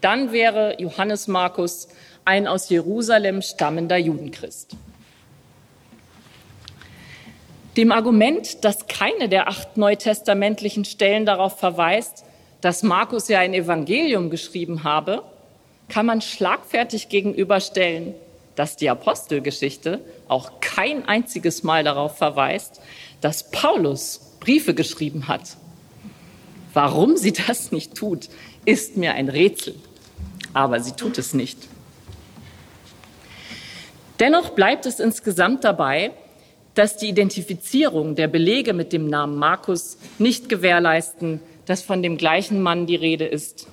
dann 0.00 0.32
wäre 0.32 0.76
Johannes 0.80 1.28
Markus 1.28 1.88
ein 2.24 2.46
aus 2.46 2.68
Jerusalem 2.68 3.42
stammender 3.42 3.96
Judenchrist. 3.96 4.76
Dem 7.76 7.92
Argument, 7.92 8.64
dass 8.64 8.86
keine 8.86 9.28
der 9.28 9.48
acht 9.48 9.76
neutestamentlichen 9.76 10.84
Stellen 10.84 11.26
darauf 11.26 11.58
verweist, 11.58 12.24
dass 12.62 12.82
Markus 12.82 13.28
ja 13.28 13.40
ein 13.40 13.54
Evangelium 13.54 14.30
geschrieben 14.30 14.82
habe, 14.82 15.22
kann 15.88 16.06
man 16.06 16.20
schlagfertig 16.20 17.08
gegenüberstellen, 17.08 18.14
dass 18.56 18.76
die 18.76 18.88
Apostelgeschichte 18.88 20.00
auch 20.26 20.60
kein 20.60 21.06
einziges 21.06 21.62
Mal 21.62 21.84
darauf 21.84 22.16
verweist, 22.16 22.80
dass 23.20 23.50
Paulus 23.50 24.36
Briefe 24.40 24.74
geschrieben 24.74 25.28
hat. 25.28 25.56
Warum 26.72 27.16
sie 27.16 27.32
das 27.32 27.72
nicht 27.72 27.94
tut, 27.94 28.28
ist 28.66 28.98
mir 28.98 29.14
ein 29.14 29.30
Rätsel. 29.30 29.74
Aber 30.52 30.80
sie 30.80 30.92
tut 30.92 31.16
es 31.16 31.32
nicht. 31.32 31.58
Dennoch 34.20 34.50
bleibt 34.50 34.84
es 34.84 35.00
insgesamt 35.00 35.64
dabei, 35.64 36.12
dass 36.74 36.98
die 36.98 37.08
Identifizierung 37.08 38.14
der 38.14 38.28
Belege 38.28 38.74
mit 38.74 38.92
dem 38.92 39.08
Namen 39.08 39.36
Markus 39.36 39.96
nicht 40.18 40.50
gewährleisten, 40.50 41.40
dass 41.64 41.80
von 41.80 42.02
dem 42.02 42.18
gleichen 42.18 42.60
Mann 42.60 42.86
die 42.86 42.96
Rede 42.96 43.24
ist 43.24 43.66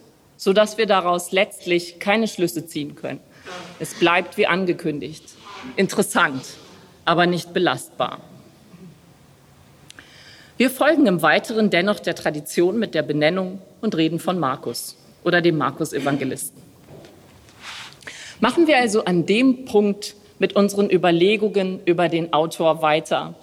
sodass 0.43 0.77
wir 0.77 0.87
daraus 0.87 1.31
letztlich 1.31 1.99
keine 1.99 2.27
Schlüsse 2.27 2.65
ziehen 2.65 2.95
können. 2.95 3.21
Es 3.79 3.93
bleibt 3.93 4.35
wie 4.35 4.45
angekündigt. 4.45 5.23
Interessant, 5.77 6.43
aber 7.05 7.27
nicht 7.27 7.53
belastbar. 7.53 8.19
Wir 10.57 10.69
folgen 10.69 11.07
im 11.07 11.21
Weiteren 11.21 11.69
dennoch 11.69 12.01
der 12.01 12.15
Tradition 12.15 12.77
mit 12.77 12.93
der 12.93 13.03
Benennung 13.03 13.61
und 13.83 13.95
reden 13.95 14.17
von 14.17 14.39
Markus 14.39 14.97
oder 15.23 15.41
dem 15.41 15.57
Markus-Evangelisten. 15.57 16.59
Machen 18.39 18.65
wir 18.65 18.77
also 18.77 19.05
an 19.05 19.27
dem 19.27 19.65
Punkt 19.65 20.15
mit 20.39 20.55
unseren 20.55 20.89
Überlegungen 20.89 21.79
über 21.85 22.09
den 22.09 22.33
Autor 22.33 22.81
weiter, 22.81 23.35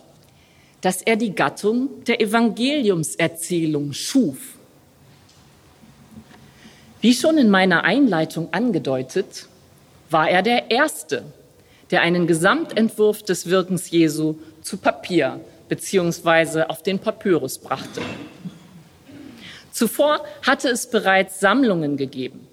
dass 0.80 1.02
er 1.02 1.14
die 1.14 1.34
Gattung 1.34 2.04
der 2.06 2.20
Evangeliumserzählung 2.20 3.92
schuf 3.92 4.58
wie 7.00 7.14
schon 7.14 7.38
in 7.38 7.48
meiner 7.48 7.84
Einleitung 7.84 8.52
angedeutet, 8.52 9.46
war 10.10 10.28
er 10.28 10.42
der 10.42 10.70
Erste, 10.70 11.24
der 11.90 12.02
einen 12.02 12.26
Gesamtentwurf 12.26 13.22
des 13.22 13.48
Wirkens 13.48 13.90
Jesu 13.90 14.36
zu 14.60 14.76
Papier 14.76 15.40
bzw. 15.70 16.64
auf 16.64 16.82
den 16.82 16.98
Papyrus 16.98 17.56
brachte. 17.56 18.02
Zuvor 19.80 20.22
hatte 20.42 20.68
es 20.68 20.90
bereits 20.90 21.40
Sammlungen 21.40 21.96
gegeben, 21.96 22.46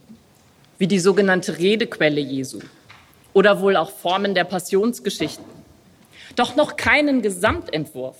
wie 0.77 0.87
die 0.87 0.97
sogenannte 0.99 1.57
Redequelle 1.57 2.21
Jesu 2.21 2.61
oder 3.33 3.59
wohl 3.59 3.75
auch 3.75 3.91
Formen 3.91 4.33
der 4.33 4.45
Passionsgeschichten. 4.45 5.43
Doch 6.37 6.55
noch 6.55 6.77
keinen 6.77 7.21
Gesamtentwurf, 7.21 8.15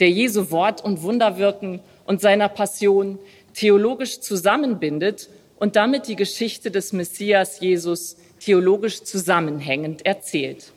der 0.00 0.08
Jesu 0.08 0.50
Wort 0.50 0.82
und 0.82 1.02
Wunderwirken 1.02 1.80
und 2.06 2.22
seiner 2.22 2.48
Passion 2.48 3.18
theologisch 3.52 4.20
zusammenbindet 4.20 5.28
und 5.58 5.76
damit 5.76 6.08
die 6.08 6.16
Geschichte 6.16 6.70
des 6.70 6.94
Messias 6.94 7.60
Jesus 7.60 8.16
theologisch 8.40 9.04
zusammenhängend 9.04 10.06
erzählt. 10.06 10.72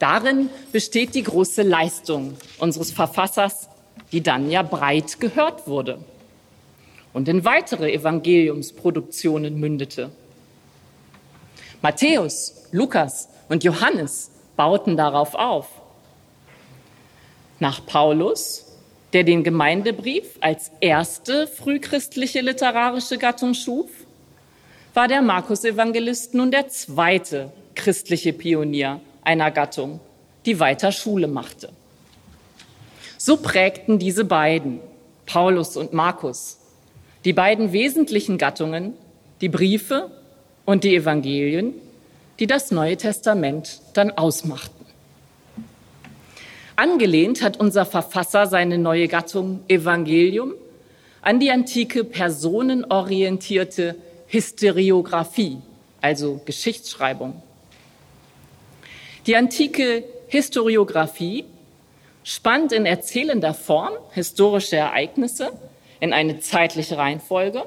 Darin 0.00 0.50
besteht 0.72 1.14
die 1.14 1.22
große 1.22 1.62
Leistung 1.62 2.36
unseres 2.58 2.90
Verfassers, 2.90 3.68
die 4.10 4.20
dann 4.20 4.50
ja 4.50 4.62
breit 4.62 5.20
gehört 5.20 5.68
wurde 5.68 6.00
und 7.12 7.28
in 7.28 7.44
weitere 7.44 7.92
Evangeliumsproduktionen 7.92 9.58
mündete. 9.58 10.10
Matthäus, 11.82 12.68
Lukas 12.72 13.28
und 13.48 13.64
Johannes 13.64 14.30
bauten 14.56 14.96
darauf 14.96 15.34
auf. 15.34 15.66
Nach 17.58 17.84
Paulus 17.84 18.70
der 19.12 19.24
den 19.24 19.42
Gemeindebrief 19.42 20.38
als 20.40 20.70
erste 20.80 21.46
frühchristliche 21.46 22.40
literarische 22.40 23.18
Gattung 23.18 23.54
schuf, 23.54 23.90
war 24.94 25.08
der 25.08 25.22
Markus-Evangelist 25.22 26.34
nun 26.34 26.50
der 26.50 26.68
zweite 26.68 27.52
christliche 27.74 28.32
Pionier 28.32 29.00
einer 29.22 29.50
Gattung, 29.50 30.00
die 30.46 30.60
weiter 30.60 30.92
Schule 30.92 31.28
machte. 31.28 31.70
So 33.18 33.36
prägten 33.36 33.98
diese 33.98 34.24
beiden, 34.24 34.80
Paulus 35.26 35.76
und 35.76 35.92
Markus, 35.92 36.58
die 37.24 37.32
beiden 37.32 37.72
wesentlichen 37.72 38.38
Gattungen, 38.38 38.94
die 39.40 39.48
Briefe 39.48 40.10
und 40.64 40.84
die 40.84 40.94
Evangelien, 40.94 41.74
die 42.38 42.46
das 42.46 42.70
Neue 42.70 42.96
Testament 42.96 43.80
dann 43.94 44.10
ausmachten. 44.10 44.86
Angelehnt 46.76 47.42
hat 47.42 47.60
unser 47.60 47.84
Verfasser 47.84 48.46
seine 48.46 48.78
neue 48.78 49.06
Gattung 49.06 49.60
Evangelium 49.68 50.54
an 51.20 51.38
die 51.38 51.50
antike 51.50 52.04
personenorientierte 52.04 53.96
Historiographie, 54.26 55.58
also 56.00 56.40
Geschichtsschreibung. 56.46 57.42
Die 59.26 59.36
antike 59.36 60.04
Historiographie 60.28 61.44
spannt 62.24 62.72
in 62.72 62.86
erzählender 62.86 63.52
Form 63.52 63.92
historische 64.12 64.76
Ereignisse 64.76 65.52
in 66.00 66.12
eine 66.12 66.40
zeitliche 66.40 66.96
Reihenfolge 66.96 67.64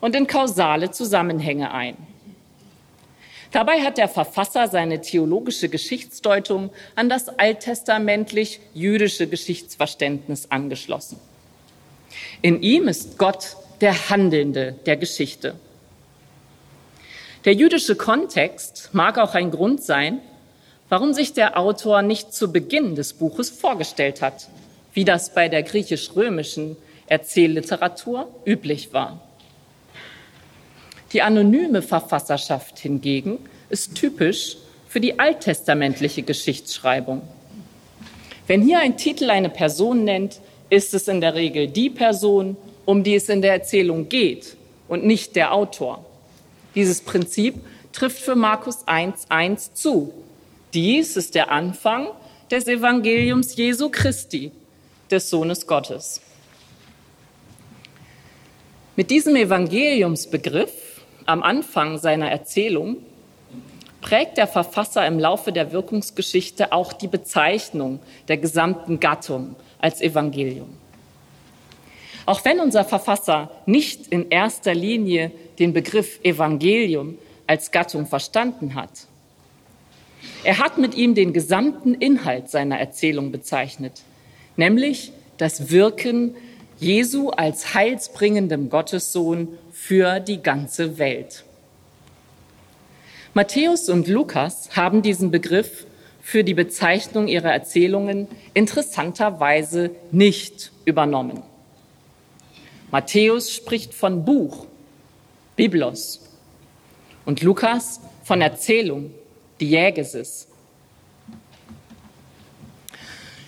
und 0.00 0.14
in 0.14 0.26
kausale 0.26 0.90
Zusammenhänge 0.90 1.72
ein. 1.72 1.96
Dabei 3.50 3.82
hat 3.82 3.98
der 3.98 4.08
Verfasser 4.08 4.68
seine 4.68 5.02
theologische 5.02 5.68
Geschichtsdeutung 5.68 6.70
an 6.94 7.08
das 7.10 7.28
alttestamentlich-jüdische 7.28 9.26
Geschichtsverständnis 9.26 10.50
angeschlossen. 10.50 11.18
In 12.40 12.62
ihm 12.62 12.88
ist 12.88 13.18
Gott 13.18 13.56
der 13.82 14.10
Handelnde 14.10 14.74
der 14.86 14.96
Geschichte. 14.96 15.54
Der 17.44 17.54
jüdische 17.54 17.96
Kontext 17.96 18.90
mag 18.92 19.18
auch 19.18 19.34
ein 19.34 19.50
Grund 19.50 19.82
sein, 19.82 20.20
warum 20.88 21.12
sich 21.12 21.32
der 21.32 21.58
Autor 21.58 22.02
nicht 22.02 22.32
zu 22.32 22.52
Beginn 22.52 22.94
des 22.94 23.14
Buches 23.14 23.50
vorgestellt 23.50 24.22
hat, 24.22 24.48
wie 24.94 25.04
das 25.04 25.34
bei 25.34 25.48
der 25.48 25.62
griechisch-römischen 25.62 26.76
Erzählliteratur 27.12 28.26
üblich 28.46 28.94
war. 28.94 29.20
Die 31.12 31.20
anonyme 31.20 31.82
Verfasserschaft 31.82 32.78
hingegen 32.78 33.38
ist 33.68 33.94
typisch 33.94 34.56
für 34.88 34.98
die 34.98 35.18
alttestamentliche 35.18 36.22
Geschichtsschreibung. 36.22 37.20
Wenn 38.46 38.62
hier 38.62 38.78
ein 38.78 38.96
Titel 38.96 39.28
eine 39.28 39.50
Person 39.50 40.04
nennt, 40.04 40.40
ist 40.70 40.94
es 40.94 41.06
in 41.06 41.20
der 41.20 41.34
Regel 41.34 41.68
die 41.68 41.90
Person, 41.90 42.56
um 42.86 43.04
die 43.04 43.16
es 43.16 43.28
in 43.28 43.42
der 43.42 43.52
Erzählung 43.52 44.08
geht 44.08 44.56
und 44.88 45.04
nicht 45.04 45.36
der 45.36 45.52
Autor. 45.52 46.06
Dieses 46.74 47.02
Prinzip 47.02 47.56
trifft 47.92 48.20
für 48.20 48.36
Markus 48.36 48.86
1.1 48.86 49.74
zu. 49.74 50.14
Dies 50.72 51.18
ist 51.18 51.34
der 51.34 51.50
Anfang 51.50 52.08
des 52.50 52.66
Evangeliums 52.68 53.54
Jesu 53.54 53.90
Christi, 53.90 54.50
des 55.10 55.28
Sohnes 55.28 55.66
Gottes. 55.66 56.22
Mit 58.94 59.10
diesem 59.10 59.36
Evangeliumsbegriff 59.36 61.00
am 61.24 61.42
Anfang 61.42 61.96
seiner 61.96 62.30
Erzählung 62.30 62.98
prägt 64.02 64.36
der 64.36 64.46
Verfasser 64.46 65.06
im 65.06 65.18
Laufe 65.18 65.50
der 65.50 65.72
Wirkungsgeschichte 65.72 66.72
auch 66.72 66.92
die 66.92 67.08
Bezeichnung 67.08 68.00
der 68.28 68.36
gesamten 68.36 69.00
Gattung 69.00 69.56
als 69.78 70.02
Evangelium. 70.02 70.68
Auch 72.26 72.44
wenn 72.44 72.60
unser 72.60 72.84
Verfasser 72.84 73.50
nicht 73.64 74.08
in 74.08 74.28
erster 74.28 74.74
Linie 74.74 75.32
den 75.58 75.72
Begriff 75.72 76.20
Evangelium 76.22 77.16
als 77.46 77.70
Gattung 77.70 78.04
verstanden 78.04 78.74
hat, 78.74 79.06
er 80.44 80.58
hat 80.58 80.76
mit 80.76 80.94
ihm 80.94 81.14
den 81.14 81.32
gesamten 81.32 81.94
Inhalt 81.94 82.50
seiner 82.50 82.78
Erzählung 82.78 83.32
bezeichnet, 83.32 84.02
nämlich 84.56 85.12
das 85.38 85.70
Wirken 85.70 86.36
Jesu 86.82 87.30
als 87.30 87.74
heilsbringendem 87.74 88.68
Gottessohn 88.68 89.56
für 89.70 90.18
die 90.18 90.42
ganze 90.42 90.98
Welt. 90.98 91.44
Matthäus 93.34 93.88
und 93.88 94.08
Lukas 94.08 94.70
haben 94.74 95.00
diesen 95.00 95.30
Begriff 95.30 95.86
für 96.20 96.42
die 96.42 96.54
Bezeichnung 96.54 97.28
ihrer 97.28 97.52
Erzählungen 97.52 98.26
interessanterweise 98.52 99.90
nicht 100.10 100.72
übernommen. 100.84 101.44
Matthäus 102.90 103.52
spricht 103.52 103.94
von 103.94 104.24
Buch, 104.24 104.66
Biblos, 105.54 106.20
und 107.24 107.42
Lukas 107.42 108.00
von 108.24 108.40
Erzählung, 108.40 109.14
Diegesis. 109.60 110.48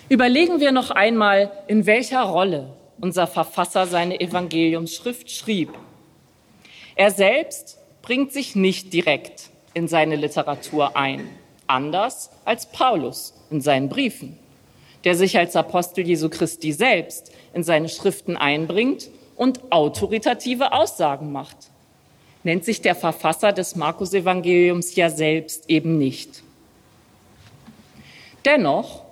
Überlegen 0.07 0.61
wir 0.61 0.71
noch 0.71 0.89
einmal, 0.89 1.51
in 1.67 1.85
welcher 1.85 2.21
Rolle 2.21 2.74
unser 2.99 3.27
Verfasser 3.27 3.87
seine 3.87 4.19
Evangeliumsschrift 4.19 5.29
schrieb. 5.29 5.69
Er 6.95 7.11
selbst 7.11 7.77
bringt 8.01 8.31
sich 8.31 8.55
nicht 8.55 8.93
direkt 8.93 9.49
in 9.73 9.87
seine 9.87 10.15
Literatur 10.15 10.95
ein, 10.95 11.29
anders 11.67 12.29
als 12.45 12.67
Paulus 12.67 13.33
in 13.49 13.61
seinen 13.61 13.89
Briefen, 13.89 14.37
der 15.03 15.15
sich 15.15 15.37
als 15.37 15.55
Apostel 15.55 16.07
Jesu 16.07 16.29
Christi 16.29 16.71
selbst 16.71 17.31
in 17.53 17.63
seine 17.63 17.89
Schriften 17.89 18.37
einbringt 18.37 19.09
und 19.35 19.71
autoritative 19.71 20.71
Aussagen 20.71 21.31
macht. 21.31 21.57
Nennt 22.43 22.63
sich 22.63 22.81
der 22.81 22.95
Verfasser 22.95 23.51
des 23.51 23.75
Markus-Evangeliums 23.75 24.95
ja 24.95 25.09
selbst 25.09 25.69
eben 25.69 25.97
nicht. 25.97 26.43
Dennoch 28.45 29.03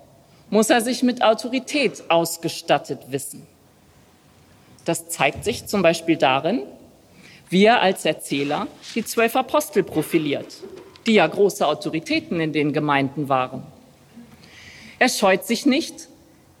muss 0.50 0.70
er 0.70 0.80
sich 0.80 1.02
mit 1.02 1.22
Autorität 1.22 2.04
ausgestattet 2.08 3.00
wissen. 3.08 3.46
Das 4.84 5.08
zeigt 5.08 5.44
sich 5.44 5.66
zum 5.66 5.82
Beispiel 5.82 6.16
darin, 6.16 6.62
wie 7.48 7.64
er 7.64 7.80
als 7.80 8.04
Erzähler 8.04 8.66
die 8.94 9.04
zwölf 9.04 9.36
Apostel 9.36 9.82
profiliert, 9.82 10.56
die 11.06 11.14
ja 11.14 11.26
große 11.26 11.66
Autoritäten 11.66 12.40
in 12.40 12.52
den 12.52 12.72
Gemeinden 12.72 13.28
waren. 13.28 13.62
Er 14.98 15.08
scheut 15.08 15.44
sich 15.44 15.66
nicht, 15.66 16.08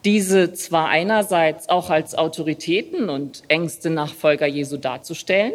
diese 0.04 0.52
zwar 0.52 0.88
einerseits 0.88 1.68
auch 1.68 1.88
als 1.88 2.14
Autoritäten 2.14 3.08
und 3.08 3.42
engste 3.48 3.90
Nachfolger 3.90 4.46
Jesu 4.46 4.76
darzustellen, 4.76 5.52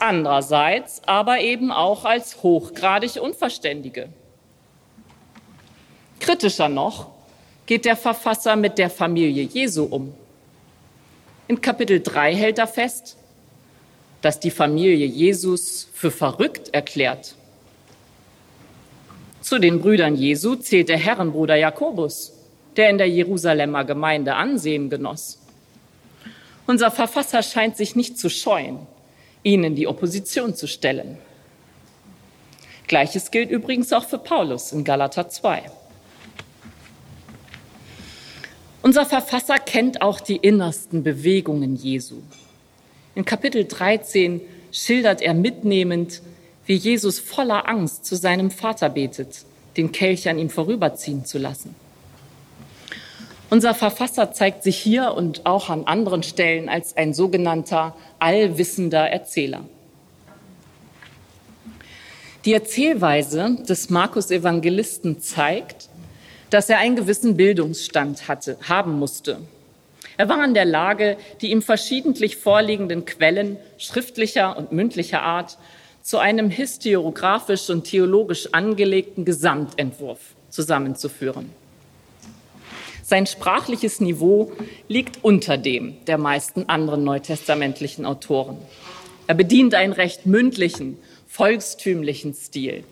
andererseits 0.00 1.02
aber 1.06 1.40
eben 1.40 1.70
auch 1.70 2.04
als 2.04 2.42
hochgradig 2.42 3.20
Unverständige. 3.20 4.08
Kritischer 6.18 6.68
noch 6.68 7.08
geht 7.66 7.84
der 7.84 7.96
Verfasser 7.96 8.56
mit 8.56 8.78
der 8.78 8.90
Familie 8.90 9.44
Jesu 9.44 9.84
um. 9.84 10.14
In 11.48 11.62
Kapitel 11.62 12.00
3 12.00 12.34
hält 12.34 12.58
er 12.58 12.66
fest, 12.66 13.16
dass 14.20 14.38
die 14.38 14.50
Familie 14.50 15.06
Jesus 15.06 15.88
für 15.94 16.10
verrückt 16.10 16.74
erklärt. 16.74 17.34
Zu 19.40 19.58
den 19.58 19.80
Brüdern 19.80 20.14
Jesu 20.14 20.56
zählt 20.56 20.90
der 20.90 20.98
Herrenbruder 20.98 21.56
Jakobus, 21.56 22.34
der 22.76 22.90
in 22.90 22.98
der 22.98 23.08
Jerusalemer 23.08 23.84
Gemeinde 23.84 24.34
Ansehen 24.34 24.90
genoss. 24.90 25.38
Unser 26.66 26.90
Verfasser 26.90 27.42
scheint 27.42 27.78
sich 27.78 27.96
nicht 27.96 28.18
zu 28.18 28.28
scheuen, 28.28 28.80
ihnen 29.42 29.74
die 29.74 29.86
Opposition 29.86 30.54
zu 30.54 30.66
stellen. 30.66 31.16
Gleiches 32.88 33.30
gilt 33.30 33.50
übrigens 33.50 33.90
auch 33.94 34.04
für 34.04 34.18
Paulus 34.18 34.72
in 34.72 34.84
Galater 34.84 35.30
2. 35.30 35.62
Unser 38.82 39.04
Verfasser 39.04 39.58
kennt 39.58 40.02
auch 40.02 40.20
die 40.20 40.36
innersten 40.36 41.02
Bewegungen 41.02 41.74
Jesu. 41.76 42.16
In 43.14 43.24
Kapitel 43.24 43.64
13 43.64 44.40
schildert 44.70 45.20
er 45.20 45.34
mitnehmend, 45.34 46.22
wie 46.66 46.74
Jesus 46.74 47.18
voller 47.18 47.68
Angst 47.68 48.04
zu 48.04 48.14
seinem 48.14 48.50
Vater 48.50 48.90
betet, 48.90 49.44
den 49.76 49.90
Kelch 49.90 50.28
an 50.28 50.38
ihm 50.38 50.50
vorüberziehen 50.50 51.24
zu 51.24 51.38
lassen. 51.38 51.74
Unser 53.50 53.74
Verfasser 53.74 54.32
zeigt 54.32 54.62
sich 54.62 54.76
hier 54.76 55.14
und 55.14 55.46
auch 55.46 55.70
an 55.70 55.84
anderen 55.84 56.22
Stellen 56.22 56.68
als 56.68 56.96
ein 56.96 57.14
sogenannter 57.14 57.96
allwissender 58.18 59.08
Erzähler. 59.08 59.64
Die 62.44 62.52
Erzählweise 62.52 63.56
des 63.68 63.90
Markus 63.90 64.30
Evangelisten 64.30 65.20
zeigt, 65.20 65.87
dass 66.50 66.68
er 66.68 66.78
einen 66.78 66.96
gewissen 66.96 67.36
Bildungsstand 67.36 68.28
hatte, 68.28 68.56
haben 68.68 68.98
musste 68.98 69.38
er 70.18 70.28
war 70.28 70.44
in 70.44 70.52
der 70.52 70.64
Lage, 70.64 71.16
die 71.40 71.52
ihm 71.52 71.62
verschiedentlich 71.62 72.36
vorliegenden 72.36 73.04
Quellen 73.04 73.56
schriftlicher 73.78 74.58
und 74.58 74.72
mündlicher 74.72 75.22
Art 75.22 75.58
zu 76.02 76.18
einem 76.18 76.50
historiografisch 76.50 77.70
und 77.70 77.84
theologisch 77.84 78.48
angelegten 78.52 79.24
Gesamtentwurf 79.24 80.18
zusammenzuführen. 80.50 81.50
Sein 83.04 83.26
sprachliches 83.26 84.00
Niveau 84.00 84.50
liegt 84.88 85.22
unter 85.22 85.56
dem 85.56 86.04
der 86.06 86.18
meisten 86.18 86.68
anderen 86.68 87.04
neutestamentlichen 87.04 88.04
Autoren. 88.04 88.58
Er 89.28 89.36
bedient 89.36 89.74
einen 89.76 89.92
recht 89.92 90.26
mündlichen, 90.26 90.98
volkstümlichen 91.28 92.34
Stil. 92.34 92.82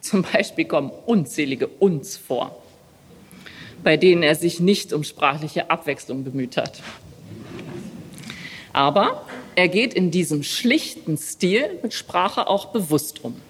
Zum 0.00 0.22
Beispiel 0.22 0.64
kommen 0.64 0.90
unzählige 1.04 1.68
Uns 1.68 2.16
vor 2.16 2.56
bei 3.82 3.96
denen 3.96 4.22
er 4.22 4.34
sich 4.34 4.60
nicht 4.60 4.92
um 4.92 5.04
sprachliche 5.04 5.70
Abwechslung 5.70 6.24
bemüht 6.24 6.56
hat. 6.56 6.82
Aber 8.72 9.26
er 9.56 9.68
geht 9.68 9.94
in 9.94 10.10
diesem 10.10 10.42
schlichten 10.42 11.16
Stil 11.16 11.78
mit 11.82 11.92
Sprache 11.92 12.48
auch 12.48 12.66
bewusst 12.66 13.24
um. 13.24 13.40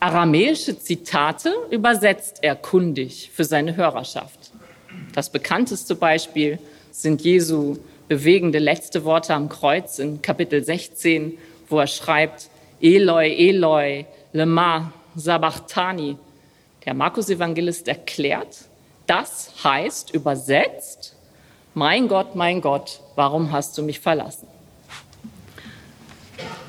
Aramäische 0.00 0.78
Zitate 0.78 1.54
übersetzt 1.70 2.38
er 2.42 2.54
kundig 2.54 3.30
für 3.34 3.44
seine 3.44 3.76
Hörerschaft. 3.76 4.52
Das 5.14 5.30
bekannteste 5.30 5.94
Beispiel 5.94 6.58
sind 6.90 7.22
Jesu 7.22 7.76
bewegende 8.08 8.58
letzte 8.58 9.04
Worte 9.04 9.34
am 9.34 9.48
Kreuz 9.48 9.98
in 9.98 10.22
Kapitel 10.22 10.62
16, 10.62 11.36
wo 11.68 11.78
er 11.80 11.86
schreibt, 11.86 12.50
Eloi, 12.80 13.34
Eloi, 13.34 14.04
lema 14.32 14.92
sabachthani. 15.14 16.16
Der 16.86 16.94
Markus-Evangelist 16.94 17.88
erklärt, 17.88 18.58
das 19.08 19.52
heißt 19.64 20.12
übersetzt, 20.12 21.16
mein 21.74 22.06
Gott, 22.06 22.36
mein 22.36 22.60
Gott, 22.60 23.00
warum 23.16 23.50
hast 23.50 23.76
du 23.76 23.82
mich 23.82 23.98
verlassen? 23.98 24.46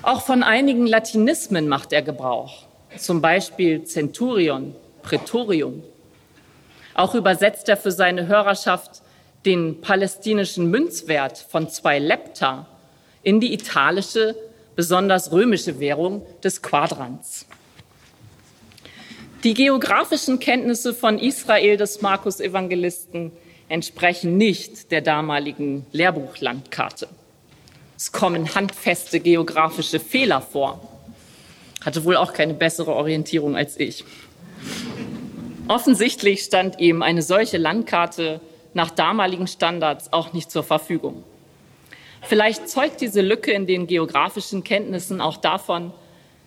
Auch 0.01 0.21
von 0.21 0.41
einigen 0.41 0.87
Latinismen 0.87 1.67
macht 1.67 1.93
er 1.93 2.01
Gebrauch, 2.01 2.65
zum 2.97 3.21
Beispiel 3.21 3.83
Centurion, 3.83 4.75
Prätorium. 5.03 5.83
Auch 6.95 7.13
übersetzt 7.13 7.69
er 7.69 7.77
für 7.77 7.91
seine 7.91 8.25
Hörerschaft 8.27 9.03
den 9.45 9.81
palästinischen 9.81 10.71
Münzwert 10.71 11.37
von 11.37 11.69
zwei 11.69 11.99
Lepta 11.99 12.65
in 13.21 13.39
die 13.39 13.53
italische, 13.53 14.35
besonders 14.75 15.31
römische 15.31 15.79
Währung 15.79 16.25
des 16.43 16.63
Quadrans. 16.63 17.45
Die 19.43 19.53
geografischen 19.53 20.39
Kenntnisse 20.39 20.95
von 20.95 21.19
Israel 21.19 21.77
des 21.77 22.01
Markus 22.01 22.39
Evangelisten 22.39 23.31
entsprechen 23.69 24.35
nicht 24.35 24.91
der 24.91 25.01
damaligen 25.01 25.85
Lehrbuchlandkarte. 25.91 27.07
Es 27.95 28.11
kommen 28.11 28.55
handfeste 28.55 29.19
geografische 29.19 29.99
Fehler 29.99 30.41
vor. 30.41 30.81
Hatte 31.85 32.03
wohl 32.03 32.17
auch 32.17 32.33
keine 32.33 32.55
bessere 32.55 32.95
Orientierung 32.95 33.55
als 33.55 33.79
ich. 33.79 34.03
Offensichtlich 35.67 36.41
stand 36.41 36.79
ihm 36.79 37.03
eine 37.03 37.21
solche 37.21 37.57
Landkarte 37.57 38.41
nach 38.73 38.89
damaligen 38.89 39.47
Standards 39.47 40.11
auch 40.13 40.33
nicht 40.33 40.49
zur 40.49 40.63
Verfügung. 40.63 41.23
Vielleicht 42.23 42.69
zeugt 42.69 43.01
diese 43.01 43.21
Lücke 43.21 43.51
in 43.51 43.67
den 43.67 43.85
geografischen 43.85 44.63
Kenntnissen 44.63 45.21
auch 45.21 45.37
davon, 45.37 45.93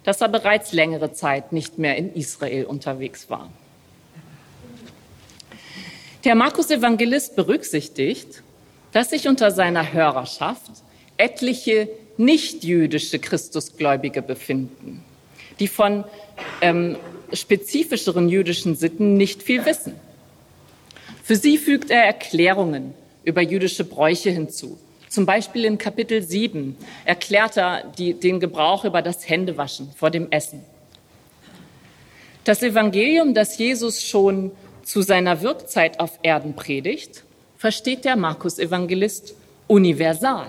dass 0.05 0.21
er 0.21 0.29
bereits 0.29 0.73
längere 0.73 1.13
Zeit 1.13 1.53
nicht 1.53 1.79
mehr 1.79 1.97
in 1.97 2.15
Israel 2.15 2.65
unterwegs 2.65 3.29
war. 3.29 3.51
Der 6.25 6.35
Markus-Evangelist 6.35 7.37
berücksichtigt, 7.37 8.43
dass 8.93 9.11
sich 9.11 9.29
unter 9.29 9.51
seiner 9.51 9.93
Hörerschaft 9.93 10.71
etliche 11.17 11.89
nichtjüdische 12.17 13.19
Christusgläubige 13.19 14.21
befinden, 14.21 15.03
die 15.59 15.69
von 15.69 16.05
ähm, 16.61 16.97
spezifischeren 17.33 18.29
jüdischen 18.29 18.77
Sitten 18.77 19.15
nicht 19.15 19.43
viel 19.43 19.65
wissen. 19.65 19.95
Für 21.23 21.37
sie 21.37 21.59
fügt 21.59 21.91
er 21.91 22.05
Erklärungen 22.05 22.95
über 23.25 23.41
jüdische 23.41 23.85
Bräuche 23.85 24.31
hinzu. 24.31 24.79
Zum 25.11 25.27
Beispiel 25.27 25.65
in 25.65 25.77
Kapitel 25.77 26.23
7 26.23 26.77
erklärt 27.05 27.57
er 27.57 27.83
die, 27.99 28.15
den 28.15 28.39
Gebrauch 28.39 28.85
über 28.85 29.03
das 29.03 29.29
Händewaschen 29.29 29.91
vor 29.97 30.09
dem 30.11 30.31
Essen. 30.31 30.65
Das 32.45 32.63
Evangelium, 32.63 33.35
das 33.35 33.59
Jesus 33.59 34.05
schon 34.05 34.53
zu 34.85 35.03
seiner 35.03 35.43
Wirkzeit 35.43 35.99
auf 35.99 36.21
Erden 36.23 36.55
predigt, 36.55 37.25
versteht 37.59 38.05
der 38.05 38.15
Markus-Evangelist 38.15 39.35
universal. 39.67 40.47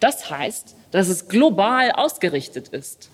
Das 0.00 0.30
heißt, 0.30 0.74
dass 0.90 1.08
es 1.08 1.28
global 1.28 1.92
ausgerichtet 1.92 2.68
ist. 2.68 3.10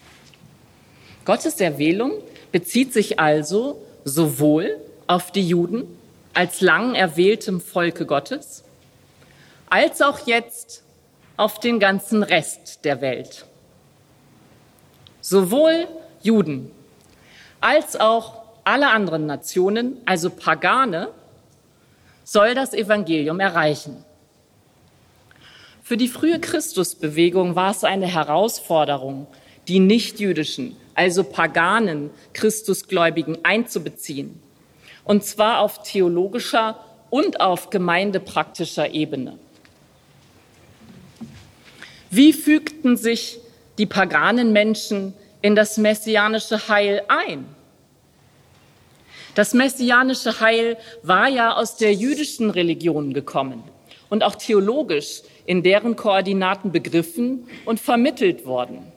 Gottes 1.25 1.61
Erwählung 1.61 2.13
bezieht 2.53 2.93
sich 2.93 3.19
also 3.19 3.83
sowohl 4.05 4.79
auf 5.09 5.33
die 5.33 5.47
Juden 5.47 5.89
als 6.35 6.61
lang 6.61 6.95
erwähltem 6.95 7.61
Volke 7.61 8.07
Gottes, 8.07 8.63
als 9.71 10.03
auch 10.03 10.27
jetzt 10.27 10.83
auf 11.37 11.59
den 11.59 11.81
ganzen 11.81 12.23
Rest 12.23 12.85
der 12.85 13.01
Welt. 13.01 13.47
Sowohl 15.21 15.89
Juden 16.23 16.71
als 17.61 17.99
auch 17.99 18.43
alle 18.65 18.91
anderen 18.91 19.27
Nationen, 19.27 19.97
also 20.05 20.31
Pagane, 20.31 21.09
soll 22.25 22.55
das 22.55 22.75
Evangelium 22.75 23.41
erreichen. 23.41 24.05
Für 25.83 25.97
die 25.97 26.09
frühe 26.09 26.39
Christusbewegung 26.39 27.57
war 27.57 27.71
es 27.71 27.85
eine 27.85 28.07
Herausforderung, 28.07 29.27
die 29.67 29.81
nichtjüdischen, 29.81 30.77
also 30.95 31.25
paganen 31.25 32.11
Christusgläubigen 32.33 33.45
einzubeziehen 33.45 34.41
und 35.05 35.25
zwar 35.25 35.61
auf 35.61 35.83
theologischer 35.83 36.79
und 37.11 37.41
auf 37.41 37.71
gemeindepraktischer 37.71 38.91
Ebene. 38.95 39.39
Wie 42.11 42.33
fügten 42.33 42.97
sich 42.97 43.39
die 43.79 43.87
paganen 43.87 44.53
Menschen 44.53 45.15
in 45.43 45.55
das 45.55 45.79
messianische 45.79 46.69
Heil 46.69 47.03
ein? 47.07 47.47
Das 49.37 49.55
messianische 49.55 50.41
Heil 50.41 50.77
war 51.05 51.29
ja 51.29 51.55
aus 51.55 51.77
der 51.77 51.95
jüdischen 51.95 52.51
Religion 52.51 53.15
gekommen 53.15 53.63
und 54.09 54.25
auch 54.25 54.35
theologisch 54.35 55.23
in 55.47 55.63
deren 55.63 55.95
Koordinaten 55.95 56.73
begriffen 56.73 57.49
und 57.65 57.79
vermittelt 57.79 58.45
worden. 58.45 58.93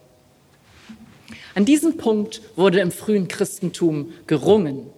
An 1.53 1.65
diesem 1.65 1.97
Punkt 1.97 2.41
wurde 2.55 2.79
im 2.79 2.91
frühen 2.91 3.27
Christentum 3.27 4.11
gerungen. 4.25 4.89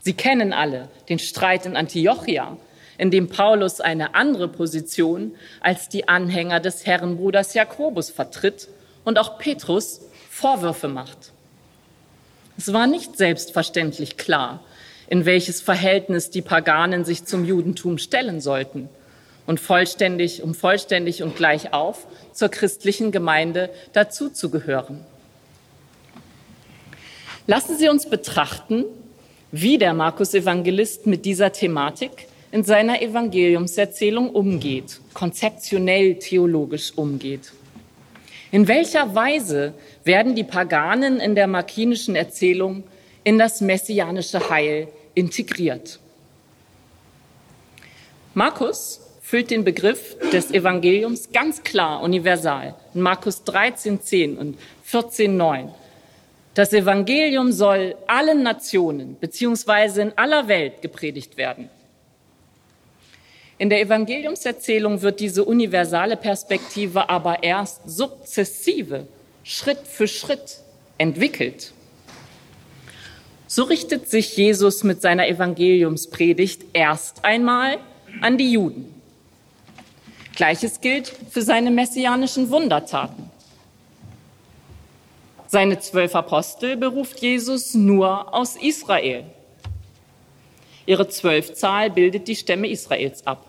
Sie 0.00 0.12
kennen 0.12 0.52
alle 0.52 0.90
den 1.08 1.18
Streit 1.18 1.64
in 1.64 1.76
Antiochia, 1.76 2.58
in 2.98 3.10
dem 3.10 3.28
Paulus 3.28 3.80
eine 3.80 4.14
andere 4.14 4.48
Position 4.48 5.34
als 5.60 5.88
die 5.88 6.08
Anhänger 6.08 6.60
des 6.60 6.84
Herrenbruders 6.84 7.54
Jakobus 7.54 8.10
vertritt 8.10 8.68
und 9.04 9.18
auch 9.18 9.38
Petrus 9.38 10.02
Vorwürfe 10.28 10.88
macht. 10.88 11.32
Es 12.58 12.72
war 12.72 12.86
nicht 12.86 13.16
selbstverständlich 13.16 14.16
klar, 14.16 14.60
in 15.08 15.24
welches 15.24 15.62
Verhältnis 15.62 16.30
die 16.30 16.42
Paganen 16.42 17.04
sich 17.04 17.24
zum 17.24 17.44
Judentum 17.44 17.98
stellen 17.98 18.40
sollten 18.40 18.88
und 19.46 19.60
vollständig, 19.60 20.42
um 20.42 20.54
vollständig 20.54 21.22
und 21.22 21.34
gleich 21.34 21.72
auf 21.72 22.06
zur 22.32 22.50
christlichen 22.50 23.12
Gemeinde 23.12 23.70
dazuzugehören. 23.94 25.04
Lassen 27.46 27.78
Sie 27.78 27.88
uns 27.88 28.10
betrachten, 28.10 28.84
wie 29.50 29.78
der 29.78 29.94
Markus-Evangelist 29.94 31.06
mit 31.06 31.24
dieser 31.24 31.52
Thematik 31.52 32.27
in 32.50 32.64
seiner 32.64 33.02
Evangeliumserzählung 33.02 34.30
umgeht, 34.30 35.00
konzeptionell 35.14 36.16
theologisch 36.18 36.92
umgeht. 36.96 37.52
In 38.50 38.66
welcher 38.66 39.14
Weise 39.14 39.74
werden 40.04 40.34
die 40.34 40.44
Paganen 40.44 41.20
in 41.20 41.34
der 41.34 41.46
markinischen 41.46 42.16
Erzählung 42.16 42.84
in 43.24 43.38
das 43.38 43.60
messianische 43.60 44.48
Heil 44.48 44.88
integriert? 45.14 45.98
Markus 48.32 49.00
füllt 49.20 49.50
den 49.50 49.64
Begriff 49.64 50.16
des 50.32 50.50
Evangeliums 50.50 51.30
ganz 51.32 51.62
klar 51.62 52.02
universal 52.02 52.74
in 52.94 53.02
Markus 53.02 53.44
13, 53.44 54.00
10 54.00 54.38
und 54.38 54.58
14, 54.84 55.36
9 55.36 55.70
das 56.58 56.72
Evangelium 56.72 57.52
soll 57.52 57.94
allen 58.08 58.42
Nationen 58.42 59.16
beziehungsweise 59.20 60.02
in 60.02 60.12
aller 60.18 60.48
Welt 60.48 60.82
gepredigt 60.82 61.36
werden. 61.36 61.70
In 63.58 63.70
der 63.70 63.80
Evangeliumserzählung 63.80 65.02
wird 65.02 65.18
diese 65.18 65.44
universale 65.44 66.16
Perspektive 66.16 67.08
aber 67.08 67.42
erst 67.42 67.80
sukzessive, 67.86 69.08
Schritt 69.42 69.80
für 69.86 70.06
Schritt 70.06 70.60
entwickelt. 70.96 71.72
So 73.48 73.64
richtet 73.64 74.08
sich 74.08 74.36
Jesus 74.36 74.84
mit 74.84 75.02
seiner 75.02 75.26
Evangeliumspredigt 75.26 76.66
erst 76.72 77.24
einmal 77.24 77.78
an 78.20 78.38
die 78.38 78.52
Juden. 78.52 78.94
Gleiches 80.36 80.80
gilt 80.80 81.12
für 81.30 81.42
seine 81.42 81.72
messianischen 81.72 82.50
Wundertaten. 82.50 83.28
Seine 85.48 85.80
zwölf 85.80 86.14
Apostel 86.14 86.76
beruft 86.76 87.20
Jesus 87.20 87.74
nur 87.74 88.32
aus 88.32 88.54
Israel. 88.54 89.24
Ihre 90.86 91.08
Zwölfzahl 91.08 91.90
bildet 91.90 92.28
die 92.28 92.36
Stämme 92.36 92.68
Israels 92.68 93.26
ab. 93.26 93.47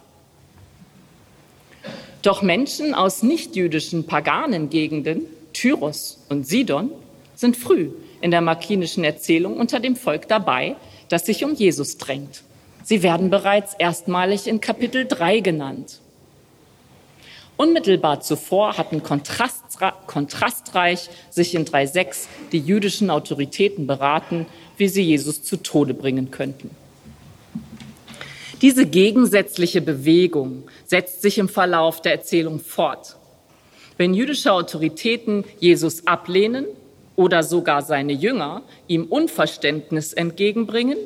Doch 2.22 2.42
Menschen 2.42 2.94
aus 2.94 3.24
nichtjüdischen 3.24 4.06
paganen 4.06 4.70
Gegenden, 4.70 5.22
Tyrus 5.54 6.20
und 6.28 6.46
Sidon, 6.46 6.92
sind 7.36 7.56
früh 7.56 7.92
in 8.20 8.32
der 8.32 8.42
markinischen 8.42 9.06
Erzählung 9.06 9.56
unter 9.58 9.80
dem 9.80 9.96
Volk 9.96 10.28
dabei, 10.28 10.76
das 11.08 11.26
sich 11.26 11.46
um 11.46 11.56
Jesus 11.56 11.98
drängt. 11.98 12.44
Sie 12.84 13.04
werden 13.04 13.30
bereits 13.30 13.74
erstmalig 13.76 14.48
in 14.48 14.60
Kapitel 14.60 15.06
3 15.06 15.40
genannt. 15.40 16.02
Unmittelbar 17.56 18.20
zuvor 18.22 18.78
hatten 18.78 19.02
kontrastreich 19.04 21.10
sich 21.30 21.56
in 21.56 21.66
3.6 21.66 22.28
die 22.52 22.60
jüdischen 22.60 23.10
Autoritäten 23.10 23.88
beraten, 23.88 24.46
wie 24.78 24.88
sie 24.88 25.04
Jesus 25.04 25.44
zu 25.44 25.58
Tode 25.58 25.94
bringen 25.94 26.32
könnten. 26.32 26.72
Diese 28.62 28.86
gegensätzliche 28.86 29.82
Bewegung 29.82 30.64
setzt 30.86 31.22
sich 31.22 31.38
im 31.38 31.47
Verlauf 31.47 32.01
der 32.01 32.12
Erzählung 32.14 32.60
fort. 32.60 33.16
Wenn 33.97 34.14
jüdische 34.14 34.51
Autoritäten 34.51 35.45
Jesus 35.60 36.07
ablehnen 36.07 36.66
oder 37.16 37.43
sogar 37.43 37.82
seine 37.82 38.14
Jünger 38.14 38.62
ihm 38.88 39.05
Unverständnis 39.05 40.14
entgegenbringen, 40.14 40.97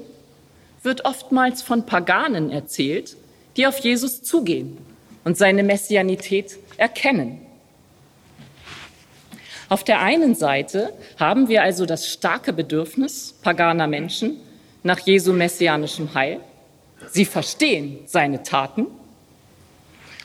wird 0.84 1.06
oftmals 1.06 1.62
von 1.62 1.86
Paganen 1.86 2.52
erzählt, 2.52 3.18
die 3.56 3.68
auf 3.68 3.80
Jesus 3.80 4.24
zugehen 4.24 4.78
und 5.24 5.38
seine 5.38 5.64
Messianität 5.64 6.58
erkennen. 6.78 7.40
Auf 9.70 9.84
der 9.84 10.02
einen 10.02 10.36
Seite 10.36 10.94
haben 11.18 11.48
wir 11.48 11.64
also 11.64 11.86
das 11.86 12.08
starke 12.08 12.54
Bedürfnis 12.54 13.36
paganer 13.42 13.88
Menschen 13.88 14.38
nach 14.84 15.00
Jesu 15.00 15.34
messianischem 15.34 16.14
Heil. 16.14 16.42
Sie 17.12 17.26
verstehen 17.26 18.00
seine 18.06 18.44
Taten. 18.44 18.88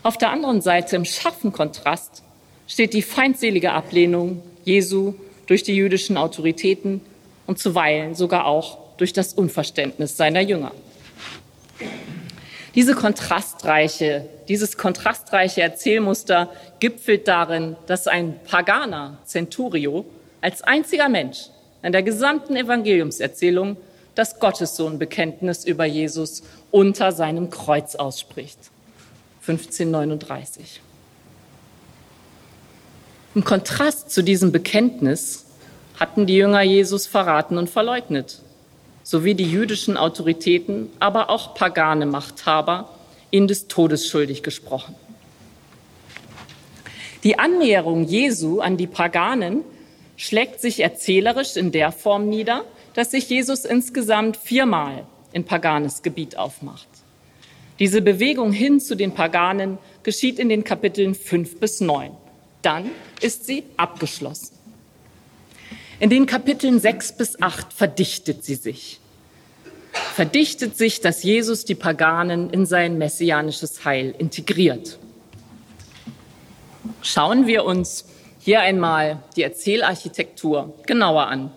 Auf 0.02 0.16
der 0.16 0.30
anderen 0.30 0.60
Seite 0.60 0.96
im 0.96 1.04
scharfen 1.04 1.52
Kontrast 1.52 2.22
steht 2.66 2.94
die 2.94 3.02
feindselige 3.02 3.72
Ablehnung 3.72 4.42
Jesu 4.64 5.14
durch 5.46 5.62
die 5.62 5.74
jüdischen 5.74 6.16
Autoritäten 6.16 7.00
und 7.46 7.58
zuweilen 7.58 8.14
sogar 8.14 8.46
auch 8.46 8.78
durch 8.98 9.12
das 9.12 9.32
Unverständnis 9.32 10.16
seiner 10.16 10.40
Jünger. 10.40 10.72
Diese 12.74 12.94
kontrastreiche, 12.94 14.28
dieses 14.46 14.76
kontrastreiche 14.76 15.62
Erzählmuster 15.62 16.50
gipfelt 16.78 17.26
darin, 17.26 17.76
dass 17.86 18.06
ein 18.06 18.38
Paganer 18.44 19.18
Centurio 19.24 20.04
als 20.40 20.62
einziger 20.62 21.08
Mensch 21.08 21.46
in 21.82 21.92
der 21.92 22.02
gesamten 22.02 22.56
Evangeliumserzählung 22.56 23.78
das 24.14 24.38
Gottessohnbekenntnis 24.38 25.64
über 25.64 25.86
Jesus 25.86 26.42
unter 26.70 27.12
seinem 27.12 27.50
Kreuz 27.50 27.94
ausspricht. 27.94 28.58
1539. 29.46 30.80
Im 33.34 33.44
Kontrast 33.44 34.10
zu 34.10 34.22
diesem 34.22 34.52
Bekenntnis 34.52 35.46
hatten 35.98 36.26
die 36.26 36.36
Jünger 36.36 36.62
Jesus 36.62 37.06
verraten 37.06 37.58
und 37.58 37.70
verleugnet 37.70 38.42
sowie 39.08 39.34
die 39.34 39.50
jüdischen 39.50 39.96
Autoritäten, 39.96 40.90
aber 41.00 41.30
auch 41.30 41.54
pagane 41.54 42.04
Machthaber 42.04 42.90
ihn 43.30 43.48
des 43.48 43.66
Todes 43.66 44.06
schuldig 44.06 44.42
gesprochen. 44.42 44.94
Die 47.24 47.38
Annäherung 47.38 48.04
Jesu 48.04 48.60
an 48.60 48.76
die 48.76 48.86
Paganen 48.86 49.64
schlägt 50.18 50.60
sich 50.60 50.80
erzählerisch 50.80 51.56
in 51.56 51.72
der 51.72 51.90
Form 51.90 52.28
nieder, 52.28 52.64
dass 52.92 53.12
sich 53.12 53.30
Jesus 53.30 53.64
insgesamt 53.64 54.36
viermal 54.36 55.06
in 55.32 55.44
paganes 55.44 56.02
Gebiet 56.02 56.36
aufmacht. 56.36 56.88
Diese 57.78 58.02
Bewegung 58.02 58.52
hin 58.52 58.80
zu 58.80 58.96
den 58.96 59.14
Paganen 59.14 59.78
geschieht 60.02 60.38
in 60.38 60.48
den 60.48 60.64
Kapiteln 60.64 61.14
fünf 61.14 61.60
bis 61.60 61.80
neun. 61.80 62.10
Dann 62.62 62.90
ist 63.20 63.46
sie 63.46 63.64
abgeschlossen. 63.76 64.56
In 66.00 66.10
den 66.10 66.26
Kapiteln 66.26 66.80
sechs 66.80 67.12
bis 67.16 67.40
acht 67.40 67.72
verdichtet 67.72 68.44
sie 68.44 68.56
sich. 68.56 69.00
Verdichtet 69.92 70.76
sich, 70.76 71.00
dass 71.00 71.22
Jesus 71.22 71.64
die 71.64 71.74
Paganen 71.74 72.50
in 72.50 72.66
sein 72.66 72.98
messianisches 72.98 73.84
Heil 73.84 74.14
integriert. 74.16 74.98
Schauen 77.02 77.46
wir 77.46 77.64
uns 77.64 78.06
hier 78.38 78.60
einmal 78.60 79.22
die 79.36 79.42
Erzählarchitektur 79.42 80.74
genauer 80.86 81.26
an, 81.26 81.50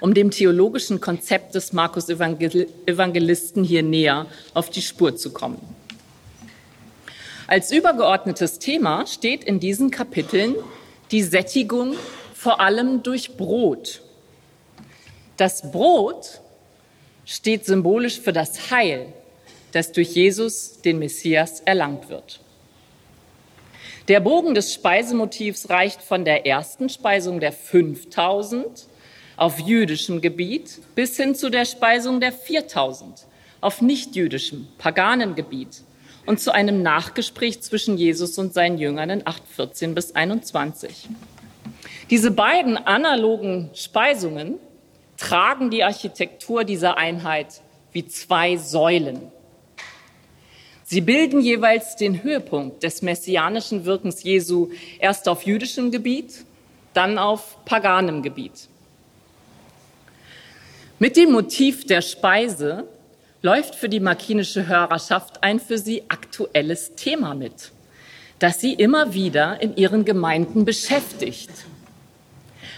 um 0.00 0.14
dem 0.14 0.30
theologischen 0.30 1.00
Konzept 1.00 1.54
des 1.54 1.72
Markus 1.72 2.08
Evangelisten 2.08 3.62
hier 3.64 3.82
näher 3.82 4.26
auf 4.54 4.70
die 4.70 4.82
Spur 4.82 5.16
zu 5.16 5.32
kommen. 5.32 5.60
Als 7.46 7.72
übergeordnetes 7.72 8.58
Thema 8.58 9.06
steht 9.06 9.44
in 9.44 9.60
diesen 9.60 9.90
Kapiteln 9.90 10.54
die 11.10 11.22
Sättigung 11.22 11.94
vor 12.32 12.60
allem 12.60 13.02
durch 13.02 13.36
Brot. 13.36 14.02
Das 15.36 15.70
Brot 15.70 16.40
steht 17.26 17.66
symbolisch 17.66 18.20
für 18.20 18.32
das 18.32 18.70
Heil, 18.70 19.12
das 19.72 19.92
durch 19.92 20.14
Jesus, 20.14 20.80
den 20.80 20.98
Messias, 20.98 21.60
erlangt 21.60 22.08
wird. 22.08 22.40
Der 24.08 24.20
Bogen 24.20 24.54
des 24.54 24.72
Speisemotivs 24.72 25.70
reicht 25.70 26.02
von 26.02 26.24
der 26.24 26.46
ersten 26.46 26.88
Speisung 26.88 27.40
der 27.40 27.52
5000 27.52 28.86
auf 29.40 29.58
jüdischem 29.58 30.20
Gebiet 30.20 30.82
bis 30.94 31.16
hin 31.16 31.34
zu 31.34 31.48
der 31.48 31.64
Speisung 31.64 32.20
der 32.20 32.30
4000 32.30 33.26
auf 33.62 33.80
nichtjüdischem, 33.80 34.68
paganen 34.76 35.34
Gebiet 35.34 35.82
und 36.26 36.40
zu 36.40 36.52
einem 36.52 36.82
Nachgespräch 36.82 37.62
zwischen 37.62 37.96
Jesus 37.96 38.36
und 38.36 38.52
seinen 38.52 38.76
Jüngern 38.76 39.08
in 39.08 39.26
814 39.26 39.94
bis 39.94 40.14
21. 40.14 41.08
Diese 42.10 42.30
beiden 42.30 42.76
analogen 42.76 43.70
Speisungen 43.72 44.58
tragen 45.16 45.70
die 45.70 45.84
Architektur 45.84 46.64
dieser 46.64 46.98
Einheit 46.98 47.62
wie 47.92 48.06
zwei 48.06 48.58
Säulen. 48.58 49.22
Sie 50.84 51.00
bilden 51.00 51.40
jeweils 51.40 51.96
den 51.96 52.22
Höhepunkt 52.22 52.82
des 52.82 53.00
messianischen 53.00 53.86
Wirkens 53.86 54.22
Jesu 54.22 54.68
erst 54.98 55.30
auf 55.30 55.44
jüdischem 55.44 55.90
Gebiet, 55.90 56.44
dann 56.92 57.16
auf 57.16 57.64
paganem 57.64 58.22
Gebiet. 58.22 58.68
Mit 61.02 61.16
dem 61.16 61.32
Motiv 61.32 61.86
der 61.86 62.02
Speise 62.02 62.86
läuft 63.40 63.74
für 63.74 63.88
die 63.88 64.00
markinische 64.00 64.66
Hörerschaft 64.66 65.42
ein 65.42 65.58
für 65.58 65.78
sie 65.78 66.02
aktuelles 66.08 66.94
Thema 66.94 67.34
mit, 67.34 67.72
das 68.38 68.60
sie 68.60 68.74
immer 68.74 69.14
wieder 69.14 69.62
in 69.62 69.74
ihren 69.76 70.04
Gemeinden 70.04 70.66
beschäftigt. 70.66 71.48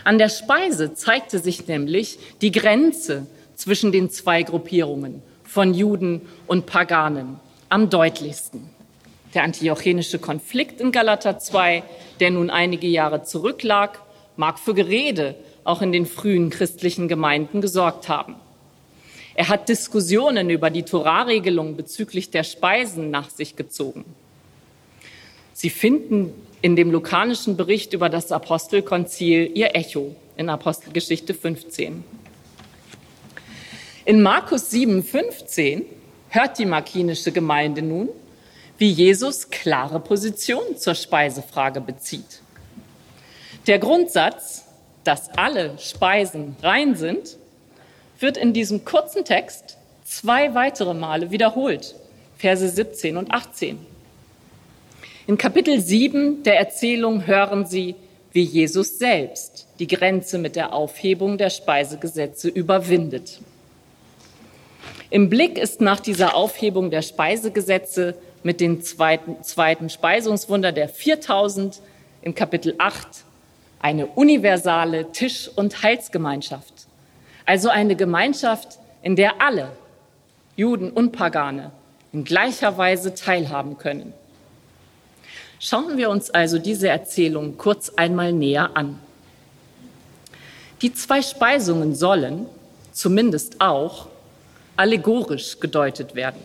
An 0.05 0.19
der 0.19 0.29
Speise 0.29 0.95
zeigte 0.95 1.41
sich 1.41 1.67
nämlich 1.67 2.17
die 2.41 2.53
Grenze 2.53 3.27
zwischen 3.57 3.91
den 3.91 4.09
zwei 4.09 4.45
Gruppierungen 4.45 5.21
von 5.43 5.75
Juden 5.75 6.23
und 6.47 6.67
Paganen 6.67 7.41
am 7.71 7.91
deutlichsten. 7.91 8.71
Der 9.35 9.43
antiochenische 9.43 10.21
Konflikt 10.21 10.81
in 10.81 10.93
Galater 10.93 11.41
2, 11.41 11.83
der 12.21 12.31
nun 12.31 12.51
einige 12.51 12.87
Jahre 12.87 13.25
zurücklag, 13.25 13.99
mag 14.37 14.61
für 14.61 14.75
Gerede 14.75 15.35
auch 15.65 15.83
in 15.83 15.93
den 15.93 16.07
frühen 16.07 16.51
christlichen 16.51 17.09
Gemeinden 17.09 17.61
gesorgt 17.61 18.09
haben. 18.09 18.37
Er 19.35 19.49
hat 19.49 19.69
Diskussionen 19.69 20.51
über 20.51 20.71
die 20.71 20.83
Torahregelung 20.83 21.77
bezüglich 21.77 22.31
der 22.31 22.45
Speisen 22.45 23.11
nach 23.11 23.31
sich 23.31 23.57
gezogen. 23.57 24.05
Sie 25.53 25.71
finden 25.71 26.33
in 26.61 26.77
dem 26.77 26.91
lukanischen 26.91 27.57
Bericht 27.57 27.93
über 27.93 28.09
das 28.09 28.33
Apostelkonzil 28.33 29.51
ihr 29.55 29.75
Echo 29.75 30.15
in 30.37 30.49
Apostelgeschichte 30.49 31.35
15. 31.35 32.05
In 34.05 34.23
Markus 34.23 34.71
7, 34.71 35.03
15 35.03 35.85
hört 36.29 36.59
die 36.59 36.67
markinische 36.67 37.33
Gemeinde 37.33 37.83
nun, 37.83 38.09
wie 38.79 38.91
Jesus 38.91 39.51
klare 39.51 40.01
Position 40.01 40.77
zur 40.77 40.95
Speisefrage 40.95 41.81
bezieht. 41.81 42.41
Der 43.67 43.79
Grundsatz, 43.79 44.62
dass 45.05 45.31
alle 45.37 45.79
Speisen 45.79 46.57
rein 46.63 46.95
sind, 46.95 47.37
wird 48.19 48.37
in 48.37 48.53
diesem 48.53 48.85
kurzen 48.85 49.25
Text 49.25 49.77
zwei 50.05 50.55
weitere 50.55 50.95
Male 50.95 51.31
wiederholt, 51.31 51.95
Verse 52.39 52.69
17 52.69 53.17
und 53.17 53.31
18. 53.33 53.79
In 55.27 55.39
Kapitel 55.39 55.81
7 55.81 56.43
der 56.43 56.59
Erzählung 56.59 57.27
hören 57.27 57.67
Sie, 57.67 57.95
wie 58.33 58.43
Jesus 58.43 58.99
selbst 58.99 59.67
die 59.79 59.87
Grenze 59.87 60.39
mit 60.39 60.57
der 60.57 60.73
Aufhebung 60.73 61.39
der 61.39 61.51
Speisegesetze 61.51 62.49
überwindet. 62.49 63.41
Im 65.11 65.29
Blick 65.29 65.59
ist 65.59 65.81
nach 65.81 66.01
dieser 66.01 66.35
Aufhebung 66.35 66.91
der 66.91 67.03
Speisegesetze 67.03 68.15
mit 68.43 68.61
dem 68.61 68.81
zweiten, 68.81 69.43
zweiten 69.43 69.91
Speisungswunder 69.91 70.73
der 70.73 70.89
4000 70.89 71.81
im 72.23 72.35
Kapitel 72.35 72.75
8 72.79 73.25
eine 73.83 74.07
universale 74.07 75.11
Tisch- 75.13 75.51
und 75.55 75.83
Heilsgemeinschaft. 75.83 76.73
Also 77.45 77.69
eine 77.69 77.97
Gemeinschaft, 77.97 78.79
in 79.03 79.17
der 79.17 79.43
alle, 79.43 79.73
Juden 80.57 80.91
und 80.91 81.13
Pagane, 81.13 81.73
in 82.13 82.25
gleicher 82.25 82.79
Weise 82.79 83.15
teilhaben 83.15 83.79
können. 83.79 84.15
Schauen 85.59 85.97
wir 85.97 86.11
uns 86.11 86.31
also 86.31 86.59
diese 86.59 86.89
Erzählung 86.89 87.59
kurz 87.59 87.91
einmal 87.91 88.33
näher 88.33 88.71
an. 88.75 88.99
Die 90.81 90.93
zwei 90.93 91.23
Speisungen 91.23 91.95
sollen, 91.95 92.47
zumindest 92.93 93.61
auch, 93.61 94.09
allegorisch 94.77 95.61
gedeutet 95.61 96.15
werden. 96.15 96.41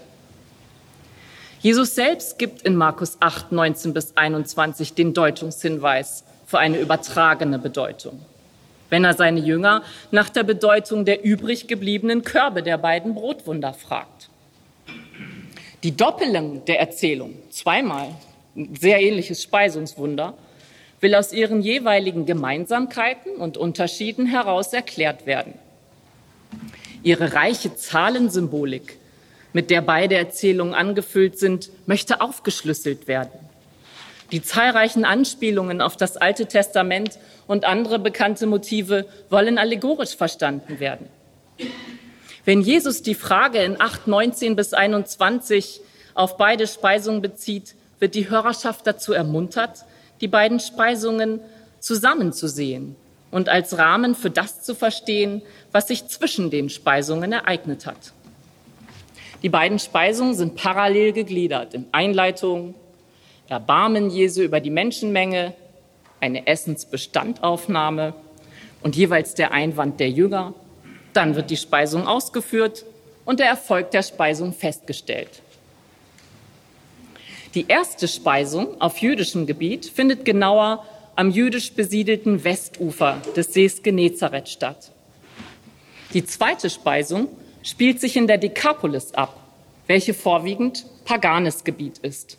Jesus 1.60 1.96
selbst 1.96 2.38
gibt 2.38 2.62
in 2.62 2.76
Markus 2.76 3.18
8, 3.20 3.52
19 3.52 3.94
bis 3.94 4.16
21 4.16 4.94
den 4.94 5.14
Deutungshinweis 5.14 6.24
für 6.48 6.60
eine 6.60 6.80
übertragene 6.80 7.60
Bedeutung, 7.60 8.22
wenn 8.90 9.04
er 9.04 9.14
seine 9.14 9.42
Jünger 9.42 9.84
nach 10.12 10.30
der 10.30 10.44
Bedeutung 10.44 11.04
der 11.04 11.24
übrig 11.24 11.68
gebliebenen 11.68 12.24
Körbe 12.24 12.64
der 12.64 12.78
beiden 12.78 13.14
Brotwunder 13.14 13.74
fragt. 13.74 14.30
Die 15.84 15.96
Doppelung 15.96 16.64
der 16.66 16.80
Erzählung, 16.80 17.34
zweimal 17.50 18.16
ein 18.56 18.76
sehr 18.80 19.02
ähnliches 19.02 19.44
Speisungswunder, 19.44 20.36
will 21.02 21.14
aus 21.16 21.34
ihren 21.34 21.62
jeweiligen 21.62 22.26
Gemeinsamkeiten 22.26 23.36
und 23.36 23.58
Unterschieden 23.58 24.26
heraus 24.26 24.72
erklärt 24.72 25.26
werden. 25.26 25.54
Ihre 27.04 27.34
reiche 27.34 27.76
Zahlensymbolik, 27.76 28.98
mit 29.52 29.70
der 29.70 29.82
beide 29.82 30.16
Erzählungen 30.16 30.74
angefüllt 30.74 31.38
sind, 31.38 31.70
möchte 31.86 32.22
aufgeschlüsselt 32.22 33.08
werden. 33.08 33.47
Die 34.32 34.42
zahlreichen 34.42 35.06
Anspielungen 35.06 35.82
auf 35.82 35.96
das 35.96 36.18
Alte 36.18 36.48
Testament 36.48 37.18
und 37.48 37.66
andere 37.66 37.98
bekannte 37.98 38.46
Motive 38.46 39.06
wollen 39.30 39.58
allegorisch 39.58 40.16
verstanden 40.16 40.80
werden. 40.80 41.08
Wenn 42.44 42.62
Jesus 42.62 43.02
die 43.02 43.16
Frage 43.16 43.60
in 43.60 43.80
8, 43.80 44.08
19 44.08 44.56
bis 44.56 44.74
21 44.74 45.82
auf 46.14 46.38
beide 46.38 46.68
Speisungen 46.68 47.22
bezieht, 47.22 47.76
wird 48.00 48.16
die 48.16 48.30
Hörerschaft 48.30 48.86
dazu 48.86 49.14
ermuntert, 49.14 49.86
die 50.22 50.28
beiden 50.28 50.60
Speisungen 50.60 51.40
zusammenzusehen 51.80 52.96
und 53.32 53.50
als 53.50 53.78
Rahmen 53.78 54.16
für 54.16 54.30
das 54.30 54.62
zu 54.62 54.76
verstehen, 54.76 55.42
was 55.72 55.88
sich 55.88 56.08
zwischen 56.08 56.50
den 56.50 56.70
Speisungen 56.70 57.32
ereignet 57.32 57.86
hat. 57.86 58.14
Die 59.44 59.50
beiden 59.50 59.80
Speisungen 59.80 60.34
sind 60.34 60.56
parallel 60.56 61.14
gegliedert 61.14 61.74
in 61.74 61.86
Einleitung, 61.92 62.74
Erbarmen 63.50 64.10
Jesu 64.10 64.42
über 64.42 64.60
die 64.60 64.70
Menschenmenge, 64.70 65.54
eine 66.20 66.48
Essensbestandaufnahme 66.48 68.14
und 68.82 68.96
jeweils 68.96 69.36
der 69.36 69.52
Einwand 69.52 70.00
der 70.00 70.10
Jünger. 70.10 70.54
Dann 71.14 71.36
wird 71.36 71.50
die 71.50 71.58
Speisung 71.58 72.08
ausgeführt 72.08 72.86
und 73.26 73.40
der 73.40 73.48
Erfolg 73.48 73.92
der 73.92 74.04
Speisung 74.04 74.54
festgestellt. 74.54 75.42
Die 77.54 77.66
erste 77.68 78.08
Speisung 78.08 78.80
auf 78.82 79.00
jüdischem 79.00 79.48
Gebiet 79.48 79.86
findet 79.86 80.26
genauer 80.26 80.86
am 81.16 81.32
jüdisch 81.32 81.74
besiedelten 81.74 82.44
Westufer 82.44 83.22
des 83.36 83.54
Sees 83.54 83.82
Genezareth 83.82 84.50
statt. 84.50 84.92
Die 86.14 86.26
zweite 86.26 86.70
Speisung 86.70 87.30
spielt 87.64 88.00
sich 88.00 88.16
in 88.16 88.28
der 88.28 88.38
Dekapolis 88.38 89.14
ab, 89.14 89.40
welche 89.88 90.14
vorwiegend 90.14 90.86
paganes 91.06 91.64
Gebiet 91.64 91.98
ist. 92.00 92.38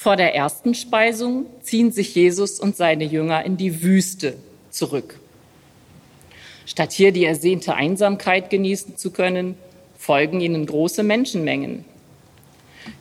Vor 0.00 0.14
der 0.14 0.32
ersten 0.32 0.76
Speisung 0.76 1.46
ziehen 1.60 1.90
sich 1.90 2.14
Jesus 2.14 2.60
und 2.60 2.76
seine 2.76 3.02
Jünger 3.02 3.44
in 3.44 3.56
die 3.56 3.82
Wüste 3.82 4.36
zurück. 4.70 5.18
Statt 6.66 6.92
hier 6.92 7.10
die 7.10 7.24
ersehnte 7.24 7.74
Einsamkeit 7.74 8.48
genießen 8.48 8.96
zu 8.96 9.10
können, 9.10 9.56
folgen 9.98 10.40
ihnen 10.40 10.66
große 10.66 11.02
Menschenmengen. 11.02 11.84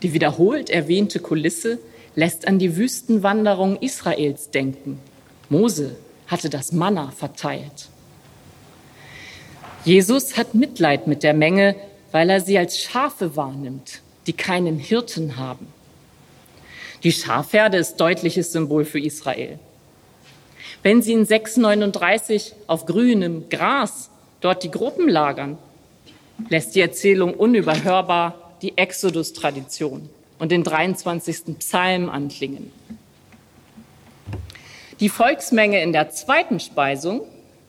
Die 0.01 0.13
wiederholt 0.13 0.71
erwähnte 0.71 1.19
Kulisse 1.19 1.77
lässt 2.15 2.47
an 2.47 2.57
die 2.57 2.75
Wüstenwanderung 2.75 3.77
Israels 3.79 4.49
denken. 4.49 4.97
Mose 5.49 5.97
hatte 6.25 6.49
das 6.49 6.71
Manna 6.71 7.11
verteilt. 7.11 7.89
Jesus 9.85 10.35
hat 10.35 10.55
Mitleid 10.55 11.05
mit 11.05 11.21
der 11.21 11.35
Menge, 11.35 11.75
weil 12.11 12.31
er 12.31 12.41
sie 12.41 12.57
als 12.57 12.79
Schafe 12.79 13.35
wahrnimmt, 13.35 14.01
die 14.25 14.33
keinen 14.33 14.79
Hirten 14.79 15.37
haben. 15.37 15.76
Die 17.03 17.11
Schafherde 17.11 17.77
ist 17.77 17.97
deutliches 17.97 18.51
Symbol 18.51 18.85
für 18.85 18.99
Israel. 18.99 19.59
Wenn 20.83 21.01
sie 21.01 21.13
in 21.13 21.25
639 21.25 22.53
auf 22.67 22.85
grünem 22.85 23.49
Gras 23.49 24.09
dort 24.41 24.63
die 24.63 24.71
Gruppen 24.71 25.07
lagern, 25.07 25.57
lässt 26.49 26.75
die 26.75 26.81
Erzählung 26.81 27.33
unüberhörbar 27.33 28.53
die 28.61 28.77
Exodus-Tradition 28.77 30.09
und 30.39 30.51
den 30.51 30.63
23. 30.63 31.57
Psalm 31.59 32.09
anklingen. 32.09 32.71
Die 34.99 35.09
Volksmenge 35.09 35.81
in 35.81 35.93
der 35.93 36.09
zweiten 36.09 36.59
Speisung 36.59 37.21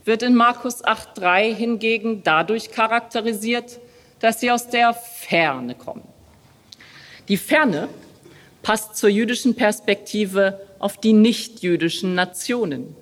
wird 0.04 0.22
in 0.22 0.34
Markus 0.34 0.82
8.3 0.82 1.54
hingegen 1.54 2.22
dadurch 2.22 2.70
charakterisiert, 2.70 3.78
dass 4.20 4.40
sie 4.40 4.50
aus 4.50 4.68
der 4.68 4.94
Ferne 4.94 5.74
kommen. 5.74 6.02
Die 7.28 7.36
Ferne 7.36 7.90
passt 8.68 8.98
zur 8.98 9.08
jüdischen 9.08 9.54
Perspektive 9.54 10.60
auf 10.78 10.98
die 10.98 11.14
nichtjüdischen 11.14 12.14
Nationen. 12.14 12.94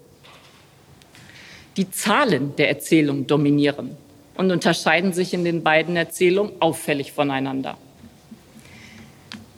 Die 1.76 1.90
Zahlen 1.90 2.54
der 2.54 2.68
Erzählung 2.68 3.26
dominieren 3.26 3.96
und 4.36 4.52
unterscheiden 4.52 5.12
sich 5.12 5.34
in 5.34 5.44
den 5.44 5.64
beiden 5.64 5.96
Erzählungen 5.96 6.52
auffällig 6.60 7.10
voneinander. 7.10 7.76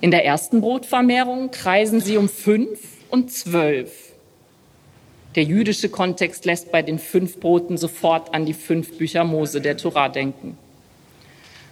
In 0.00 0.10
der 0.10 0.24
ersten 0.24 0.62
Brotvermehrung 0.62 1.50
kreisen 1.50 2.00
sie 2.00 2.16
um 2.16 2.30
fünf 2.30 2.80
und 3.10 3.30
zwölf. 3.30 4.14
Der 5.34 5.42
jüdische 5.42 5.90
Kontext 5.90 6.46
lässt 6.46 6.72
bei 6.72 6.80
den 6.80 6.98
fünf 6.98 7.38
Broten 7.38 7.76
sofort 7.76 8.32
an 8.32 8.46
die 8.46 8.54
fünf 8.54 8.96
Bücher 8.96 9.24
Mose 9.24 9.60
der 9.60 9.76
Tora 9.76 10.08
denken. 10.08 10.56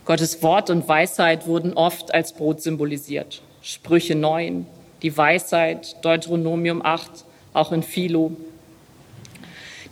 Gottes 0.05 0.43
Wort 0.43 0.69
und 0.69 0.87
Weisheit 0.87 1.47
wurden 1.47 1.73
oft 1.73 2.13
als 2.13 2.35
Brot 2.35 2.61
symbolisiert. 2.61 3.41
Sprüche 3.69 4.15
9, 4.15 4.65
die 5.03 5.17
Weisheit, 5.17 5.97
Deuteronomium 6.05 6.87
8, 6.87 7.25
auch 7.53 7.73
in 7.73 7.83
Philo. 7.83 8.31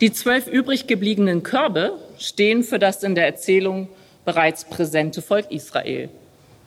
Die 0.01 0.13
zwölf 0.13 0.47
übrig 0.47 0.87
gebliebenen 0.87 1.43
Körbe 1.43 1.99
stehen 2.17 2.63
für 2.63 2.79
das 2.79 3.03
in 3.03 3.17
der 3.17 3.27
Erzählung 3.27 3.89
bereits 4.25 4.65
präsente 4.67 5.23
Volk 5.23 5.51
Israel 5.51 6.09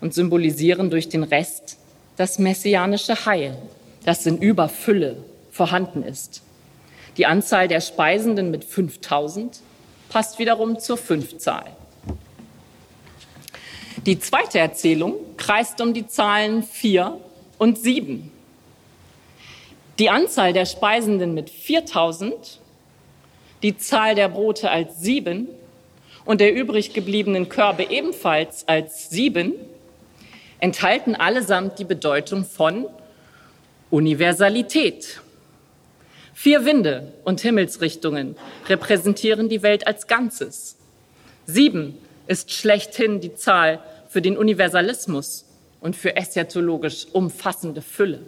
und 0.01 0.13
symbolisieren 0.13 0.89
durch 0.89 1.07
den 1.07 1.23
Rest 1.23 1.77
das 2.17 2.39
messianische 2.39 3.25
Heil, 3.25 3.57
das 4.03 4.25
in 4.25 4.39
Überfülle 4.39 5.15
vorhanden 5.49 6.03
ist. 6.03 6.43
Die 7.15 7.25
Anzahl 7.25 7.69
der 7.69 7.79
Speisenden 7.79 8.51
mit 8.51 8.65
5000 8.65 9.61
passt 10.09 10.39
wiederum 10.39 10.77
zur 10.77 10.97
Fünfzahl. 10.97 11.71
Die 14.07 14.19
zweite 14.19 14.57
Erzählung 14.57 15.15
kreist 15.35 15.81
um 15.81 15.93
die 15.93 16.07
Zahlen 16.07 16.63
4 16.63 17.19
und 17.57 17.77
7. 17.77 18.31
Die 19.99 20.09
Anzahl 20.09 20.53
der 20.53 20.65
Speisenden 20.65 21.33
mit 21.33 21.49
4000, 21.49 22.61
die 23.63 23.77
Zahl 23.77 24.15
der 24.15 24.29
Brote 24.29 24.71
als 24.71 25.01
7 25.01 25.49
und 26.23 26.39
der 26.39 26.55
übrig 26.55 26.93
gebliebenen 26.93 27.49
Körbe 27.49 27.83
ebenfalls 27.89 28.65
als 28.69 29.09
7 29.09 29.51
enthalten 30.61 31.13
allesamt 31.13 31.77
die 31.77 31.83
Bedeutung 31.83 32.45
von 32.45 32.85
Universalität. 33.89 35.19
Vier 36.33 36.63
Winde 36.63 37.11
und 37.25 37.41
Himmelsrichtungen 37.41 38.37
repräsentieren 38.69 39.49
die 39.49 39.63
Welt 39.63 39.85
als 39.85 40.07
Ganzes. 40.07 40.77
Sieben 41.45 41.97
ist 42.27 42.53
schlechthin 42.53 43.19
die 43.19 43.35
Zahl 43.35 43.81
für 44.09 44.21
den 44.21 44.37
Universalismus 44.37 45.45
und 45.81 45.95
für 45.95 46.15
eschatologisch 46.15 47.07
umfassende 47.13 47.81
Fülle. 47.81 48.19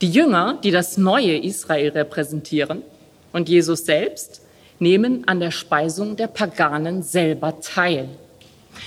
Die 0.00 0.10
Jünger, 0.10 0.58
die 0.62 0.70
das 0.70 0.96
neue 0.96 1.38
Israel 1.38 1.90
repräsentieren, 1.90 2.82
und 3.32 3.48
Jesus 3.48 3.86
selbst 3.86 4.42
nehmen 4.78 5.26
an 5.26 5.40
der 5.40 5.50
Speisung 5.50 6.16
der 6.16 6.26
Paganen 6.26 7.02
selber 7.02 7.60
teil. 7.60 8.08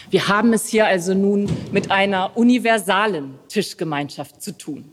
Wir 0.10 0.28
haben 0.28 0.54
es 0.54 0.68
hier 0.68 0.88
also 0.88 1.14
nun 1.14 1.50
mit 1.72 1.92
einer 1.92 2.36
universalen 2.36 3.36
Tischgemeinschaft 3.48 4.42
zu 4.42 4.58
tun. 4.58 4.92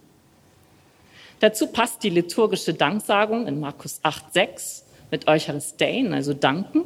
Dazu 1.40 1.66
passt 1.66 2.04
die 2.04 2.10
liturgische 2.10 2.72
Danksagung 2.72 3.46
in 3.46 3.58
Markus 3.58 4.00
8,6 4.04 4.82
mit 5.10 5.26
Eucharistein, 5.26 6.14
also 6.14 6.34
Danken, 6.34 6.84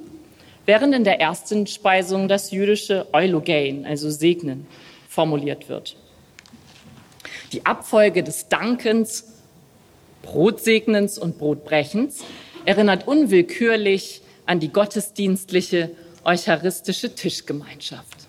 während 0.66 0.94
in 0.94 1.04
der 1.04 1.20
ersten 1.20 1.66
Speisung 1.66 2.28
das 2.28 2.50
jüdische 2.50 3.06
Eulogein, 3.12 3.86
also 3.86 4.10
Segnen, 4.10 4.66
formuliert 5.08 5.68
wird. 5.68 5.96
Die 7.52 7.64
Abfolge 7.64 8.22
des 8.22 8.48
Dankens, 8.48 9.24
Brotsegnens 10.22 11.18
und 11.18 11.38
Brotbrechens 11.38 12.24
erinnert 12.64 13.06
unwillkürlich 13.06 14.20
an 14.44 14.60
die 14.60 14.72
gottesdienstliche 14.72 15.90
eucharistische 16.24 17.14
Tischgemeinschaft. 17.14 18.26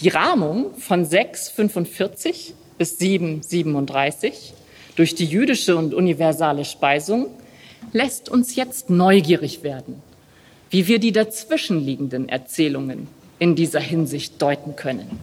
Die 0.00 0.08
Rahmung 0.08 0.74
von 0.76 1.04
6,45 1.04 2.52
bis 2.78 3.00
7,37 3.00 4.32
durch 4.94 5.14
die 5.14 5.24
jüdische 5.24 5.76
und 5.76 5.94
universale 5.94 6.64
Speisung 6.64 7.28
lässt 7.92 8.28
uns 8.28 8.56
jetzt 8.56 8.90
neugierig 8.90 9.62
werden, 9.62 10.02
wie 10.70 10.88
wir 10.88 10.98
die 10.98 11.12
dazwischenliegenden 11.12 12.28
Erzählungen 12.28 13.08
in 13.38 13.54
dieser 13.54 13.80
Hinsicht 13.80 14.40
deuten 14.40 14.76
können. 14.76 15.20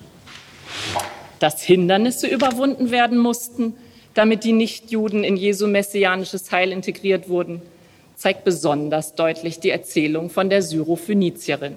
dass 1.43 1.61
Hindernisse 1.61 2.27
überwunden 2.27 2.89
werden 2.89 3.17
mussten, 3.17 3.73
damit 4.13 4.45
die 4.45 4.53
Nichtjuden 4.53 5.25
in 5.25 5.35
Jesu 5.35 5.67
messianisches 5.67 6.49
Heil 6.53 6.71
integriert 6.71 7.27
wurden, 7.27 7.61
zeigt 8.15 8.45
besonders 8.45 9.15
deutlich 9.15 9.59
die 9.59 9.69
Erzählung 9.69 10.29
von 10.29 10.49
der 10.49 10.61
Syrophönizierin. 10.61 11.75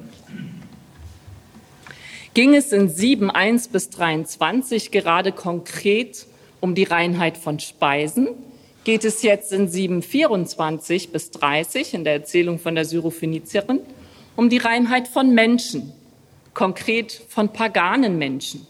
Ging 2.33 2.55
es 2.55 2.71
in 2.71 2.89
7, 2.89 3.29
1 3.29 3.67
bis 3.69 3.91
23 3.91 4.93
gerade 4.93 5.33
konkret 5.33 6.27
um 6.61 6.77
die 6.77 6.85
Reinheit 6.85 7.37
von 7.37 7.59
Speisen, 7.59 8.29
geht 8.87 9.05
es 9.05 9.23
jetzt 9.23 9.53
in 9.53 9.67
7, 9.67 10.01
24 10.01 11.11
bis 11.11 11.33
30 11.33 11.93
in 11.93 12.05
der 12.05 12.13
Erzählung 12.13 12.61
von 12.61 12.77
der 12.77 12.85
Syrophönizierin 12.85 13.81
um 14.37 14.49
die 14.49 14.59
Reinheit 14.59 15.09
von 15.09 15.35
Menschen, 15.35 15.93
konkret 16.55 17.11
von 17.29 17.53
paganen 17.53 18.17
Menschen. 18.17 18.65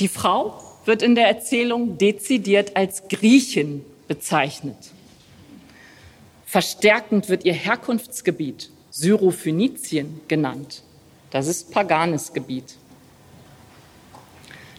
Die 0.00 0.08
Frau 0.08 0.60
wird 0.86 1.04
in 1.04 1.14
der 1.14 1.28
Erzählung 1.28 1.98
dezidiert 1.98 2.76
als 2.76 3.06
Griechin 3.06 3.84
bezeichnet. 4.08 4.90
Verstärkend 6.44 7.28
wird 7.28 7.44
ihr 7.44 7.54
Herkunftsgebiet 7.54 8.70
Syrophönizien 8.90 10.20
genannt. 10.26 10.82
Das 11.30 11.46
ist 11.46 11.70
paganes 11.70 12.32
Gebiet. 12.32 12.74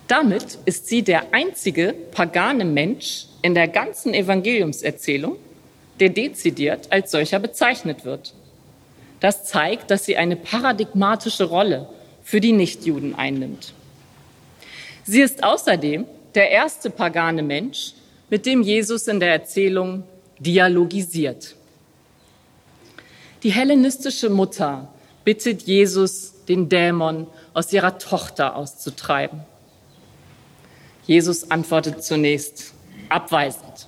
Damit 0.10 0.57
ist 0.65 0.88
sie 0.88 1.03
der 1.03 1.36
einzige 1.36 1.94
pagane 1.94 2.65
Mensch 2.65 3.27
in 3.44 3.53
der 3.53 3.68
ganzen 3.68 4.15
Evangeliumserzählung, 4.15 5.36
der 5.99 6.10
dezidiert 6.10 6.91
als 6.91 7.11
solcher 7.11 7.38
bezeichnet 7.38 8.06
wird. 8.06 8.34
Das 9.19 9.45
zeigt, 9.45 9.91
dass 9.91 10.06
sie 10.06 10.18
eine 10.18 10.36
paradigmatische 10.36 11.44
Rolle 11.44 11.88
für 12.23 12.41
die 12.41 12.53
Nichtjuden 12.53 13.14
einnimmt. 13.14 13.73
Sie 15.03 15.22
ist 15.22 15.44
außerdem 15.44 16.06
der 16.34 16.49
erste 16.49 16.90
pagane 16.90 17.44
Mensch, 17.44 17.94
mit 18.31 18.48
dem 18.48 18.64
Jesus 18.64 19.07
in 19.07 19.19
der 19.19 19.31
Erzählung 19.31 20.06
dialogisiert. 20.40 21.56
Die 23.44 23.52
hellenistische 23.52 24.31
Mutter 24.31 24.91
bittet 25.23 25.61
Jesus, 25.61 26.34
den 26.48 26.68
Dämon 26.68 27.27
aus 27.53 27.72
ihrer 27.72 27.99
Tochter 27.99 28.56
auszutreiben. 28.56 29.41
Jesus 31.10 31.49
antwortet 31.49 32.03
zunächst 32.03 32.76
abweisend. 33.10 33.88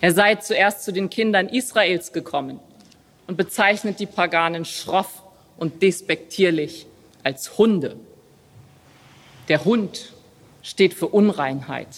Er 0.00 0.14
sei 0.14 0.36
zuerst 0.36 0.84
zu 0.84 0.92
den 0.92 1.10
Kindern 1.10 1.48
Israels 1.48 2.12
gekommen 2.12 2.60
und 3.26 3.36
bezeichnet 3.36 3.98
die 3.98 4.06
Paganen 4.06 4.64
schroff 4.64 5.24
und 5.56 5.82
despektierlich 5.82 6.86
als 7.24 7.58
Hunde. 7.58 7.96
Der 9.48 9.64
Hund 9.64 10.12
steht 10.62 10.94
für 10.94 11.08
Unreinheit. 11.08 11.88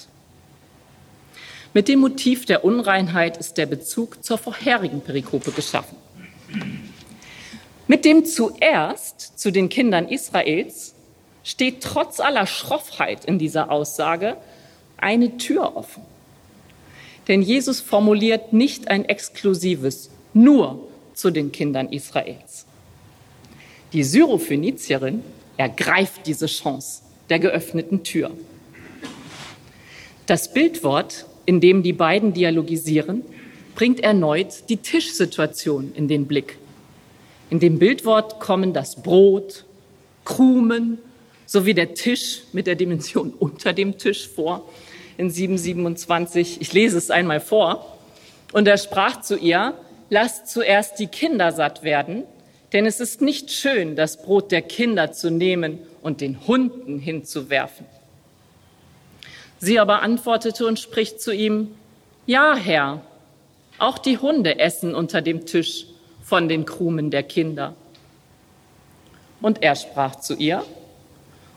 Mit 1.75 1.87
dem 1.87 2.01
Motiv 2.01 2.47
der 2.47 2.65
Unreinheit 2.65 3.37
ist 3.37 3.59
der 3.59 3.67
Bezug 3.67 4.25
zur 4.25 4.39
vorherigen 4.39 5.03
Perikope 5.03 5.53
geschaffen. 5.53 5.99
Mit 7.87 8.07
dem 8.07 8.25
zuerst 8.25 9.39
zu 9.39 9.51
den 9.51 9.69
Kindern 9.69 10.09
Israels 10.09 10.95
steht 11.43 11.83
trotz 11.83 12.21
aller 12.21 12.47
Schroffheit 12.47 13.25
in 13.25 13.39
dieser 13.39 13.71
Aussage 13.71 14.37
eine 14.97 15.37
Tür 15.39 15.77
offen. 15.77 16.03
Denn 17.29 17.43
Jesus 17.43 17.81
formuliert 17.81 18.53
nicht 18.53 18.89
ein 18.89 19.05
exklusives 19.05 20.11
nur 20.35 20.89
zu 21.15 21.31
den 21.31 21.53
Kindern 21.53 21.93
Israels. 21.93 22.67
Die 23.93 24.05
Syrophönizierin 24.05 25.23
ergreift 25.57 26.27
diese 26.27 26.47
Chance 26.47 27.03
der 27.29 27.39
geöffneten 27.39 28.03
Tür. 28.03 28.31
Das 30.27 30.53
Bildwort, 30.53 31.27
in 31.45 31.61
dem 31.61 31.83
die 31.83 31.93
beiden 31.93 32.33
dialogisieren, 32.33 33.23
bringt 33.75 34.01
erneut 34.01 34.69
die 34.69 34.77
Tischsituation 34.77 35.93
in 35.95 36.07
den 36.09 36.27
Blick. 36.27 36.59
In 37.51 37.59
dem 37.59 37.79
Bildwort 37.79 38.39
kommen 38.39 38.73
das 38.73 39.03
Brot, 39.03 39.65
Krumen 40.25 40.99
sowie 41.51 41.75
der 41.75 41.95
Tisch 41.95 42.43
mit 42.53 42.69
der 42.69 42.77
Dimension 42.77 43.35
unter 43.39 43.73
dem 43.73 43.99
Tisch 43.99 44.29
vor 44.29 44.69
in 45.17 45.31
727. 45.31 46.61
Ich 46.61 46.73
lese 46.73 46.97
es 46.97 47.11
einmal 47.11 47.41
vor. 47.41 47.99
Und 48.53 48.69
er 48.69 48.79
sprach 48.79 49.21
zu 49.21 49.37
ihr, 49.37 49.75
lasst 50.11 50.47
zuerst 50.47 51.01
die 51.01 51.09
Kinder 51.09 51.51
satt 51.51 51.83
werden, 51.83 52.23
denn 52.73 52.87
es 52.87 53.01
ist 53.01 53.21
nicht 53.21 53.51
schön, 53.51 53.97
das 53.97 54.23
Brot 54.23 54.53
der 54.53 54.63
Kinder 54.63 55.11
zu 55.11 55.29
nehmen 55.29 55.81
und 56.03 56.21
den 56.21 56.47
Hunden 56.47 57.01
hinzuwerfen. 57.01 57.85
Sie 59.59 59.81
aber 59.81 60.03
antwortete 60.03 60.67
und 60.67 60.79
spricht 60.79 61.21
zu 61.21 61.35
ihm, 61.35 61.75
Ja, 62.27 62.55
Herr, 62.55 63.03
auch 63.79 63.99
die 63.99 64.19
Hunde 64.19 64.61
essen 64.61 64.95
unter 64.95 65.21
dem 65.21 65.47
Tisch 65.47 65.87
von 66.23 66.49
den 66.49 66.65
Krumen 66.65 67.11
der 67.11 67.25
Kinder. 67.25 67.75
Und 69.43 69.65
er 69.65 69.75
sprach 69.75 70.17
zu 70.17 70.35
ihr, 70.35 70.65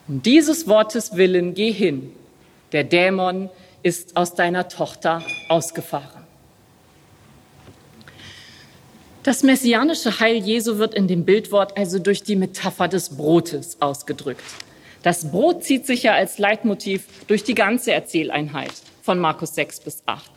Um 0.07 0.21
dieses 0.21 0.67
Wortes 0.67 1.15
willen 1.15 1.53
geh 1.53 1.71
hin, 1.71 2.11
der 2.73 2.83
Dämon 2.83 3.49
ist 3.83 4.17
aus 4.17 4.35
deiner 4.35 4.67
Tochter 4.67 5.23
ausgefahren. 5.47 6.23
Das 9.23 9.43
messianische 9.43 10.19
Heil 10.19 10.35
Jesu 10.35 10.77
wird 10.77 10.93
in 10.93 11.07
dem 11.07 11.23
Bildwort 11.23 11.77
also 11.77 11.99
durch 11.99 12.23
die 12.23 12.35
Metapher 12.35 12.89
des 12.89 13.15
Brotes 13.15 13.81
ausgedrückt. 13.81 14.43
Das 15.03 15.31
Brot 15.31 15.63
zieht 15.63 15.85
sich 15.85 16.03
ja 16.03 16.13
als 16.13 16.37
Leitmotiv 16.37 17.05
durch 17.27 17.45
die 17.45 17.55
ganze 17.55 17.93
Erzähleinheit 17.93 18.73
von 19.01 19.19
Markus 19.19 19.55
6 19.55 19.79
bis 19.81 20.03
8. 20.05 20.29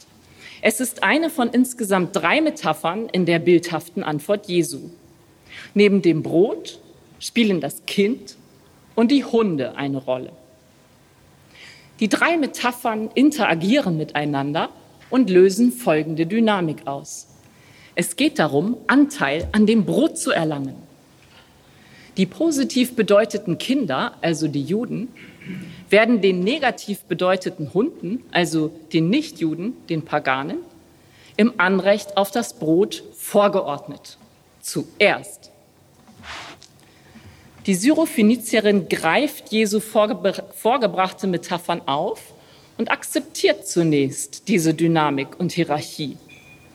Es 0.63 0.79
ist 0.81 1.03
eine 1.03 1.31
von 1.31 1.51
insgesamt 1.51 2.15
drei 2.15 2.41
Metaphern 2.41 3.09
in 3.09 3.27
der 3.27 3.41
bildhaften 3.41 4.05
Antwort 4.05 4.47
Jesu. 4.47 4.91
Neben 5.75 6.03
dem 6.03 6.23
Brot 6.23 6.79
spielen 7.19 7.61
das 7.61 7.85
Kind 7.87 8.37
und 8.97 9.13
die 9.13 9.25
Hunde 9.25 9.77
eine 9.77 9.99
Rolle. 9.99 10.33
Die 12.01 12.09
drei 12.09 12.37
Metaphern 12.37 13.11
interagieren 13.15 13.97
miteinander 13.97 14.71
und 15.09 15.31
lösen 15.31 15.71
folgende 15.71 16.27
Dynamik 16.27 16.87
aus. 16.87 17.29
Es 17.95 18.17
geht 18.17 18.39
darum, 18.39 18.77
Anteil 18.89 19.49
an 19.53 19.67
dem 19.67 19.85
Brot 19.87 20.19
zu 20.19 20.31
erlangen. 20.31 20.75
Die 22.17 22.27
positiv 22.27 22.97
bedeuteten 22.97 23.59
Kinder, 23.59 24.15
also 24.21 24.49
die 24.49 24.63
Juden, 24.63 25.09
werden 25.89 26.21
den 26.21 26.41
negativ 26.41 27.03
bedeuteten 27.05 27.73
Hunden, 27.73 28.23
also 28.33 28.71
den 28.93 29.09
Nichtjuden, 29.11 29.75
den 29.89 30.03
Paganen, 30.03 30.59
im 31.37 31.55
Anrecht 31.59 32.17
auf 32.17 32.31
das 32.31 32.59
Brot 32.59 33.05
vorgeordnet. 33.15 34.19
Zuerst. 34.61 35.46
Die 37.67 37.75
Syrophönizierin 37.75 38.89
greift 38.89 39.51
Jesu 39.51 39.81
vorgebrachte 39.81 41.27
Metaphern 41.27 41.83
auf 41.87 42.21
und 42.79 42.93
akzeptiert 42.93 43.67
zunächst 43.67 44.47
diese 44.47 44.73
Dynamik 44.73 45.41
und 45.41 45.51
Hierarchie. 45.51 46.17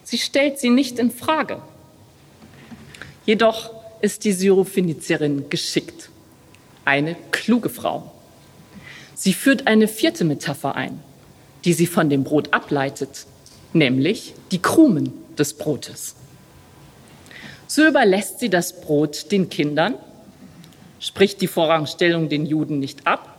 Sie 0.03 0.17
stellt 0.17 0.59
sie 0.59 0.69
nicht 0.69 0.99
in 0.99 1.09
Frage. 1.09 1.61
Jedoch 3.25 3.71
ist 4.01 4.25
die 4.25 4.33
Syrophönizierin 4.33 5.49
geschickt. 5.49 6.09
Eine 6.83 7.15
kluge 7.31 7.69
Frau. 7.69 8.11
Sie 9.15 9.33
führt 9.33 9.67
eine 9.67 9.87
vierte 9.87 10.25
Metapher 10.25 10.75
ein, 10.75 10.99
die 11.63 11.71
sie 11.71 11.87
von 11.87 12.09
dem 12.09 12.25
Brot 12.25 12.53
ableitet, 12.53 13.27
nämlich 13.71 14.33
die 14.51 14.61
Krumen 14.61 15.13
des 15.37 15.53
Brotes. 15.53 16.15
So 17.67 17.87
überlässt 17.87 18.39
sie 18.39 18.49
das 18.49 18.81
Brot 18.81 19.31
den 19.31 19.47
Kindern, 19.47 19.93
spricht 21.01 21.41
die 21.41 21.47
Vorrangstellung 21.47 22.29
den 22.29 22.45
Juden 22.45 22.79
nicht 22.79 23.05
ab, 23.05 23.35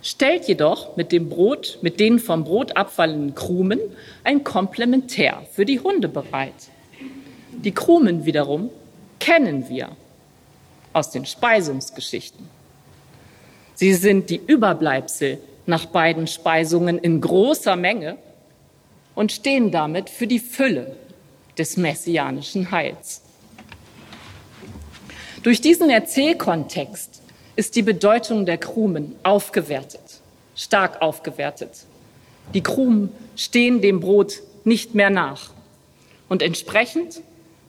stellt 0.00 0.48
jedoch 0.48 0.96
mit 0.96 1.12
dem 1.12 1.28
Brot, 1.28 1.78
mit 1.82 2.00
den 2.00 2.18
vom 2.18 2.44
Brot 2.44 2.76
abfallenden 2.76 3.34
Krumen 3.34 3.80
ein 4.24 4.44
Komplementär 4.44 5.42
für 5.52 5.66
die 5.66 5.80
Hunde 5.80 6.08
bereit. 6.08 6.54
Die 7.50 7.72
Krumen 7.72 8.24
wiederum 8.24 8.70
kennen 9.18 9.68
wir 9.68 9.90
aus 10.92 11.10
den 11.10 11.26
Speisungsgeschichten. 11.26 12.48
Sie 13.74 13.94
sind 13.94 14.30
die 14.30 14.40
Überbleibsel 14.46 15.38
nach 15.66 15.86
beiden 15.86 16.26
Speisungen 16.26 16.98
in 16.98 17.20
großer 17.20 17.76
Menge 17.76 18.16
und 19.14 19.32
stehen 19.32 19.70
damit 19.70 20.10
für 20.10 20.26
die 20.26 20.38
Fülle 20.38 20.96
des 21.58 21.76
messianischen 21.76 22.70
Heils. 22.70 23.22
Durch 25.42 25.60
diesen 25.60 25.90
Erzählkontext 25.90 27.20
ist 27.56 27.74
die 27.74 27.82
Bedeutung 27.82 28.46
der 28.46 28.58
Krumen 28.58 29.16
aufgewertet, 29.24 30.20
stark 30.54 31.02
aufgewertet. 31.02 31.70
Die 32.54 32.62
Krumen 32.62 33.10
stehen 33.34 33.80
dem 33.80 33.98
Brot 33.98 34.40
nicht 34.62 34.94
mehr 34.94 35.10
nach. 35.10 35.50
Und 36.28 36.42
entsprechend 36.42 37.22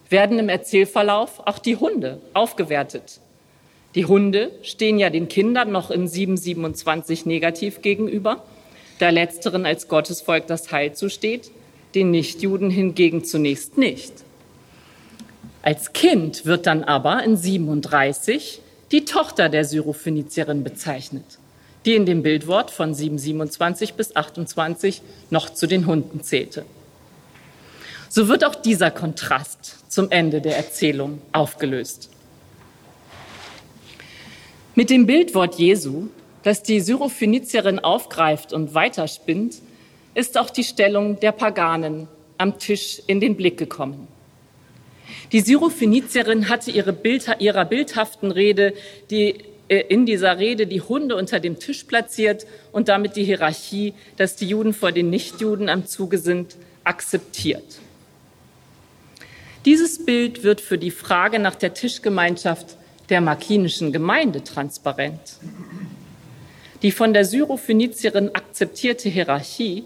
werden 0.09 0.37
im 0.37 0.49
Erzählverlauf 0.49 1.39
auch 1.47 1.57
die 1.57 1.75
Hunde 1.75 2.21
aufgewertet. 2.35 3.19
Die 3.95 4.05
Hunde 4.05 4.51
stehen 4.61 4.99
ja 4.99 5.09
den 5.09 5.27
Kindern 5.27 5.71
noch 5.71 5.89
in 5.89 6.07
727 6.07 7.25
negativ 7.25 7.81
gegenüber, 7.81 8.43
da 8.99 9.09
letzteren 9.09 9.65
als 9.65 9.87
Gottesvolk 9.87 10.45
das 10.45 10.71
Heil 10.71 10.93
zusteht, 10.93 11.49
den 11.95 12.11
Nichtjuden 12.11 12.69
hingegen 12.69 13.23
zunächst 13.23 13.79
nicht. 13.79 14.13
Als 15.63 15.93
Kind 15.93 16.45
wird 16.45 16.67
dann 16.67 16.83
aber 16.83 17.23
in 17.23 17.37
37 17.37 18.61
die 18.91 19.05
Tochter 19.05 19.47
der 19.47 19.63
Syrophönizierin 19.63 20.61
bezeichnet, 20.61 21.23
die 21.85 21.95
in 21.95 22.05
dem 22.05 22.21
Bildwort 22.21 22.69
von 22.69 22.93
727 22.93 23.93
bis 23.93 24.13
28 24.13 25.01
noch 25.29 25.49
zu 25.49 25.65
den 25.65 25.87
Hunden 25.87 26.21
zählte. 26.21 26.65
So 28.09 28.27
wird 28.27 28.43
auch 28.43 28.55
dieser 28.55 28.91
Kontrast 28.91 29.89
zum 29.89 30.11
Ende 30.11 30.41
der 30.41 30.57
Erzählung 30.57 31.21
aufgelöst. 31.31 32.09
Mit 34.75 34.89
dem 34.89 35.05
Bildwort 35.05 35.55
Jesu, 35.55 36.09
das 36.43 36.61
die 36.61 36.81
Syrophönizierin 36.81 37.79
aufgreift 37.79 38.51
und 38.51 38.73
weiterspinnt, 38.73 39.61
ist 40.13 40.37
auch 40.37 40.49
die 40.49 40.65
Stellung 40.65 41.21
der 41.21 41.31
Paganen 41.31 42.09
am 42.37 42.59
Tisch 42.59 43.01
in 43.07 43.21
den 43.21 43.37
Blick 43.37 43.57
gekommen. 43.57 44.09
Die 45.31 45.41
Syrophönizierin 45.41 46.49
hatte 46.49 46.71
ihre 46.71 46.93
Bild, 46.93 47.27
ihrer 47.39 47.65
bildhaften 47.65 48.31
Rede 48.31 48.73
die, 49.09 49.35
äh, 49.67 49.79
in 49.89 50.05
dieser 50.05 50.39
Rede 50.39 50.67
die 50.67 50.81
Hunde 50.81 51.15
unter 51.15 51.39
dem 51.39 51.59
Tisch 51.59 51.83
platziert 51.83 52.45
und 52.71 52.87
damit 52.87 53.15
die 53.15 53.23
Hierarchie, 53.23 53.93
dass 54.17 54.35
die 54.35 54.47
Juden 54.47 54.73
vor 54.73 54.91
den 54.91 55.09
Nichtjuden 55.09 55.69
am 55.69 55.85
Zuge 55.87 56.17
sind, 56.17 56.55
akzeptiert. 56.83 57.79
Dieses 59.65 60.05
Bild 60.05 60.43
wird 60.43 60.59
für 60.59 60.77
die 60.77 60.91
Frage 60.91 61.39
nach 61.39 61.55
der 61.55 61.73
Tischgemeinschaft 61.73 62.75
der 63.09 63.21
makinischen 63.21 63.93
Gemeinde 63.93 64.43
transparent. 64.43 65.37
Die 66.81 66.91
von 66.91 67.13
der 67.13 67.23
Syrophönizierin 67.23 68.35
akzeptierte 68.35 69.07
Hierarchie 69.07 69.85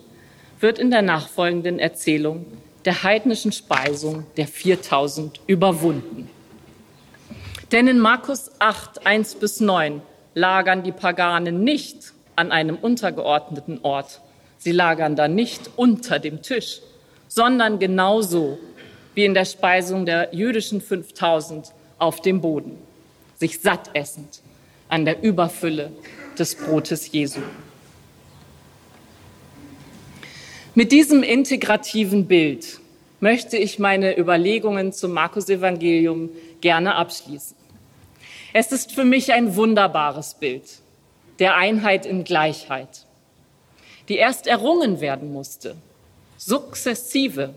wird 0.60 0.80
in 0.80 0.89
der 0.89 1.03
nachfolgenden 1.03 1.77
Erzählung 1.77 2.45
der 2.88 3.03
heidnischen 3.03 3.51
Speisung 3.51 4.26
der 4.38 4.47
4000 4.47 5.41
überwunden. 5.45 6.30
Denn 7.73 7.85
in 7.89 7.99
Markus 7.99 8.49
8, 8.59 9.05
1 9.05 9.35
bis 9.35 9.59
9 9.59 10.01
lagern 10.35 10.84
die 10.84 10.93
Paganen 10.93 11.65
nicht 11.65 12.14
an 12.38 12.53
einem 12.53 12.77
untergeordneten 12.77 13.81
Ort. 13.84 14.22
Sie 14.57 14.72
lagern 14.72 15.18
da 15.18 15.27
nicht 15.27 15.69
unter 15.76 16.18
dem 16.19 16.41
Tisch, 16.41 16.80
sondern 17.27 17.77
genauso 17.77 18.57
wie 19.15 19.26
in 19.26 19.34
der 19.34 19.43
Speisung 19.43 20.05
der 20.05 20.34
jüdischen 20.34 20.80
5000 20.80 21.73
auf 21.99 22.22
dem 22.22 22.39
Boden, 22.39 22.77
sich 23.35 23.59
satt 23.59 23.89
essend 23.95 24.39
an 24.88 25.03
der 25.03 25.22
Überfülle 25.23 25.91
des 26.39 26.55
Brotes 26.55 27.11
Jesu. 27.11 27.41
Mit 30.77 30.91
diesem 30.91 31.23
integrativen 31.23 32.27
Bild 32.27 32.79
möchte 33.19 33.57
ich 33.57 33.79
meine 33.79 34.15
Überlegungen 34.15 34.93
zum 34.93 35.11
Markus-Evangelium 35.11 36.29
gerne 36.61 36.93
abschließen. 36.93 37.57
Es 38.53 38.71
ist 38.71 38.91
für 38.91 39.03
mich 39.03 39.33
ein 39.33 39.55
wunderbares 39.55 40.35
Bild 40.35 40.65
der 41.39 41.55
Einheit 41.55 42.05
in 42.05 42.23
Gleichheit, 42.23 43.07
die 44.07 44.17
erst 44.17 44.45
errungen 44.45 45.01
werden 45.01 45.33
musste, 45.33 45.75
sukzessive. 46.37 47.55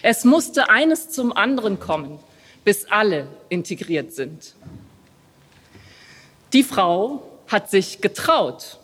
Es 0.00 0.24
musste 0.24 0.70
eines 0.70 1.10
zum 1.10 1.32
anderen 1.32 1.80
kommen, 1.80 2.20
bis 2.64 2.84
alle 2.84 3.26
integriert 3.48 4.12
sind. 4.12 4.54
Die 6.52 6.62
Frau 6.62 7.24
hat 7.48 7.68
sich 7.68 8.00
getraut, 8.00 8.78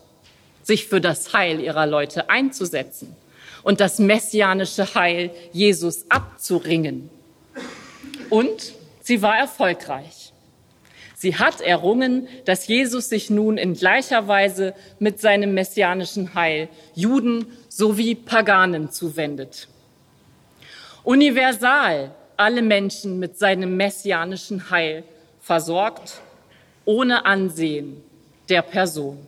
sich 0.67 0.89
für 0.89 1.01
das 1.01 1.33
Heil 1.33 1.61
ihrer 1.61 1.87
Leute 1.87 2.29
einzusetzen 2.29 3.15
und 3.63 3.79
das 3.79 4.01
messianische 4.01 4.95
Heil 4.97 5.31
Jesus 5.53 6.07
abzuringen. 6.09 7.09
Und 8.31 8.73
sie 9.01 9.23
war 9.23 9.39
erfolgreich. 9.39 10.33
Sie 11.15 11.37
hat 11.37 11.61
errungen, 11.61 12.27
dass 12.47 12.67
Jesus 12.67 13.09
sich 13.09 13.31
nun 13.31 13.59
in 13.59 13.75
gleicher 13.75 14.27
Weise 14.27 14.75
mit 14.99 15.21
seinem 15.21 15.55
messianischen 15.55 16.35
Heil 16.35 16.69
Juden 16.95 17.47
sowie 17.69 18.17
Paganen 18.17 18.91
zuwendet. 18.91 19.69
Universal 21.05 22.11
alle 22.37 22.61
Menschen 22.61 23.21
mit 23.21 23.39
seinem 23.39 23.77
messianischen 23.77 24.69
Heil 24.69 25.05
versorgt, 25.41 26.21
ohne 26.85 27.25
Ansehen 27.25 28.03
der 28.49 28.63
Person. 28.63 29.27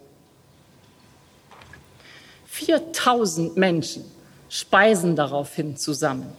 4000 2.59 3.56
Menschen 3.56 4.05
speisen 4.48 5.14
daraufhin 5.14 5.76
zusammen, 5.76 6.32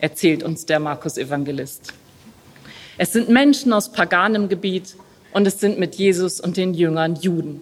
erzählt 0.00 0.42
uns 0.42 0.64
der 0.64 0.80
Markus-Evangelist. 0.80 1.92
Es 2.96 3.12
sind 3.12 3.28
Menschen 3.28 3.74
aus 3.74 3.92
paganem 3.92 4.48
Gebiet 4.48 4.96
und 5.32 5.46
es 5.46 5.60
sind 5.60 5.78
mit 5.78 5.96
Jesus 5.96 6.40
und 6.40 6.56
den 6.56 6.72
Jüngern 6.72 7.16
Juden. 7.16 7.60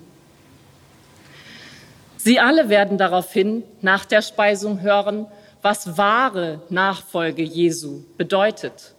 Sie 2.16 2.38
alle 2.38 2.68
werden 2.68 2.98
daraufhin 2.98 3.64
nach 3.82 4.05
der 4.05 4.22
Speisung 4.22 4.80
hören, 4.80 5.26
was 5.60 5.98
wahre 5.98 6.60
Nachfolge 6.68 7.43
Jesu 7.43 8.05
bedeutet. 8.16 8.94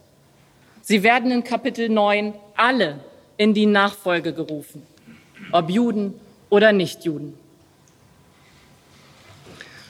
Sie 0.82 1.02
werden 1.02 1.30
in 1.30 1.42
Kapitel 1.42 1.88
9 1.88 2.34
alle 2.54 3.00
in 3.38 3.54
die 3.54 3.66
Nachfolge 3.66 4.34
gerufen, 4.34 4.82
ob 5.52 5.70
Juden 5.70 6.14
oder 6.50 6.72
Nichtjuden. 6.72 7.47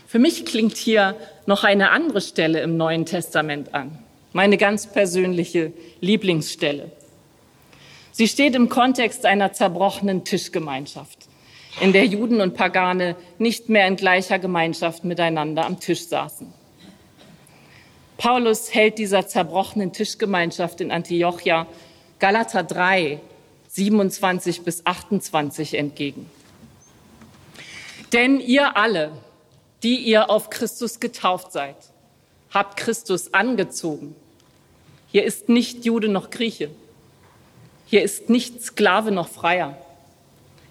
Für 0.09 0.19
mich 0.19 0.47
klingt 0.47 0.79
hier 0.79 1.17
noch 1.45 1.65
eine 1.65 1.91
andere 1.91 2.23
Stelle 2.23 2.63
im 2.63 2.79
Neuen 2.79 3.05
Testament 3.05 3.75
an, 3.75 3.99
meine 4.33 4.57
ganz 4.57 4.87
persönliche 4.87 5.75
Lieblingsstelle. 6.01 6.91
Sie 8.11 8.27
steht 8.27 8.55
im 8.55 8.71
Kontext 8.71 9.27
einer 9.27 9.53
zerbrochenen 9.53 10.25
Tischgemeinschaft, 10.25 11.29
in 11.83 11.93
der 11.93 12.07
Juden 12.07 12.41
und 12.41 12.55
Pagane 12.55 13.17
nicht 13.37 13.69
mehr 13.69 13.87
in 13.87 13.97
gleicher 13.97 14.39
Gemeinschaft 14.39 15.05
miteinander 15.05 15.67
am 15.67 15.79
Tisch 15.79 16.07
saßen. 16.07 16.55
Paulus 18.17 18.73
hält 18.73 18.97
dieser 18.97 19.27
zerbrochenen 19.27 19.93
Tischgemeinschaft 19.93 20.81
in 20.81 20.91
Antiochia 20.91 21.67
Galater 22.19 22.63
3, 22.63 23.21
27 23.69 24.63
bis 24.63 24.87
28 24.87 25.75
entgegen. 25.75 26.31
Denn 28.15 28.41
ihr 28.41 28.79
alle, 28.79 29.13
die 29.83 29.97
ihr 29.97 30.31
auf 30.31 30.51
Christus 30.51 31.01
getauft 31.01 31.53
seid, 31.53 31.77
habt 32.51 32.77
Christus 32.77 33.33
angezogen. 33.35 34.15
Hier 35.11 35.25
ist 35.25 35.49
nicht 35.49 35.85
Jude 35.85 36.09
noch 36.09 36.31
Grieche. 36.31 36.71
Hier 37.87 38.03
ist 38.03 38.29
nicht 38.29 38.63
Sklave 38.63 39.11
noch 39.11 39.29
Freier. 39.29 39.79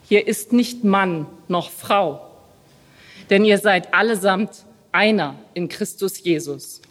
Hier 0.07 0.27
ist 0.27 0.53
nicht 0.53 0.83
Mann 0.83 1.25
noch 1.47 1.71
Frau. 1.71 2.21
Denn 3.29 3.43
ihr 3.43 3.57
seid 3.57 3.93
allesamt 3.93 4.65
einer 4.91 5.35
in 5.53 5.67
Christus 5.67 6.23
Jesus. 6.23 6.81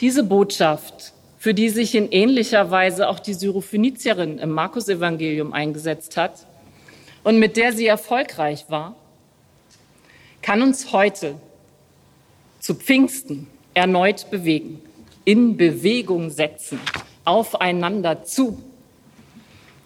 Diese 0.00 0.24
Botschaft, 0.24 1.12
für 1.38 1.54
die 1.54 1.68
sich 1.68 1.94
in 1.94 2.10
ähnlicher 2.10 2.70
Weise 2.70 3.08
auch 3.08 3.18
die 3.18 3.32
Syrophönizierin 3.34 4.38
im 4.38 4.50
Markus-Evangelium 4.50 5.52
eingesetzt 5.52 6.16
hat 6.16 6.46
und 7.22 7.38
mit 7.38 7.56
der 7.56 7.72
sie 7.72 7.86
erfolgreich 7.86 8.66
war, 8.68 8.94
kann 10.46 10.62
uns 10.62 10.92
heute 10.92 11.40
zu 12.60 12.76
Pfingsten 12.76 13.48
erneut 13.74 14.30
bewegen, 14.30 14.80
in 15.24 15.56
Bewegung 15.56 16.30
setzen, 16.30 16.78
aufeinander 17.24 18.22
zu. 18.22 18.62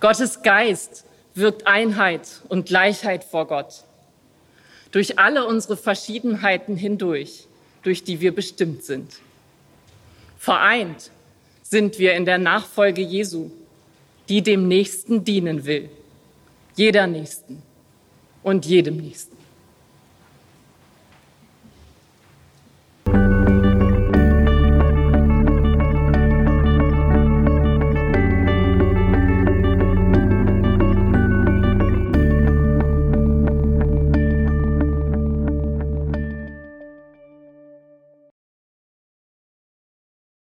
Gottes 0.01 0.43
Geist 0.43 1.07
wirkt 1.35 1.66
Einheit 1.66 2.43
und 2.51 2.66
Gleichheit 2.66 3.24
vor 3.24 3.47
Gott. 3.47 3.85
Durch 4.91 5.19
alle 5.19 5.47
unsere 5.47 5.78
Verschiedenheiten 5.78 6.77
hindurch, 6.77 7.47
durch 7.82 8.05
die 8.05 8.20
wir 8.20 8.35
bestimmt 8.35 8.85
sind. 8.85 9.15
Vereint 10.37 11.11
sind 11.62 11.99
wir 11.99 12.12
in 12.12 12.27
der 12.27 12.37
Nachfolge 12.37 13.01
Jesu, 13.01 13.51
die 14.28 14.43
dem 14.43 14.69
Nächsten 14.69 15.24
dienen 15.24 15.65
will. 15.65 15.89
Jeder 16.77 17.07
Nächsten 17.07 17.62
und 18.43 18.66
jedem 18.66 18.99
Nächsten. 18.99 19.39